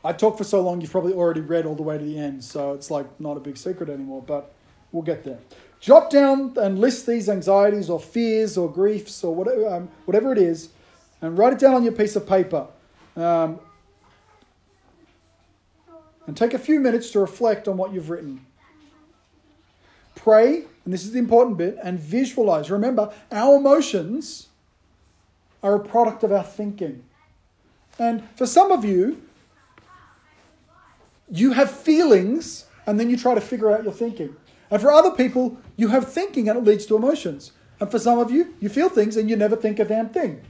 I 0.05 0.13
talked 0.13 0.37
for 0.37 0.45
so 0.45 0.61
long, 0.61 0.83
you've 0.83 0.91
probably 0.91 1.15
already 1.15 1.41
read 1.41 1.65
all 1.65 1.75
the 1.75 1.83
way 1.83 1.97
to 1.97 2.05
the 2.05 2.19
end, 2.19 2.45
so 2.45 2.75
it's 2.75 2.91
like 2.91 3.07
not 3.19 3.39
a 3.39 3.41
big 3.41 3.57
secret 3.57 3.89
anymore, 3.89 4.23
but 4.23 4.53
we'll 4.93 5.03
get 5.03 5.25
there. 5.25 5.39
Jot 5.81 6.11
down 6.11 6.53
and 6.57 6.79
list 6.79 7.07
these 7.07 7.31
anxieties 7.31 7.89
or 7.89 7.99
fears 7.99 8.59
or 8.59 8.71
griefs 8.71 9.25
or 9.25 9.35
whatever, 9.35 9.67
um, 9.67 9.89
whatever 10.05 10.31
it 10.31 10.39
is, 10.39 10.69
and 11.23 11.39
write 11.39 11.55
it 11.55 11.59
down 11.59 11.75
on 11.75 11.83
your 11.85 11.93
piece 11.93 12.17
of 12.17 12.27
paper. 12.27 12.67
Um, 13.17 13.61
and 16.27 16.37
take 16.37 16.55
a 16.55 16.59
few 16.59 16.81
minutes 16.81 17.11
to 17.11 17.21
reflect 17.21 17.69
on 17.69 17.77
what 17.77 17.93
you've 17.93 18.11
written. 18.11 18.45
Pray, 20.15 20.65
and 20.85 20.95
this 20.95 21.05
is 21.05 21.13
the 21.13 21.19
important 21.19 21.59
bit, 21.59 21.77
and 21.83 21.99
visualize. 21.99 22.71
Remember, 22.71 23.13
our 23.31 23.57
emotions 23.57 24.49
are 25.63 25.75
a 25.75 25.81
product 25.81 26.23
of 26.23 26.33
our 26.33 26.45
thinking. 26.45 27.05
And 27.99 28.29
for 28.37 28.47
some 28.47 28.73
of 28.73 28.85
you, 28.85 29.23
you 31.31 31.53
have 31.53 31.71
feelings 31.71 32.67
and 32.87 33.01
then 33.01 33.09
you 33.09 33.17
try 33.17 33.35
to 33.35 33.41
figure 33.41 33.71
out 33.71 33.85
your 33.85 33.93
thinking. 33.93 34.37
And 34.71 34.81
for 34.81 34.91
other 34.91 35.11
people, 35.11 35.57
you 35.77 35.89
have 35.89 36.13
thinking 36.13 36.49
and 36.49 36.59
it 36.59 36.65
leads 36.65 36.87
to 36.87 36.97
emotions. 36.97 37.53
And 37.81 37.91
for 37.91 37.99
some 37.99 38.19
of 38.19 38.31
you, 38.31 38.55
you 38.61 38.69
feel 38.69 38.89
things 38.89 39.17
and 39.17 39.29
you 39.29 39.37
never 39.37 39.57
think 39.57 39.79
a 39.79 39.85
damn 39.85 40.09
thing. 40.09 40.43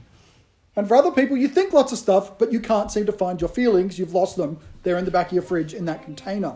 And 0.75 0.87
for 0.87 0.95
other 0.95 1.11
people, 1.11 1.37
you 1.37 1.47
think 1.47 1.71
lots 1.71 1.91
of 1.91 1.97
stuff, 1.97 2.37
but 2.37 2.51
you 2.51 2.59
can't 2.59 2.91
seem 2.91 3.05
to 3.05 3.11
find 3.11 3.39
your 3.39 3.49
feelings. 3.49 3.97
You've 3.97 4.13
lost 4.13 4.35
them. 4.35 4.59
They're 4.83 4.97
in 4.97 5.05
the 5.05 5.11
back 5.11 5.27
of 5.27 5.33
your 5.33 5.41
fridge 5.41 5.73
in 5.73 5.85
that 5.85 6.03
container. 6.03 6.55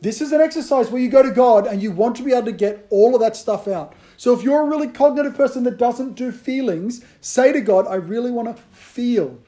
This 0.00 0.20
is 0.20 0.32
an 0.32 0.40
exercise 0.40 0.90
where 0.90 1.00
you 1.00 1.08
go 1.08 1.22
to 1.22 1.30
God 1.30 1.66
and 1.66 1.80
you 1.80 1.92
want 1.92 2.16
to 2.16 2.24
be 2.24 2.32
able 2.32 2.46
to 2.46 2.52
get 2.52 2.86
all 2.90 3.14
of 3.14 3.20
that 3.20 3.36
stuff 3.36 3.68
out. 3.68 3.94
So 4.16 4.32
if 4.32 4.42
you're 4.42 4.62
a 4.62 4.68
really 4.68 4.88
cognitive 4.88 5.36
person 5.36 5.62
that 5.64 5.76
doesn't 5.76 6.14
do 6.14 6.32
feelings, 6.32 7.04
say 7.20 7.52
to 7.52 7.60
God, 7.60 7.86
I 7.86 7.94
really 7.94 8.32
want 8.32 8.56
to 8.56 8.60
feel. 8.72 9.38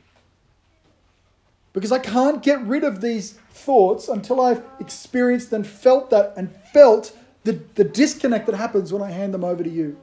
Because 1.72 1.90
I 1.90 1.98
can't 1.98 2.40
get 2.40 2.64
rid 2.64 2.84
of 2.84 3.00
these 3.00 3.32
thoughts 3.50 4.08
until 4.08 4.40
I've 4.40 4.62
experienced 4.78 5.52
and 5.52 5.66
felt 5.66 6.10
that 6.10 6.34
and 6.36 6.54
felt 6.72 7.16
the, 7.42 7.60
the 7.74 7.84
disconnect 7.84 8.46
that 8.46 8.54
happens 8.54 8.92
when 8.92 9.02
I 9.02 9.10
hand 9.10 9.34
them 9.34 9.42
over 9.42 9.64
to 9.64 9.70
you. 9.70 9.98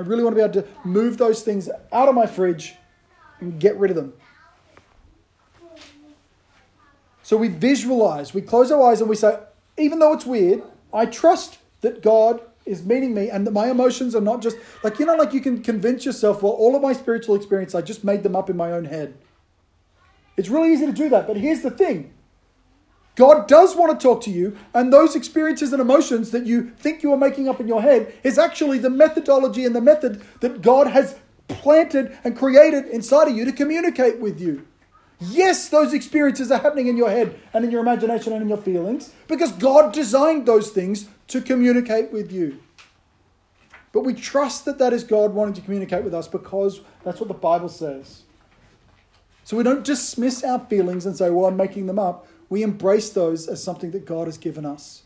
I 0.00 0.02
really 0.02 0.24
want 0.24 0.34
to 0.34 0.36
be 0.36 0.42
able 0.42 0.62
to 0.62 0.88
move 0.88 1.18
those 1.18 1.42
things 1.42 1.68
out 1.92 2.08
of 2.08 2.14
my 2.14 2.24
fridge 2.24 2.74
and 3.40 3.60
get 3.60 3.76
rid 3.76 3.90
of 3.90 3.96
them. 3.96 4.14
So 7.22 7.36
we 7.36 7.48
visualize, 7.48 8.32
we 8.32 8.40
close 8.40 8.72
our 8.72 8.82
eyes 8.82 9.02
and 9.02 9.10
we 9.10 9.14
say, 9.14 9.38
even 9.76 9.98
though 9.98 10.14
it's 10.14 10.24
weird, 10.24 10.62
I 10.90 11.04
trust 11.04 11.58
that 11.82 12.02
God 12.02 12.40
is 12.64 12.82
meeting 12.82 13.12
me 13.12 13.28
and 13.28 13.46
that 13.46 13.50
my 13.50 13.70
emotions 13.70 14.14
are 14.14 14.22
not 14.22 14.40
just 14.40 14.56
like, 14.82 14.98
you 14.98 15.04
know, 15.04 15.16
like 15.16 15.34
you 15.34 15.42
can 15.42 15.62
convince 15.62 16.06
yourself, 16.06 16.42
well, 16.42 16.52
all 16.52 16.74
of 16.74 16.80
my 16.80 16.94
spiritual 16.94 17.34
experience, 17.34 17.74
I 17.74 17.82
just 17.82 18.02
made 18.02 18.22
them 18.22 18.34
up 18.34 18.48
in 18.48 18.56
my 18.56 18.72
own 18.72 18.86
head. 18.86 19.14
It's 20.38 20.48
really 20.48 20.72
easy 20.72 20.86
to 20.86 20.92
do 20.92 21.10
that, 21.10 21.26
but 21.26 21.36
here's 21.36 21.60
the 21.60 21.70
thing 21.70 22.14
God 23.20 23.46
does 23.46 23.76
want 23.76 23.92
to 23.92 24.02
talk 24.02 24.22
to 24.22 24.30
you, 24.30 24.56
and 24.72 24.90
those 24.90 25.14
experiences 25.14 25.74
and 25.74 25.82
emotions 25.82 26.30
that 26.30 26.46
you 26.46 26.70
think 26.78 27.02
you 27.02 27.12
are 27.12 27.18
making 27.18 27.50
up 27.50 27.60
in 27.60 27.68
your 27.68 27.82
head 27.82 28.14
is 28.24 28.38
actually 28.38 28.78
the 28.78 28.88
methodology 28.88 29.66
and 29.66 29.76
the 29.76 29.80
method 29.82 30.22
that 30.40 30.62
God 30.62 30.86
has 30.86 31.18
planted 31.46 32.16
and 32.24 32.34
created 32.34 32.86
inside 32.86 33.28
of 33.28 33.36
you 33.36 33.44
to 33.44 33.52
communicate 33.52 34.20
with 34.20 34.40
you. 34.40 34.66
Yes, 35.20 35.68
those 35.68 35.92
experiences 35.92 36.50
are 36.50 36.60
happening 36.60 36.86
in 36.86 36.96
your 36.96 37.10
head 37.10 37.38
and 37.52 37.62
in 37.62 37.70
your 37.70 37.82
imagination 37.82 38.32
and 38.32 38.40
in 38.40 38.48
your 38.48 38.56
feelings 38.56 39.12
because 39.28 39.52
God 39.52 39.92
designed 39.92 40.46
those 40.46 40.70
things 40.70 41.06
to 41.28 41.42
communicate 41.42 42.10
with 42.10 42.32
you. 42.32 42.58
But 43.92 44.06
we 44.06 44.14
trust 44.14 44.64
that 44.64 44.78
that 44.78 44.94
is 44.94 45.04
God 45.04 45.34
wanting 45.34 45.52
to 45.56 45.60
communicate 45.60 46.04
with 46.04 46.14
us 46.14 46.26
because 46.26 46.80
that's 47.04 47.20
what 47.20 47.28
the 47.28 47.34
Bible 47.34 47.68
says. 47.68 48.22
So 49.44 49.58
we 49.58 49.62
don't 49.62 49.84
dismiss 49.84 50.42
our 50.42 50.60
feelings 50.60 51.04
and 51.04 51.14
say, 51.14 51.28
well, 51.28 51.44
I'm 51.44 51.56
making 51.58 51.84
them 51.84 51.98
up. 51.98 52.26
We 52.50 52.62
embrace 52.62 53.08
those 53.10 53.48
as 53.48 53.62
something 53.62 53.92
that 53.92 54.04
God 54.04 54.26
has 54.26 54.36
given 54.36 54.66
us. 54.66 55.04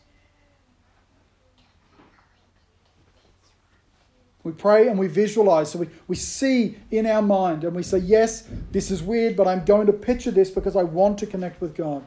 We 4.43 4.51
pray 4.51 4.89
and 4.89 4.99
we 4.99 5.07
visualize. 5.07 5.71
So 5.71 5.79
we, 5.79 5.89
we 6.07 6.15
see 6.15 6.77
in 6.91 7.07
our 7.07 7.21
mind 7.21 7.63
and 7.63 7.75
we 7.75 7.81
say, 7.81 7.99
Yes, 7.99 8.47
this 8.71 8.91
is 8.91 9.01
weird, 9.01 9.35
but 9.35 9.47
I'm 9.47 9.63
going 9.63 9.87
to 9.87 9.93
picture 9.93 10.31
this 10.31 10.51
because 10.51 10.75
I 10.75 10.83
want 10.83 11.17
to 11.19 11.25
connect 11.25 11.61
with 11.61 11.75
God. 11.75 12.03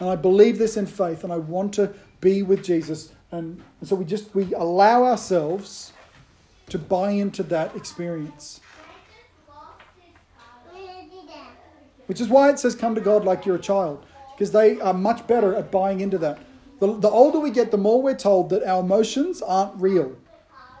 And 0.00 0.10
I 0.10 0.16
believe 0.16 0.58
this 0.58 0.76
in 0.76 0.86
faith 0.86 1.24
and 1.24 1.32
I 1.32 1.36
want 1.38 1.72
to 1.74 1.94
be 2.20 2.42
with 2.42 2.64
Jesus. 2.64 3.12
And, 3.30 3.62
and 3.80 3.88
so 3.88 3.96
we 3.96 4.04
just 4.04 4.34
we 4.34 4.52
allow 4.54 5.04
ourselves 5.04 5.92
to 6.68 6.78
buy 6.78 7.10
into 7.10 7.42
that 7.44 7.74
experience. 7.76 8.60
Which 12.06 12.22
is 12.22 12.28
why 12.28 12.48
it 12.48 12.58
says, 12.58 12.74
Come 12.74 12.94
to 12.94 13.00
God 13.00 13.24
like 13.24 13.44
you're 13.44 13.56
a 13.56 13.60
child, 13.60 14.04
because 14.38 14.52
they 14.52 14.80
are 14.80 14.94
much 14.94 15.26
better 15.26 15.54
at 15.54 15.70
buying 15.70 16.00
into 16.00 16.16
that. 16.18 16.38
The, 16.78 16.96
the 16.98 17.10
older 17.10 17.40
we 17.40 17.50
get, 17.50 17.72
the 17.72 17.76
more 17.76 18.00
we're 18.00 18.14
told 18.14 18.50
that 18.50 18.62
our 18.62 18.80
emotions 18.80 19.42
aren't 19.42 19.80
real 19.80 20.16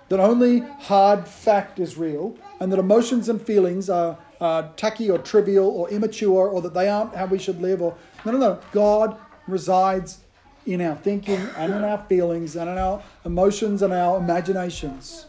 that 0.08 0.20
only 0.20 0.60
hard 0.60 1.28
fact 1.28 1.78
is 1.78 1.96
real, 1.96 2.36
and 2.60 2.72
that 2.72 2.78
emotions 2.78 3.28
and 3.28 3.40
feelings 3.40 3.90
are, 3.90 4.16
are 4.40 4.70
tacky 4.76 5.10
or 5.10 5.18
trivial 5.18 5.68
or 5.68 5.88
immature, 5.90 6.48
or 6.48 6.62
that 6.62 6.74
they 6.74 6.88
aren't 6.88 7.14
how 7.14 7.26
we 7.26 7.38
should 7.38 7.60
live. 7.60 7.82
Or 7.82 7.94
no, 8.24 8.32
no, 8.32 8.38
no. 8.38 8.60
God 8.72 9.18
resides 9.46 10.20
in 10.66 10.80
our 10.80 10.96
thinking 10.96 11.40
and 11.56 11.72
in 11.72 11.84
our 11.84 12.04
feelings 12.08 12.56
and 12.56 12.68
in 12.68 12.78
our 12.78 13.02
emotions 13.24 13.82
and 13.82 13.92
our 13.92 14.18
imaginations. 14.18 15.26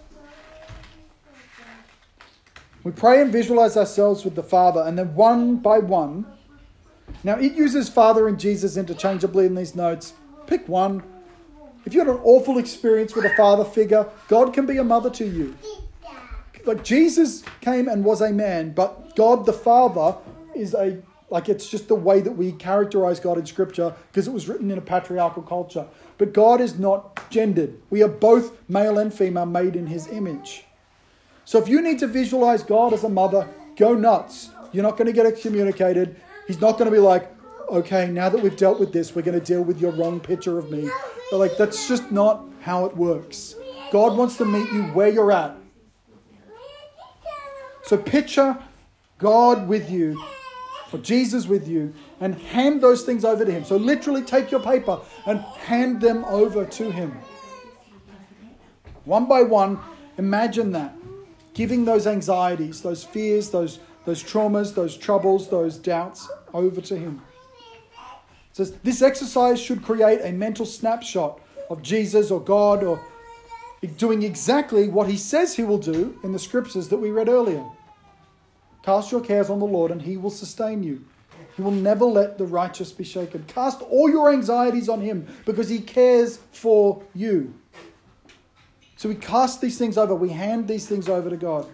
We 2.84 2.92
pray 2.94 3.22
and 3.22 3.32
visualize 3.32 3.76
ourselves 3.76 4.24
with 4.24 4.36
the 4.36 4.44
Father, 4.44 4.82
and 4.82 4.98
then 4.98 5.14
one 5.14 5.58
by 5.58 5.80
one. 5.80 6.26
Now, 7.24 7.38
it 7.38 7.54
uses 7.54 7.90
Father 7.90 8.28
and 8.28 8.40
Jesus 8.40 8.78
interchangeably 8.78 9.46
in 9.46 9.56
these 9.56 9.76
notes. 9.76 10.14
Pick 10.48 10.68
one 10.68 11.04
if 11.86 11.94
you 11.94 12.00
had 12.00 12.10
an 12.10 12.20
awful 12.24 12.58
experience 12.58 13.16
with 13.16 13.26
a 13.26 13.36
father 13.36 13.64
figure, 13.64 14.08
God 14.28 14.54
can 14.54 14.66
be 14.66 14.78
a 14.78 14.84
mother 14.84 15.10
to 15.12 15.26
you. 15.26 15.58
Like 16.66 16.84
Jesus 16.84 17.44
came 17.62 17.88
and 17.88 18.04
was 18.04 18.22
a 18.22 18.32
man, 18.32 18.74
but 18.74 19.16
God 19.16 19.46
the 19.46 19.54
Father 19.54 20.16
is 20.54 20.74
a 20.74 21.02
like 21.32 21.48
it's 21.48 21.70
just 21.70 21.88
the 21.88 21.96
way 21.96 22.22
that 22.22 22.32
we 22.32 22.52
characterize 22.52 23.20
God 23.20 23.38
in 23.38 23.46
Scripture 23.46 23.96
because 24.12 24.28
it 24.28 24.32
was 24.32 24.48
written 24.48 24.70
in 24.72 24.78
a 24.78 24.82
patriarchal 24.82 25.44
culture. 25.44 25.88
But 26.18 26.34
God 26.34 26.60
is 26.60 26.78
not 26.78 27.20
gendered. 27.30 27.80
We 27.90 28.04
are 28.04 28.08
both 28.08 28.58
male 28.70 29.00
and 29.00 29.14
female 29.14 29.46
made 29.46 29.76
in 29.76 29.88
His 29.88 30.08
image. 30.08 30.66
So 31.46 31.60
if 31.60 31.70
you 31.70 31.82
need 31.82 31.98
to 32.00 32.08
visualize 32.08 32.62
God 32.62 32.94
as 32.94 33.04
a 33.04 33.10
mother, 33.10 33.48
go 33.78 33.94
nuts. 33.94 34.50
You're 34.72 34.84
not 34.84 34.98
going 34.98 35.08
to 35.08 35.14
get 35.14 35.26
excommunicated. 35.26 36.20
He's 36.50 36.60
not 36.60 36.80
going 36.80 36.90
to 36.90 36.92
be 36.92 36.98
like, 36.98 37.32
okay, 37.70 38.08
now 38.08 38.28
that 38.28 38.42
we've 38.42 38.58
dealt 38.58 38.80
with 38.80 38.92
this, 38.92 39.14
we're 39.14 39.22
going 39.22 39.40
to 39.40 39.46
deal 39.46 39.62
with 39.62 39.80
your 39.80 39.92
wrong 39.92 40.20
picture 40.20 40.58
of 40.58 40.72
me. 40.72 40.90
But 41.30 41.38
like, 41.38 41.58
that's 41.58 41.88
just 41.88 42.12
not 42.12 42.44
how 42.62 42.86
it 42.86 42.98
works. 42.98 43.54
God 43.92 44.18
wants 44.18 44.36
to 44.38 44.46
meet 44.46 44.72
you 44.72 44.82
where 44.86 45.10
you're 45.10 45.32
at. 45.32 45.56
So 47.84 48.00
picture 48.00 48.58
God 49.20 49.68
with 49.68 49.92
you, 49.92 50.24
or 50.92 50.98
Jesus 50.98 51.46
with 51.46 51.68
you, 51.68 51.94
and 52.20 52.34
hand 52.34 52.82
those 52.82 53.04
things 53.04 53.24
over 53.24 53.46
to 53.46 53.52
Him. 53.52 53.64
So 53.64 53.78
literally 53.78 54.24
take 54.24 54.50
your 54.50 54.60
paper 54.60 55.02
and 55.28 55.42
hand 55.42 56.02
them 56.02 56.26
over 56.26 56.66
to 56.66 56.92
Him. 56.92 57.16
One 59.06 59.28
by 59.28 59.44
one, 59.44 59.78
imagine 60.18 60.72
that. 60.72 60.96
Giving 61.54 61.86
those 61.86 62.08
anxieties, 62.08 62.82
those 62.82 63.04
fears, 63.04 63.52
those, 63.52 63.78
those 64.06 64.24
traumas, 64.24 64.74
those 64.74 64.98
troubles, 64.98 65.50
those 65.50 65.78
doubts 65.78 66.30
over 66.54 66.82
to 66.82 66.98
Him. 66.98 67.22
It 68.52 68.56
says 68.56 68.72
this 68.84 69.02
exercise 69.02 69.60
should 69.60 69.84
create 69.84 70.22
a 70.24 70.32
mental 70.32 70.66
snapshot 70.66 71.40
of 71.70 71.82
Jesus 71.82 72.32
or 72.32 72.40
God 72.40 72.84
or 72.84 73.00
doing 73.98 74.24
exactly 74.24 74.88
what 74.88 75.08
He 75.08 75.18
says 75.18 75.56
He 75.56 75.64
will 75.64 75.78
do 75.78 76.20
in 76.24 76.32
the 76.32 76.40
scriptures 76.40 76.90
that 76.90 76.98
we 76.98 77.12
read 77.12 77.30
earlier. 77.30 77.64
Cast 78.84 79.12
your 79.12 79.22
cares 79.22 79.50
on 79.50 79.60
the 79.60 79.66
Lord, 79.66 79.92
and 79.92 80.02
He 80.02 80.18
will 80.18 80.30
sustain 80.30 80.84
you. 80.84 81.06
He 81.56 81.62
will 81.62 81.72
never 81.72 82.06
let 82.06 82.38
the 82.38 82.46
righteous 82.46 82.92
be 82.92 83.04
shaken. 83.04 83.44
Cast 83.48 83.82
all 83.82 84.10
your 84.10 84.32
anxieties 84.32 84.88
on 84.88 85.02
Him 85.02 85.28
because 85.46 85.70
He 85.70 85.80
cares 85.80 86.40
for 86.52 87.04
you. 87.14 87.54
So 88.96 89.10
we 89.10 89.16
cast 89.16 89.62
these 89.62 89.78
things 89.78 89.98
over, 89.98 90.16
we 90.16 90.30
hand 90.30 90.68
these 90.68 90.88
things 90.88 91.08
over 91.08 91.30
to 91.30 91.38
God. 91.38 91.66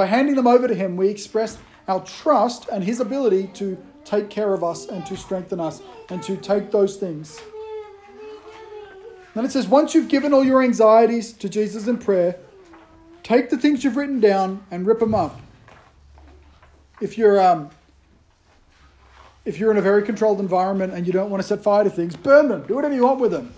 By 0.00 0.06
handing 0.06 0.34
them 0.34 0.46
over 0.46 0.66
to 0.66 0.74
Him, 0.74 0.96
we 0.96 1.08
express 1.08 1.58
our 1.86 2.02
trust 2.02 2.70
and 2.72 2.82
His 2.82 3.00
ability 3.00 3.48
to 3.48 3.76
take 4.02 4.30
care 4.30 4.54
of 4.54 4.64
us 4.64 4.88
and 4.88 5.04
to 5.04 5.14
strengthen 5.14 5.60
us 5.60 5.82
and 6.08 6.22
to 6.22 6.38
take 6.38 6.70
those 6.70 6.96
things. 6.96 7.38
Then 9.34 9.44
it 9.44 9.52
says, 9.52 9.68
once 9.68 9.94
you've 9.94 10.08
given 10.08 10.32
all 10.32 10.42
your 10.42 10.62
anxieties 10.62 11.34
to 11.34 11.50
Jesus 11.50 11.86
in 11.86 11.98
prayer, 11.98 12.38
take 13.22 13.50
the 13.50 13.58
things 13.58 13.84
you've 13.84 13.98
written 13.98 14.20
down 14.20 14.64
and 14.70 14.86
rip 14.86 15.00
them 15.00 15.14
up. 15.14 15.38
If 17.02 17.18
you're 17.18 17.38
um, 17.38 17.68
if 19.44 19.58
you're 19.58 19.70
in 19.70 19.76
a 19.76 19.82
very 19.82 20.02
controlled 20.02 20.40
environment 20.40 20.94
and 20.94 21.06
you 21.06 21.12
don't 21.12 21.28
want 21.28 21.42
to 21.42 21.46
set 21.46 21.62
fire 21.62 21.84
to 21.84 21.90
things, 21.90 22.16
burn 22.16 22.48
them. 22.48 22.66
Do 22.66 22.74
whatever 22.74 22.94
you 22.94 23.04
want 23.04 23.20
with 23.20 23.32
them. 23.32 23.52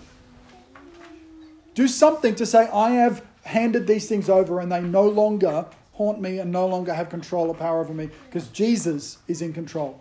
Do 1.73 1.87
something 1.87 2.35
to 2.35 2.45
say, 2.45 2.67
I 2.67 2.89
have 2.89 3.23
handed 3.43 3.87
these 3.87 4.09
things 4.09 4.29
over 4.29 4.59
and 4.59 4.69
they 4.69 4.81
no 4.81 5.07
longer 5.07 5.67
haunt 5.93 6.19
me 6.19 6.39
and 6.39 6.51
no 6.51 6.67
longer 6.67 6.93
have 6.93 7.09
control 7.09 7.47
or 7.47 7.55
power 7.55 7.79
over 7.79 7.93
me 7.93 8.09
because 8.25 8.47
Jesus 8.49 9.19
is 9.27 9.41
in 9.41 9.53
control. 9.53 9.99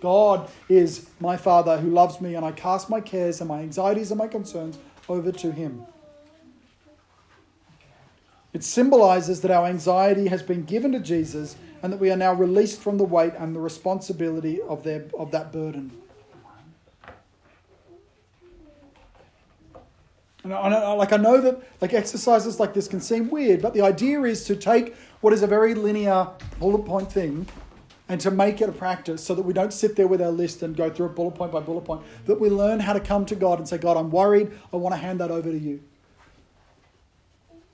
God 0.00 0.50
is 0.68 1.08
my 1.20 1.36
Father 1.36 1.78
who 1.78 1.88
loves 1.88 2.20
me, 2.20 2.34
and 2.34 2.44
I 2.44 2.52
cast 2.52 2.90
my 2.90 3.00
cares 3.00 3.40
and 3.40 3.48
my 3.48 3.60
anxieties 3.60 4.10
and 4.10 4.18
my 4.18 4.28
concerns 4.28 4.78
over 5.08 5.32
to 5.32 5.52
Him. 5.52 5.86
It 8.52 8.62
symbolizes 8.62 9.40
that 9.40 9.50
our 9.50 9.66
anxiety 9.66 10.28
has 10.28 10.42
been 10.42 10.64
given 10.64 10.92
to 10.92 11.00
Jesus 11.00 11.56
and 11.82 11.92
that 11.92 11.98
we 11.98 12.10
are 12.10 12.16
now 12.16 12.32
released 12.32 12.80
from 12.80 12.98
the 12.98 13.04
weight 13.04 13.32
and 13.36 13.54
the 13.54 13.60
responsibility 13.60 14.62
of, 14.62 14.84
their, 14.84 15.06
of 15.18 15.32
that 15.32 15.52
burden. 15.52 15.90
And 20.44 20.52
I, 20.52 20.92
like 20.92 21.12
I 21.12 21.16
know 21.16 21.40
that 21.40 21.62
like 21.80 21.94
exercises 21.94 22.60
like 22.60 22.74
this 22.74 22.86
can 22.86 23.00
seem 23.00 23.30
weird, 23.30 23.62
but 23.62 23.72
the 23.72 23.80
idea 23.80 24.22
is 24.22 24.44
to 24.44 24.54
take 24.54 24.94
what 25.24 25.32
is 25.32 25.42
a 25.42 25.46
very 25.46 25.74
linear 25.74 26.28
bullet 26.60 26.84
point 26.84 27.10
thing 27.10 27.46
and 28.10 28.20
to 28.20 28.30
make 28.30 28.60
it 28.60 28.68
a 28.68 28.72
practice 28.72 29.24
so 29.24 29.34
that 29.34 29.40
we 29.40 29.54
don't 29.54 29.72
sit 29.72 29.96
there 29.96 30.06
with 30.06 30.20
our 30.20 30.30
list 30.30 30.62
and 30.62 30.76
go 30.76 30.90
through 30.90 31.06
it 31.06 31.14
bullet 31.14 31.34
point 31.34 31.50
by 31.50 31.60
bullet 31.60 31.80
point. 31.80 32.02
That 32.26 32.38
we 32.38 32.50
learn 32.50 32.78
how 32.78 32.92
to 32.92 33.00
come 33.00 33.24
to 33.24 33.34
God 33.34 33.58
and 33.58 33.66
say, 33.66 33.78
God, 33.78 33.96
I'm 33.96 34.10
worried. 34.10 34.52
I 34.70 34.76
want 34.76 34.94
to 34.94 34.98
hand 34.98 35.20
that 35.20 35.30
over 35.30 35.50
to 35.50 35.58
you. 35.58 35.82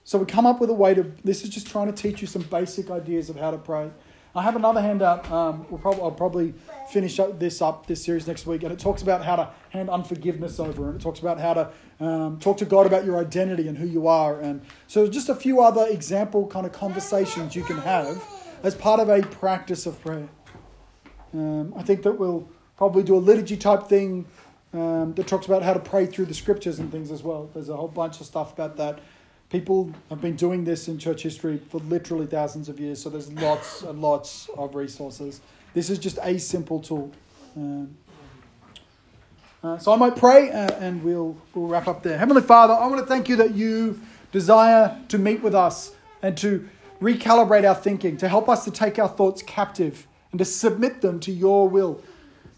So 0.05 0.17
we 0.17 0.27
come 0.27 0.47
up 0.47 0.61
with 0.61 0.71
a 0.71 0.75
way 0.75 0.95
to. 0.95 1.03
This 1.25 1.43
is 1.43 1.51
just 1.51 1.67
trying 1.67 1.93
to 1.93 1.93
teach 1.93 2.21
you 2.21 2.29
some 2.29 2.43
basic 2.43 2.89
ideas 2.89 3.29
of 3.29 3.35
how 3.35 3.51
to 3.51 3.59
pray. 3.59 3.91
I 4.35 4.43
have 4.43 4.55
another 4.55 4.81
handout. 4.81 5.31
Um, 5.31 5.67
we'll 5.69 5.81
probably, 5.81 6.03
I'll 6.03 6.11
probably 6.13 6.55
finish 6.91 7.19
up 7.19 7.41
this 7.41 7.61
up 7.61 7.87
this 7.87 8.05
series 8.05 8.29
next 8.29 8.47
week, 8.47 8.63
and 8.63 8.73
it 8.73 8.79
talks 8.79 9.03
about 9.03 9.25
how 9.25 9.37
to 9.37 9.51
hand 9.71 9.91
unforgiveness 9.91 10.61
over, 10.61 10.89
and 10.89 11.01
it 11.01 11.03
talks 11.03 11.19
about 11.19 11.41
how 11.41 11.55
to 11.55 11.71
um, 11.99 12.39
talk 12.39 12.57
to 12.59 12.65
God 12.65 12.87
about 12.87 13.05
your 13.05 13.19
identity 13.19 13.67
and 13.67 13.77
who 13.77 13.87
you 13.87 14.07
are, 14.07 14.41
and 14.41 14.63
so 14.87 15.09
just 15.09 15.29
a 15.29 15.35
few 15.35 15.61
other 15.61 15.87
example 15.89 16.47
kind 16.47 16.65
of 16.65 16.73
conversations 16.73 17.57
you 17.57 17.65
can 17.65 17.79
have 17.79 18.23
as 18.63 18.75
part 18.75 19.01
of 19.01 19.09
a 19.09 19.23
practice 19.23 19.87
of 19.87 20.01
prayer. 20.01 20.29
Um, 21.35 21.75
I 21.77 21.83
think 21.83 22.03
that 22.03 22.13
we'll 22.13 22.49
probably 22.77 23.03
do 23.03 23.17
a 23.17 23.19
liturgy 23.19 23.57
type 23.57 23.89
thing 23.89 24.27
um, 24.73 25.13
that 25.15 25.27
talks 25.27 25.47
about 25.47 25.63
how 25.63 25.73
to 25.73 25.81
pray 25.81 26.07
through 26.07 26.27
the 26.27 26.35
scriptures 26.35 26.79
and 26.79 26.91
things 26.93 27.11
as 27.11 27.23
well. 27.23 27.51
There's 27.53 27.69
a 27.69 27.77
whole 27.77 27.89
bunch 27.89 28.21
of 28.21 28.27
stuff 28.27 28.53
about 28.53 28.77
that. 28.77 29.01
People 29.51 29.93
have 30.09 30.21
been 30.21 30.37
doing 30.37 30.63
this 30.63 30.87
in 30.87 30.97
church 30.97 31.25
history 31.25 31.59
for 31.59 31.79
literally 31.81 32.27
thousands 32.27 32.69
of 32.69 32.79
years, 32.79 33.03
so 33.03 33.11
there's 33.11 33.33
lots 33.33 33.83
and 33.83 34.01
lots 34.01 34.49
of 34.57 34.77
resources. 34.77 35.41
This 35.75 35.91
is 35.91 35.99
just 35.99 36.21
a 36.23 36.39
simple 36.39 36.79
tool. 36.79 37.11
Um, 37.57 37.97
uh, 39.65 39.77
so 39.77 39.93
I 39.93 39.97
might 39.97 40.15
pray 40.15 40.53
uh, 40.53 40.71
and 40.75 41.03
we'll, 41.03 41.37
we'll 41.53 41.67
wrap 41.67 41.89
up 41.89 42.05
there. 42.05 42.17
Heavenly 42.17 42.43
Father, 42.43 42.75
I 42.75 42.87
want 42.87 43.01
to 43.01 43.07
thank 43.07 43.29
you 43.29 43.35
that 43.37 43.55
you 43.55 44.01
desire 44.31 44.97
to 45.09 45.19
meet 45.19 45.43
with 45.43 45.57
us 45.57 45.97
and 46.23 46.37
to 46.39 46.69
recalibrate 47.03 47.69
our 47.69 47.75
thinking, 47.75 48.17
to 48.19 48.29
help 48.29 48.49
us 48.49 48.65
to 48.67 48.71
take 48.71 49.01
our 49.01 49.09
thoughts 49.09 49.43
captive 49.43 50.07
and 50.31 50.39
to 50.39 50.45
submit 50.45 51.01
them 51.01 51.19
to 51.21 51.33
your 51.33 51.69
will, 51.69 52.01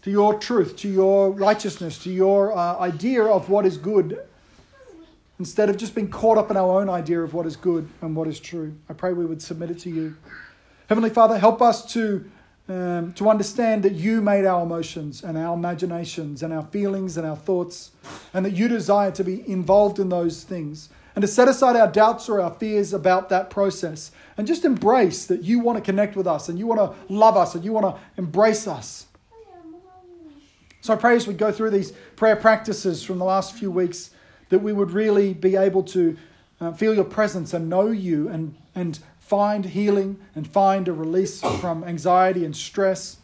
to 0.03 0.11
your 0.11 0.37
truth, 0.37 0.77
to 0.77 0.87
your 0.87 1.31
righteousness, 1.31 1.97
to 2.03 2.11
your 2.11 2.55
uh, 2.55 2.77
idea 2.77 3.23
of 3.23 3.49
what 3.49 3.65
is 3.65 3.77
good 3.77 4.19
instead 5.39 5.69
of 5.69 5.77
just 5.77 5.95
being 5.95 6.09
caught 6.09 6.37
up 6.37 6.51
in 6.51 6.57
our 6.57 6.79
own 6.79 6.89
idea 6.89 7.21
of 7.21 7.33
what 7.33 7.45
is 7.45 7.55
good 7.55 7.87
and 8.01 8.15
what 8.15 8.27
is 8.27 8.39
true. 8.39 8.75
I 8.89 8.93
pray 8.93 9.13
we 9.13 9.25
would 9.25 9.41
submit 9.41 9.71
it 9.71 9.79
to 9.79 9.89
you. 9.89 10.15
Heavenly 10.87 11.09
Father, 11.09 11.37
help 11.37 11.61
us 11.61 11.91
to, 11.93 12.29
um, 12.69 13.13
to 13.13 13.29
understand 13.29 13.83
that 13.83 13.93
you 13.93 14.21
made 14.21 14.45
our 14.45 14.63
emotions 14.63 15.23
and 15.23 15.37
our 15.37 15.55
imaginations 15.55 16.43
and 16.43 16.53
our 16.53 16.63
feelings 16.63 17.17
and 17.17 17.25
our 17.25 17.35
thoughts, 17.35 17.91
and 18.33 18.45
that 18.45 18.53
you 18.53 18.67
desire 18.67 19.11
to 19.11 19.23
be 19.23 19.47
involved 19.49 19.99
in 19.99 20.09
those 20.09 20.43
things. 20.43 20.89
And 21.15 21.21
to 21.21 21.27
set 21.27 21.47
aside 21.47 21.75
our 21.75 21.87
doubts 21.87 22.27
or 22.27 22.41
our 22.41 22.51
fears 22.51 22.91
about 22.91 23.29
that 23.29 23.51
process 23.51 24.11
and 24.35 24.47
just 24.47 24.65
embrace 24.65 25.27
that 25.27 25.43
you 25.43 25.59
want 25.59 25.77
to 25.77 25.83
connect 25.83 26.15
with 26.15 26.25
us 26.25 26.49
and 26.49 26.57
you 26.57 26.65
want 26.65 26.79
to 26.79 27.13
love 27.13 27.37
us 27.37 27.53
and 27.53 27.63
you 27.63 27.71
want 27.71 27.95
to 27.95 28.01
embrace 28.17 28.67
us. 28.67 29.05
So 30.81 30.91
I 30.91 30.97
pray 30.97 31.15
as 31.15 31.27
we 31.27 31.35
go 31.35 31.51
through 31.51 31.69
these 31.69 31.93
prayer 32.15 32.35
practices 32.35 33.03
from 33.03 33.19
the 33.19 33.25
last 33.25 33.53
few 33.53 33.69
weeks 33.69 34.09
that 34.53 34.59
we 34.59 34.71
would 34.71 34.91
really 34.91 35.33
be 35.33 35.55
able 35.55 35.81
to 35.81 36.15
uh, 36.61 36.71
feel 36.73 36.93
your 36.93 37.03
presence 37.03 37.55
and 37.55 37.67
know 37.67 37.87
you 37.87 38.29
and, 38.29 38.55
and 38.75 38.99
find 39.19 39.65
healing 39.65 40.19
and 40.35 40.47
find 40.47 40.87
a 40.87 40.93
release 40.93 41.41
from 41.59 41.83
anxiety 41.83 42.45
and 42.45 42.55
stress. 42.55 43.17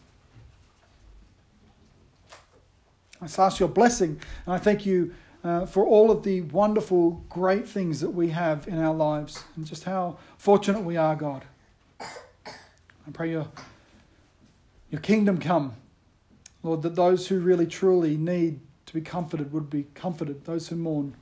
I 3.21 3.25
ask 3.25 3.59
your 3.59 3.69
blessing, 3.69 4.19
and 4.47 4.55
I 4.55 4.57
thank 4.57 4.87
you 4.87 5.13
uh, 5.43 5.67
for 5.67 5.85
all 5.85 6.09
of 6.09 6.23
the 6.23 6.41
wonderful, 6.41 7.23
great 7.29 7.67
things 7.67 8.01
that 8.01 8.09
we 8.09 8.29
have 8.29 8.67
in 8.67 8.79
our 8.79 8.95
lives, 8.95 9.43
and 9.55 9.67
just 9.67 9.83
how 9.83 10.17
fortunate 10.39 10.81
we 10.81 10.97
are, 10.97 11.15
God. 11.15 11.43
I 12.01 13.11
pray 13.13 13.29
your, 13.29 13.47
your 14.89 15.01
kingdom 15.01 15.37
come, 15.37 15.75
Lord, 16.63 16.81
that 16.81 16.95
those 16.95 17.27
who 17.27 17.39
really 17.39 17.67
truly 17.67 18.17
need 18.17 18.61
to 18.87 18.95
be 18.95 19.01
comforted 19.01 19.53
would 19.53 19.69
be 19.69 19.85
comforted, 19.93 20.45
those 20.45 20.69
who 20.69 20.75
mourn. 20.75 21.13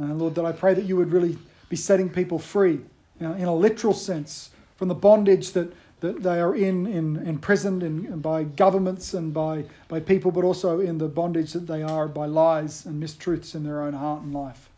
Uh, 0.00 0.06
Lord, 0.06 0.34
that 0.34 0.44
I 0.44 0.52
pray 0.52 0.74
that 0.74 0.84
you 0.84 0.96
would 0.96 1.12
really 1.12 1.38
be 1.68 1.76
setting 1.76 2.08
people 2.08 2.38
free 2.38 2.80
you 3.20 3.28
know, 3.28 3.34
in 3.34 3.44
a 3.44 3.54
literal 3.54 3.94
sense 3.94 4.50
from 4.76 4.88
the 4.88 4.94
bondage 4.94 5.52
that, 5.52 5.72
that 6.00 6.22
they 6.22 6.40
are 6.40 6.54
in, 6.54 6.86
in 6.86 7.16
imprisoned 7.26 7.82
in, 7.82 8.18
by 8.20 8.44
governments 8.44 9.14
and 9.14 9.32
by, 9.32 9.64
by 9.88 10.00
people, 10.00 10.30
but 10.30 10.44
also 10.44 10.80
in 10.80 10.98
the 10.98 11.08
bondage 11.08 11.52
that 11.52 11.66
they 11.66 11.82
are 11.82 12.08
by 12.08 12.26
lies 12.26 12.84
and 12.84 13.02
mistruths 13.02 13.54
in 13.54 13.62
their 13.62 13.82
own 13.82 13.92
heart 13.92 14.22
and 14.22 14.34
life. 14.34 14.68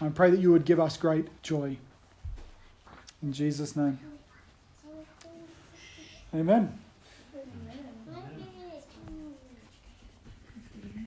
I 0.00 0.08
pray 0.08 0.30
that 0.30 0.40
you 0.40 0.50
would 0.52 0.64
give 0.64 0.80
us 0.80 0.96
great 0.96 1.26
joy. 1.42 1.76
In 3.22 3.32
Jesus' 3.32 3.76
name. 3.76 3.98
Amen. 6.34 6.81